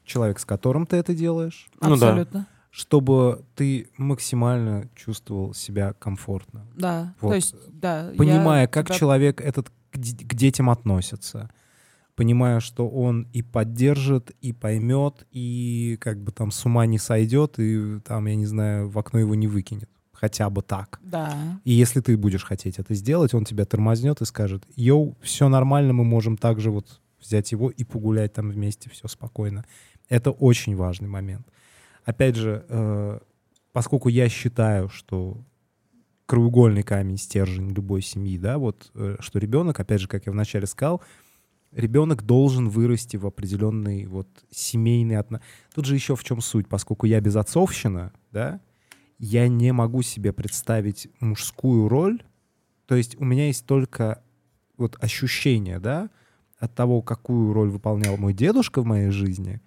[0.06, 2.10] человек, с которым ты это делаешь, Ну да.
[2.10, 2.48] Абсолютно.
[2.72, 6.66] чтобы ты максимально чувствовал себя комфортно.
[6.76, 7.14] Да.
[7.22, 7.30] Вот.
[7.30, 8.10] То есть, да.
[8.12, 11.50] я Понимая, как тебя- человек этот к, к детям относится,
[12.16, 17.60] понимая, что он и поддержит, и поймет, и как бы там с ума не сойдет,
[17.60, 19.90] и там, я не знаю, в окно его не выкинет.
[20.12, 21.00] Хотя бы так.
[21.04, 21.60] Да.
[21.66, 25.92] И если ты будешь хотеть это сделать, он тебя тормознет и скажет, йоу, все нормально,
[25.94, 29.66] мы можем также вот взять его и погулять там вместе, все спокойно.
[30.14, 31.48] Это очень важный момент.
[32.06, 33.20] Опять же, э,
[33.72, 35.44] поскольку я считаю, что
[36.28, 40.68] краеугольный камень, стержень любой семьи, да, вот, э, что ребенок, опять же, как я вначале
[40.68, 41.02] сказал,
[41.72, 45.42] ребенок должен вырасти в определенный вот семейный отно...
[45.74, 48.62] Тут же еще в чем суть, поскольку я безотцовщина, да,
[49.18, 52.22] я не могу себе представить мужскую роль,
[52.86, 54.22] то есть у меня есть только
[54.78, 56.12] вот ощущение, да,
[56.60, 59.60] от того, какую роль выполнял мой дедушка в моей жизни,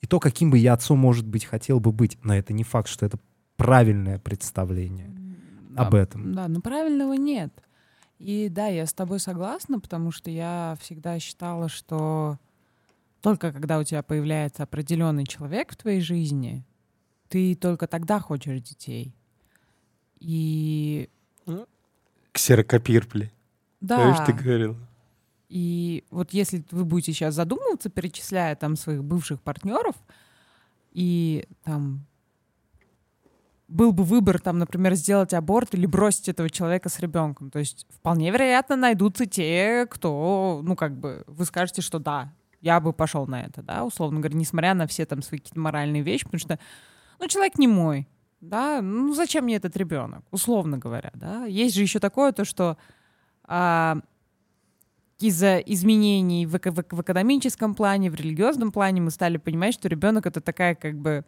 [0.00, 2.18] и то, каким бы я отцом, может быть, хотел бы быть.
[2.22, 3.18] Но это не факт, что это
[3.56, 5.10] правильное представление
[5.76, 6.32] об Да, этом.
[6.32, 7.52] Да, но правильного нет.
[8.18, 12.38] И да, я с тобой согласна, потому что я всегда считала, что
[13.20, 16.64] только когда у тебя появляется определенный человек в твоей жизни,
[17.28, 19.14] ты только тогда хочешь детей.
[20.20, 21.08] И
[22.32, 23.30] Ксерокопир, бля.
[23.80, 24.76] да, Знаешь, ты говорил.
[25.48, 29.96] И вот если вы будете сейчас задумываться, перечисляя там своих бывших партнеров,
[30.92, 32.06] и там
[33.68, 37.50] был бы выбор, там, например, сделать аборт или бросить этого человека с ребенком.
[37.50, 42.80] То есть вполне вероятно найдутся те, кто, ну, как бы, вы скажете, что да, я
[42.80, 46.24] бы пошел на это, да, условно говоря, несмотря на все там свои какие-то моральные вещи,
[46.24, 46.58] потому что,
[47.20, 48.08] ну, человек не мой,
[48.40, 51.44] да, ну, зачем мне этот ребенок, условно говоря, да.
[51.44, 52.78] Есть же еще такое, то, что
[53.44, 53.98] а,
[55.18, 60.26] из-за изменений в, в в экономическом плане, в религиозном плане мы стали понимать, что ребенок
[60.26, 61.24] это такая как бы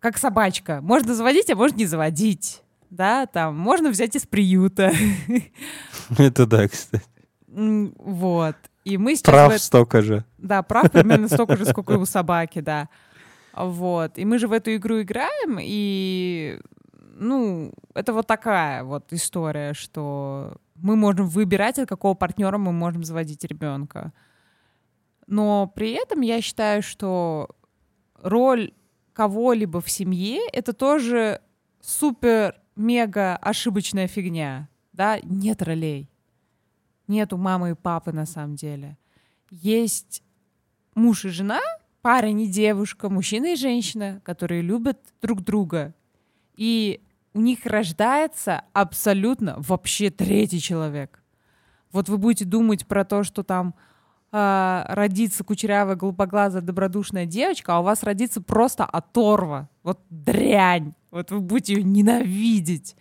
[0.00, 0.80] как собачка.
[0.80, 2.62] Можно заводить, а можно не заводить.
[2.90, 4.92] Да, там можно взять из приюта.
[6.18, 7.04] Это да, кстати.
[7.48, 8.56] Вот.
[8.84, 9.28] И мы сейчас...
[9.28, 10.24] в Прав эт- столько же.
[10.38, 12.88] Да, прав примерно столько же, сколько и у собаки, да.
[13.52, 14.16] Вот.
[14.16, 16.60] И мы же в эту игру играем, и,
[17.16, 23.04] ну, это вот такая вот история, что мы можем выбирать, от какого партнера мы можем
[23.04, 24.12] заводить ребенка.
[25.26, 27.50] Но при этом я считаю, что
[28.14, 28.72] роль
[29.12, 31.40] кого-либо в семье— это тоже
[31.80, 34.68] супер-мега ошибочная фигня.
[34.92, 36.10] Да, нет ролей.
[37.06, 38.96] Нету мамы и папы на самом деле.
[39.50, 40.22] Есть
[40.94, 41.60] муж и жена,
[42.02, 45.94] парень и девушка, мужчина и женщина, которые любят друг друга.
[46.54, 47.00] И
[47.34, 51.22] у них рождается абсолютно вообще третий человек.
[51.92, 53.74] Вот вы будете думать про то, что там
[54.30, 59.68] а, родится кучерявая, голубоглазая, добродушная девочка, а у вас родится просто оторва.
[59.82, 60.94] Вот дрянь.
[61.10, 62.94] Вот вы будете ее ненавидеть.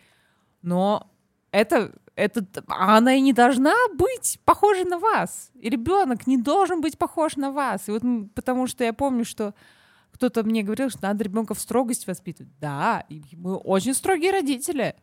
[0.61, 1.09] Но
[1.51, 5.51] это, это, а она и не должна быть похожа на вас.
[5.55, 7.89] И ребенок не должен быть похож на вас.
[7.89, 9.53] И вот потому что я помню, что
[10.17, 12.51] кто-то мне говорил, что надо ребенка в строгость воспитывать.
[12.59, 14.95] Да, мы очень строгие родители.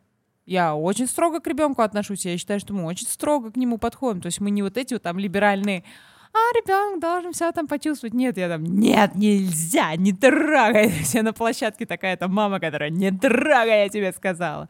[0.45, 2.25] Я очень строго к ребенку отношусь.
[2.25, 4.21] Я считаю, что мы очень строго к нему подходим.
[4.21, 5.85] То есть мы не вот эти вот там либеральные
[6.33, 8.13] а ребенок должен все там почувствовать.
[8.13, 10.89] Нет, я там, нет, нельзя, не трогай.
[11.03, 14.67] Все на площадке такая там мама, которая, не трогай, я тебе сказала.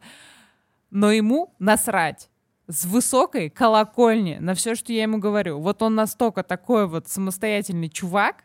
[0.91, 2.30] Но ему насрать
[2.67, 5.59] с высокой колокольни на все, что я ему говорю.
[5.59, 8.43] Вот он настолько такой вот самостоятельный чувак,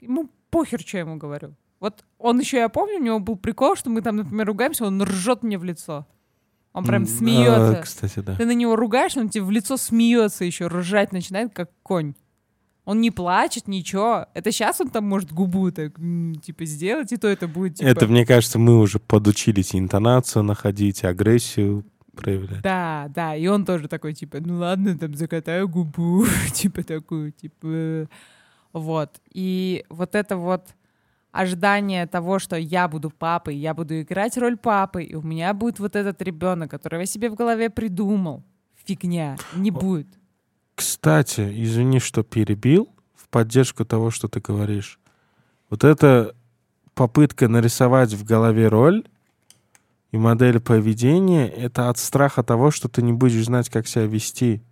[0.00, 1.54] ему похер, что я ему говорю.
[1.80, 5.02] Вот он еще, я помню, у него был прикол, что мы там, например, ругаемся, он
[5.02, 6.06] ржет мне в лицо.
[6.72, 7.78] Он прям смеется.
[7.78, 8.36] а, Кстати, да.
[8.36, 12.14] Ты на него ругаешь, он тебе в лицо смеется еще, ржать начинает, как конь.
[12.84, 14.26] Он не плачет, ничего.
[14.32, 15.94] Это сейчас он там может губу так,
[16.42, 17.88] типа, сделать, и то это будет, типа...
[17.88, 21.84] Это, мне кажется, мы уже подучились интонацию находить, агрессию
[22.14, 22.62] проявлять.
[22.62, 28.08] Да, да, и он тоже такой, типа, ну ладно, там, закатаю губу, типа, такую, типа...
[28.72, 29.20] Вот.
[29.32, 30.74] И вот это вот
[31.32, 35.78] ожидание того, что я буду папой, я буду играть роль папы, и у меня будет
[35.78, 38.42] вот этот ребенок, которого я себе в голове придумал.
[38.84, 39.36] Фигня.
[39.54, 40.06] Не будет.
[40.74, 44.98] Кстати, извини, что перебил в поддержку того, что ты говоришь.
[45.70, 46.34] Вот эта
[46.94, 49.04] попытка нарисовать в голове роль
[50.10, 54.62] и модель поведения, это от страха того, что ты не будешь знать, как себя вести.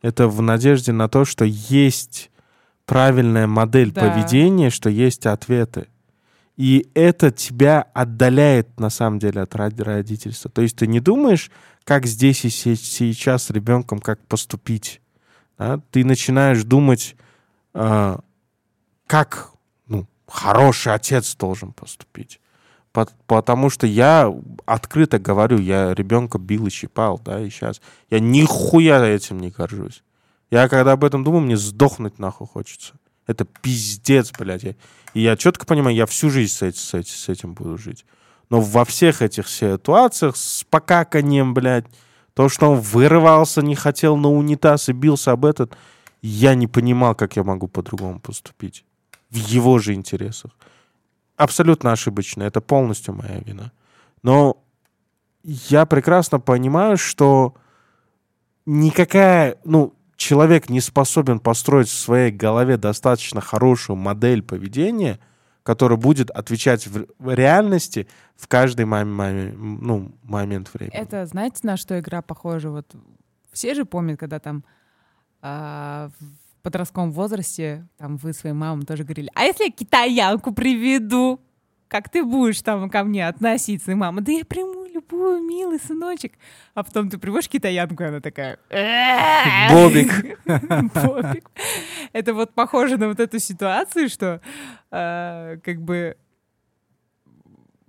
[0.00, 2.31] Это в надежде на то, что есть
[2.86, 4.00] правильная модель Да.
[4.00, 5.86] поведения, что есть ответы.
[6.56, 10.50] И это тебя отдаляет, на самом деле, от роди- родительства.
[10.50, 11.50] То есть ты не думаешь,
[11.84, 15.00] как здесь и се- сейчас с ребенком, как поступить.
[15.58, 15.80] да?
[15.90, 17.14] Ты начинаешь думать,
[17.74, 18.20] а,
[19.06, 19.50] как
[19.86, 22.40] ну, хороший отец должен поступить.
[22.92, 24.32] По- Потому что я
[24.66, 27.80] открыто говорю, я ребенка бил и щипал, да, и сейчас.
[28.10, 30.02] Я нихуя этим не горжусь.
[30.52, 32.92] Я когда об этом думаю, мне сдохнуть нахуй хочется.
[33.26, 34.64] Это пиздец, блядь.
[34.64, 34.76] И
[35.14, 38.04] я четко понимаю, я всю жизнь с, эти- с эти- с этим буду жить.
[38.50, 41.86] Но во всех этих ситуациях с покаканием, блядь,
[42.34, 45.74] то, что он вырывался, не хотел на унитаз и бился об этот,
[46.20, 48.84] я не понимал, как я могу по-другому поступить.
[49.30, 50.50] В его же интересах.
[51.36, 52.42] Абсолютно ошибочно.
[52.42, 53.72] Это полностью моя вина.
[54.22, 54.58] Но
[55.44, 57.54] я прекрасно понимаю, что
[58.66, 65.18] никакая, ну, человек не способен построить в своей голове достаточно хорошую модель поведения,
[65.62, 70.94] которая будет отвечать в, реальности в каждый мам- мам- ну, момент времени.
[70.94, 72.70] Это, знаете, на что игра похожа?
[72.70, 72.94] Вот
[73.52, 74.64] все же помнят, когда там
[75.40, 81.40] а, в подростковом возрасте, там вы своей мамам тоже говорили, а если я китаянку приведу?
[81.88, 83.94] Как ты будешь там ко мне относиться?
[83.94, 86.32] Мама, да я приму любую, милый сыночек.
[86.74, 88.58] А потом ты приводишь китаянку, и она такая...
[89.70, 90.38] Бобик.
[90.94, 91.50] Бобик.
[92.12, 94.40] Это вот похоже на вот эту ситуацию, что
[94.90, 96.16] а, как бы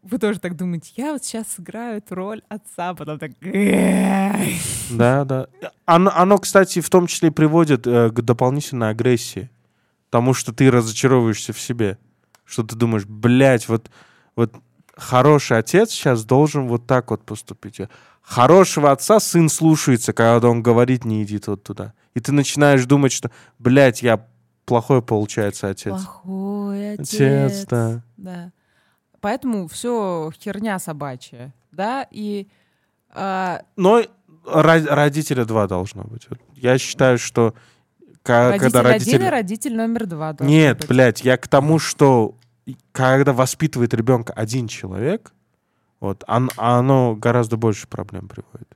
[0.04, 3.32] вы тоже так думаете, я вот сейчас сыграю эту роль отца, а потом так...
[4.92, 5.48] Да, да.
[5.86, 9.50] Оно, оно, кстати, в том числе приводит э, к дополнительной агрессии.
[10.10, 11.98] Потому что ты разочаровываешься в себе.
[12.44, 13.90] Что ты думаешь, блядь, вот,
[14.36, 14.54] вот
[14.96, 17.82] хороший отец сейчас должен вот так вот поступить.
[18.22, 21.94] Хорошего отца сын слушается, когда он говорит, не иди вот туда.
[22.14, 24.26] И ты начинаешь думать, что, блядь, я
[24.66, 25.92] плохой, получается, отец.
[25.92, 27.14] Плохой отец.
[27.14, 28.04] Отец, да.
[28.18, 28.52] Да.
[29.20, 32.48] Поэтому все херня собачья, да, и
[33.10, 34.02] а, Но
[34.46, 36.28] ро- родителя два должно быть.
[36.56, 37.54] Я считаю, что
[38.22, 40.36] ка- родитель когда один и родитель номер два.
[40.40, 40.88] Нет, быть.
[40.90, 42.36] блядь, я к тому, что
[42.92, 45.34] когда воспитывает ребенка один человек,
[46.00, 48.68] вот, он- оно гораздо больше проблем приводит.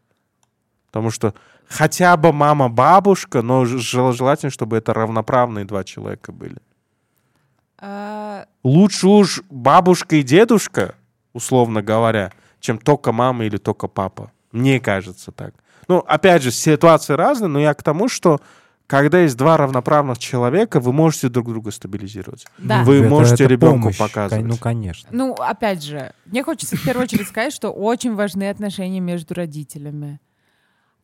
[0.87, 1.33] Потому что
[1.67, 6.57] хотя бы мама, бабушка, но желательно, чтобы это равноправные два человека были.
[7.79, 10.95] А, Лучше уж бабушка и дедушка,
[11.33, 14.31] условно говоря, чем только мама или только папа.
[14.51, 15.53] Мне кажется так.
[15.87, 18.41] Ну, опять же, ситуации разные, но я к тому, что
[18.87, 22.45] когда есть два равноправных человека, вы можете друг друга стабилизировать.
[22.57, 22.83] да.
[22.83, 24.45] Вы Это- можете это ребенку помощь, показывать.
[24.45, 25.09] Ну, конечно.
[25.11, 30.19] Ну, опять же, мне хочется в первую очередь сказать, что очень важны отношения между родителями.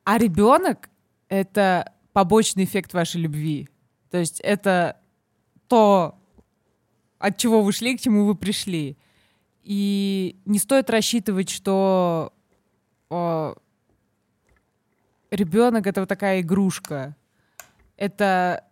[0.06, 0.90] А ребенок—
[1.30, 3.68] это побочный эффект вашей любви.
[4.12, 4.98] То есть это
[5.68, 6.16] то,
[7.20, 8.98] от чего вы шли, к чему вы пришли.
[9.64, 12.32] И не стоит рассчитывать, что
[15.32, 17.16] ребенок— это вот такая игрушка.
[17.98, 18.64] Это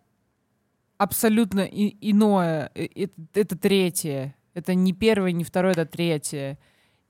[0.98, 2.70] абсолютно и- иное.
[2.74, 4.34] Это, это третье.
[4.54, 6.58] Это не первое, не второе, это третье.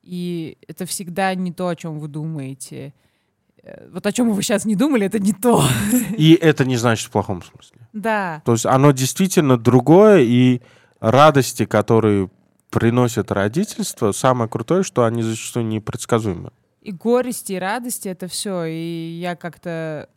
[0.03, 2.95] И это всегда не то, о чем вы думаете.
[3.63, 5.63] Э, Вот о чем вы сейчас не думали, это не то.
[6.17, 7.89] И это не значит в плохом смысле.
[7.93, 8.43] Да.
[8.45, 10.61] То есть оно действительно другое, и
[11.01, 12.31] радости, которые
[12.71, 16.53] приносят родительство, самое крутое, что они зачастую непредсказуемы.
[16.81, 18.65] И горести, и радости это все.
[18.65, 20.09] И я как-то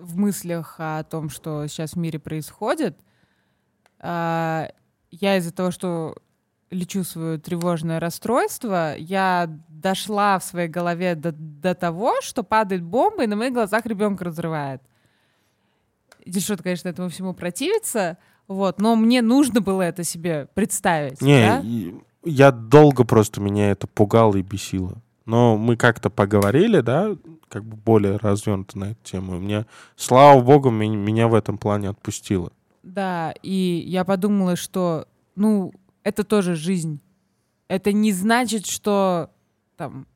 [0.00, 2.98] в мыслях о том, что сейчас в мире происходит,
[3.98, 4.68] а,
[5.10, 6.16] я из-за того, что
[6.70, 13.24] лечу свое тревожное расстройство, я дошла в своей голове до, до того, что падает бомба,
[13.24, 14.82] и на моих глазах ребенка разрывает.
[16.26, 18.16] Что-то, конечно, этому всему противиться,
[18.48, 21.20] вот, но мне нужно было это себе представить.
[21.20, 21.62] Не, да?
[22.24, 25.02] я долго просто меня это пугало и бесило.
[25.24, 27.16] Но мы как-то поговорили, да,
[27.48, 29.38] как бы более развернуто на эту тему.
[29.38, 29.66] Мне,
[29.96, 32.52] слава богу, меня в этом плане отпустило.
[32.82, 35.72] Да, и я подумала, что, ну,
[36.02, 37.00] это тоже жизнь.
[37.68, 39.30] Это не значит, что
[39.76, 40.06] там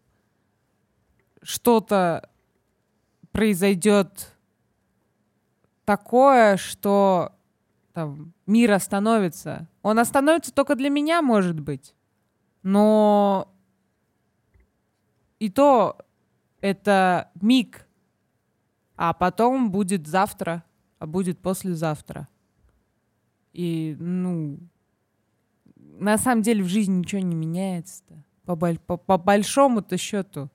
[1.42, 2.28] что-то
[3.30, 4.34] произойдет
[5.84, 7.32] такое, что
[7.92, 9.68] там мир остановится.
[9.82, 11.94] Он остановится только для меня, может быть.
[12.62, 13.48] Но
[15.38, 15.98] и то
[16.60, 17.86] это миг,
[18.96, 20.64] а потом будет завтра,
[20.98, 22.28] а будет послезавтра.
[23.52, 24.58] И, ну,
[25.98, 28.24] на самом деле в жизни ничего не меняется-то.
[28.44, 30.50] По, по- по большому-то счету.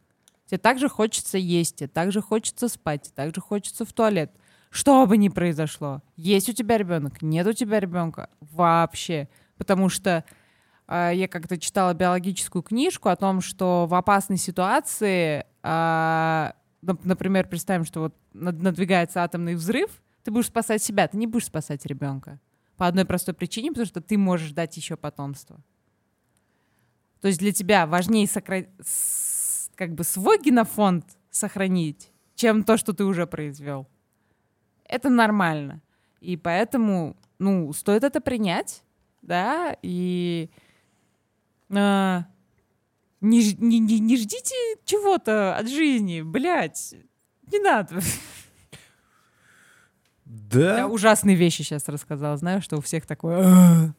[0.45, 4.31] Тебе также хочется есть, тебе также хочется спать, тебе также хочется в туалет.
[4.69, 9.27] Что бы ни произошло, есть у тебя ребенок, нет у тебя ребенка вообще.
[9.57, 10.23] Потому что
[10.91, 17.85] я как-то читала биологическую книжку о том, что в опасной ситуации, а, нап- например, представим,
[17.85, 19.89] что вот над- надвигается атомный взрыв,
[20.23, 22.39] ты будешь спасать себя, ты не будешь спасать ребенка.
[22.77, 25.59] По одной простой причине, потому что ты можешь дать еще потомство.
[27.21, 28.67] То есть для тебя важнее сокра-
[29.75, 33.87] как бы свой генофонд сохранить, чем то, что ты уже произвел.
[34.85, 35.81] Это нормально.
[36.19, 38.83] И поэтому, ну, стоит это принять,
[39.21, 40.49] да, и
[41.73, 42.25] а,
[43.21, 46.95] не, не, не, не ждите чего-то от жизни, блядь.
[47.51, 47.99] Не надо.
[50.25, 50.77] Да.
[50.77, 52.37] Я ужасные вещи сейчас рассказала.
[52.37, 53.43] Знаю, что у всех такое.
[53.43, 53.93] «А».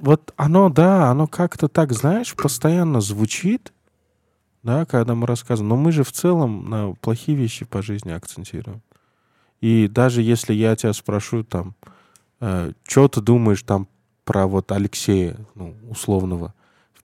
[0.00, 3.72] Вот оно, да, оно как-то так, знаешь, постоянно звучит,
[4.62, 5.68] да, когда мы рассказываем.
[5.68, 8.82] Но мы же в целом на плохие вещи по жизни акцентируем.
[9.60, 11.74] И даже если я тебя спрошу там,
[12.40, 13.88] э, что ты думаешь там
[14.24, 16.54] про вот Алексея, ну, условного,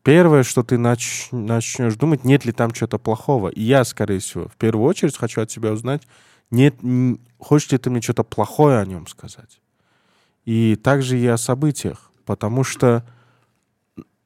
[0.03, 3.49] первое, что ты нач- начнешь думать, нет ли там чего-то плохого.
[3.49, 6.03] И я, скорее всего, в первую очередь хочу от тебя узнать,
[6.51, 9.61] нет, н- хочешь ли ты мне что-то плохое о нем сказать.
[10.45, 13.05] И также и о событиях, потому что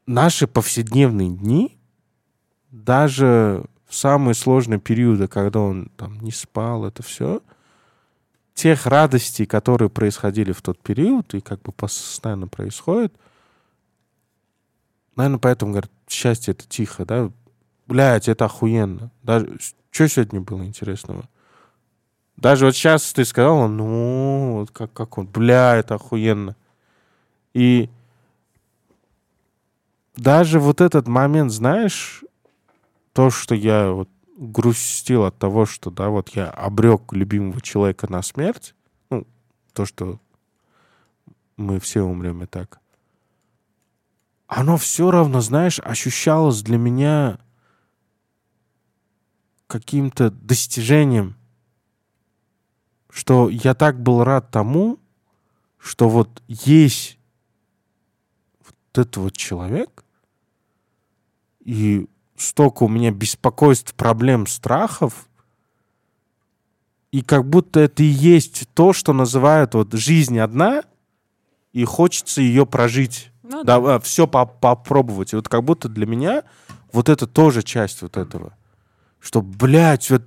[0.06, 1.78] наши повседневные дни,
[2.70, 7.40] даже в самые сложные периоды, когда он там не спал, это все,
[8.54, 13.12] тех радостей, которые происходили в тот период и как бы постоянно происходят,
[15.16, 17.30] наверное, поэтому, говорят, счастье— это тихо, да?
[17.86, 19.10] Блядь, это охуенно.
[19.22, 19.58] Даже...
[19.90, 21.28] Что сегодня было интересного?
[22.36, 26.56] Даже вот сейчас ты сказал, ну, вот как, как он, бля, это охуенно.
[27.52, 27.90] И
[30.16, 32.24] даже вот этот момент, знаешь,
[33.12, 34.08] то, что я вот
[34.40, 38.74] грустил от того, что, да, вот я обрек любимого человека на смерть,
[39.10, 39.26] ну,
[39.74, 40.18] то, что
[41.58, 42.80] мы все умрем и так,
[44.46, 47.38] оно все равно, знаешь, ощущалось для меня
[49.66, 51.36] каким-то достижением,
[53.10, 54.98] что я так был рад тому,
[55.76, 57.18] что вот есть
[58.64, 60.02] вот этот вот человек,
[61.60, 62.08] и
[62.40, 65.28] столько у меня беспокойств, проблем, страхов,
[67.12, 70.84] и как будто это и есть то, что называют вот жизнь одна,
[71.72, 73.30] и хочется ее прожить.
[73.42, 75.32] Ну да, все попробовать.
[75.32, 76.44] И вот как будто для меня
[76.92, 78.56] вот это тоже часть вот этого.
[79.18, 80.22] Что, блядь, вот,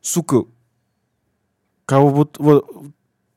[0.00, 0.44] сука,
[1.86, 2.70] кого вот, вот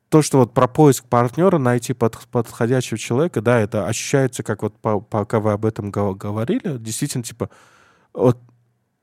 [0.09, 4.77] то, что вот про поиск партнера, найти под, подходящего человека, да, это ощущается, как вот
[4.77, 7.49] по, пока вы об этом говорили, действительно, типа,
[8.13, 8.39] вот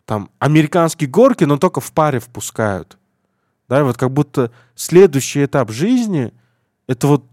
[0.05, 2.99] там американские горки, но только в паре впускают.
[3.69, 6.32] Да, вот как будто следующий этап жизни
[6.89, 7.24] это вот,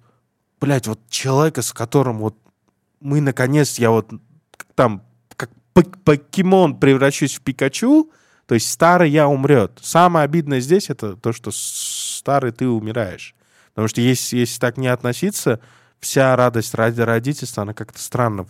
[0.62, 2.36] блядь, вот человека, с которым вот
[3.00, 4.12] мы наконец, я вот
[4.76, 5.04] там
[5.36, 5.50] как
[6.04, 8.12] покемон превращусь в Пикачу,
[8.46, 9.80] то есть старый я умрет.
[9.82, 13.36] Самое обидное здесь это то, что старый ты умираешь.
[13.70, 15.60] Потому что если, если так не относиться,
[16.00, 18.44] вся радость ради родительства, она как-то странно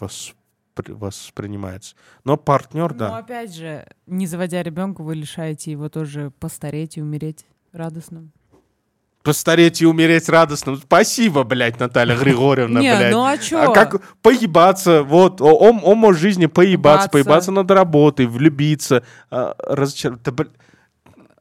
[0.87, 1.95] воспринимается.
[2.23, 3.09] Но партнер, да.
[3.09, 8.31] Но опять же, не заводя ребенка, вы лишаете его тоже постареть и умереть радостным
[9.27, 10.77] постареть и умереть радостным.
[10.77, 13.11] Спасибо, блядь, Наталья Григорьевна, Не, блядь.
[13.11, 13.59] ну а чё?
[13.59, 17.09] А как поебаться, вот, он, он может в жизни поебаться, Ебаться.
[17.09, 20.31] поебаться над работой, влюбиться, а, разочароваться.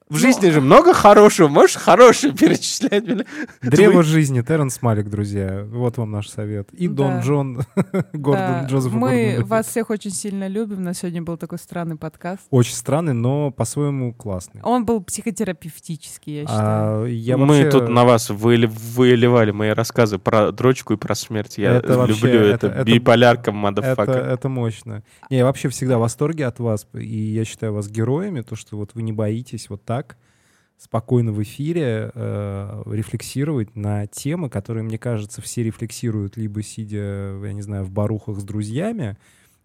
[0.08, 3.26] В Ну, жизни же много хорошего, можешь хорошее перечислять, блядь?
[3.60, 5.66] Древо жизни, Терренс Малик, друзья.
[5.68, 6.68] Вот вам наш совет.
[6.72, 7.20] И Дон Да.
[7.22, 7.54] Джон,
[8.12, 9.44] Гордон, Да, Джозеф Мы Гордон.
[9.48, 10.78] вас всех очень сильно любим.
[10.78, 12.42] У нас сегодня был такой странный подкаст.
[12.50, 14.60] Очень странный, но по-своему классный.
[14.62, 17.02] Он был психотерапевтический, я считаю.
[17.02, 21.16] А, я Мы вообще- тут на вас выли- выливали мои рассказы про дрочку и про
[21.16, 21.58] смерть.
[21.58, 22.68] Я Это вообще- люблю это.
[22.68, 24.12] это- это- Биполярка, Это, мадафака.
[24.12, 25.02] это мощно.
[25.30, 28.76] Не, я вообще всегда в восторге от вас, и я считаю вас героями, то, что
[28.76, 29.95] вот вы не боитесь вот так
[30.78, 37.52] спокойно в эфире э, рефлексировать на темы, которые, мне кажется, все рефлексируют либо сидя, я
[37.52, 39.16] не знаю, в барухах с друзьями,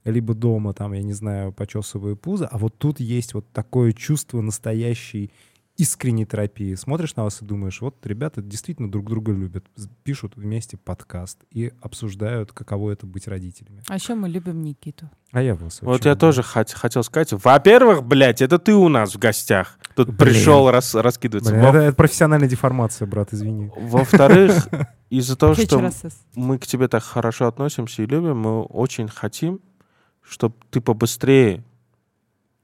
[0.05, 4.41] либо дома, там, я не знаю, почесывая пузо, а вот тут есть вот такое чувство
[4.41, 5.31] настоящей
[5.81, 6.75] искренней терапии.
[6.75, 9.65] Смотришь на вас и думаешь, вот ребята действительно друг друга любят,
[10.03, 13.81] пишут вместе подкаст и обсуждают, каково это быть родителями.
[13.87, 15.09] А еще мы любим Никиту.
[15.31, 16.19] А я вас Вот я люблю.
[16.19, 17.33] тоже хот- хотел сказать.
[17.33, 19.79] Во-первых, блядь, это ты у нас в гостях.
[19.95, 20.17] Тут Блин.
[20.19, 21.51] пришел рас- раскидываться.
[21.51, 23.71] Блин, Во- это, это профессиональная деформация, брат, извини.
[23.75, 24.67] Во-вторых,
[25.09, 25.89] из-за того, что
[26.35, 29.59] мы к тебе так хорошо относимся и любим, мы очень хотим,
[30.21, 31.63] чтобы ты побыстрее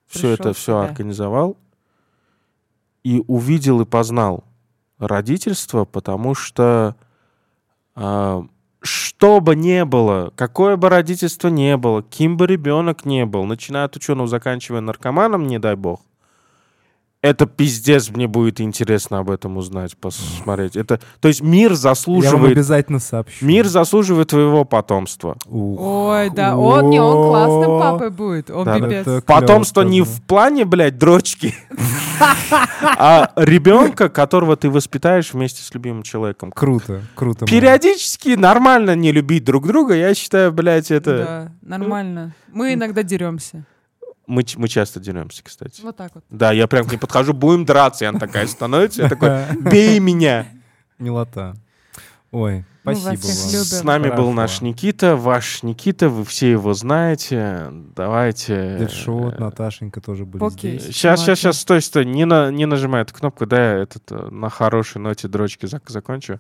[0.06, 1.58] все это все организовал
[3.04, 4.44] и увидел и познал
[5.00, 6.96] родительство, потому что
[7.96, 8.46] а,
[8.82, 13.86] что бы ни было, какое бы родительство ни было, кем бы ребенок не был, начиная
[13.86, 16.02] от ученого, заканчивая наркоманом, не дай бог,
[17.30, 20.76] это пиздец, мне будет интересно об этом узнать, посмотреть.
[20.76, 23.46] Это, то есть мир Я вам заслуживает обязательно сообщу.
[23.46, 25.38] Мир заслуживает твоего потомства.
[25.46, 25.80] Ух.
[25.80, 28.50] Ой, да, он не, он классным папой будет.
[28.50, 29.24] Он Да, пипец.
[29.24, 31.54] Потомство не в плане, блядь, дрочки,
[32.82, 36.52] а ребенка, которого ты воспитаешь вместе с любимым человеком.
[36.52, 37.46] Круто, круто.
[37.46, 41.18] Периодически нормально не любить друг друга, я считаю, блядь, это...
[41.18, 42.34] Да, нормально.
[42.52, 43.66] Мы иногда деремся.
[44.28, 45.82] Мы, мы часто деремся, кстати.
[45.82, 46.24] Вот так вот.
[46.30, 50.00] Да, я прям к ней подхожу, будем драться, и она такая становится, я такой, бей
[50.00, 50.48] меня.
[51.00, 51.56] Милота.
[52.32, 52.66] Ой.
[52.82, 53.64] Спасибо вам.
[53.66, 57.68] С нами был наш Никита, ваш Никита, вы все его знаете.
[57.96, 58.78] Давайте.
[58.80, 60.80] Дедшот, Наташенька тоже были Окей.
[60.80, 60.96] здесь.
[60.96, 64.30] Сейчас, сейчас, сейчас, стой, стой, не, на, не нажимай эту кнопку, да, я этот, э,
[64.30, 66.40] на хорошей ноте дрочки зак- закончу.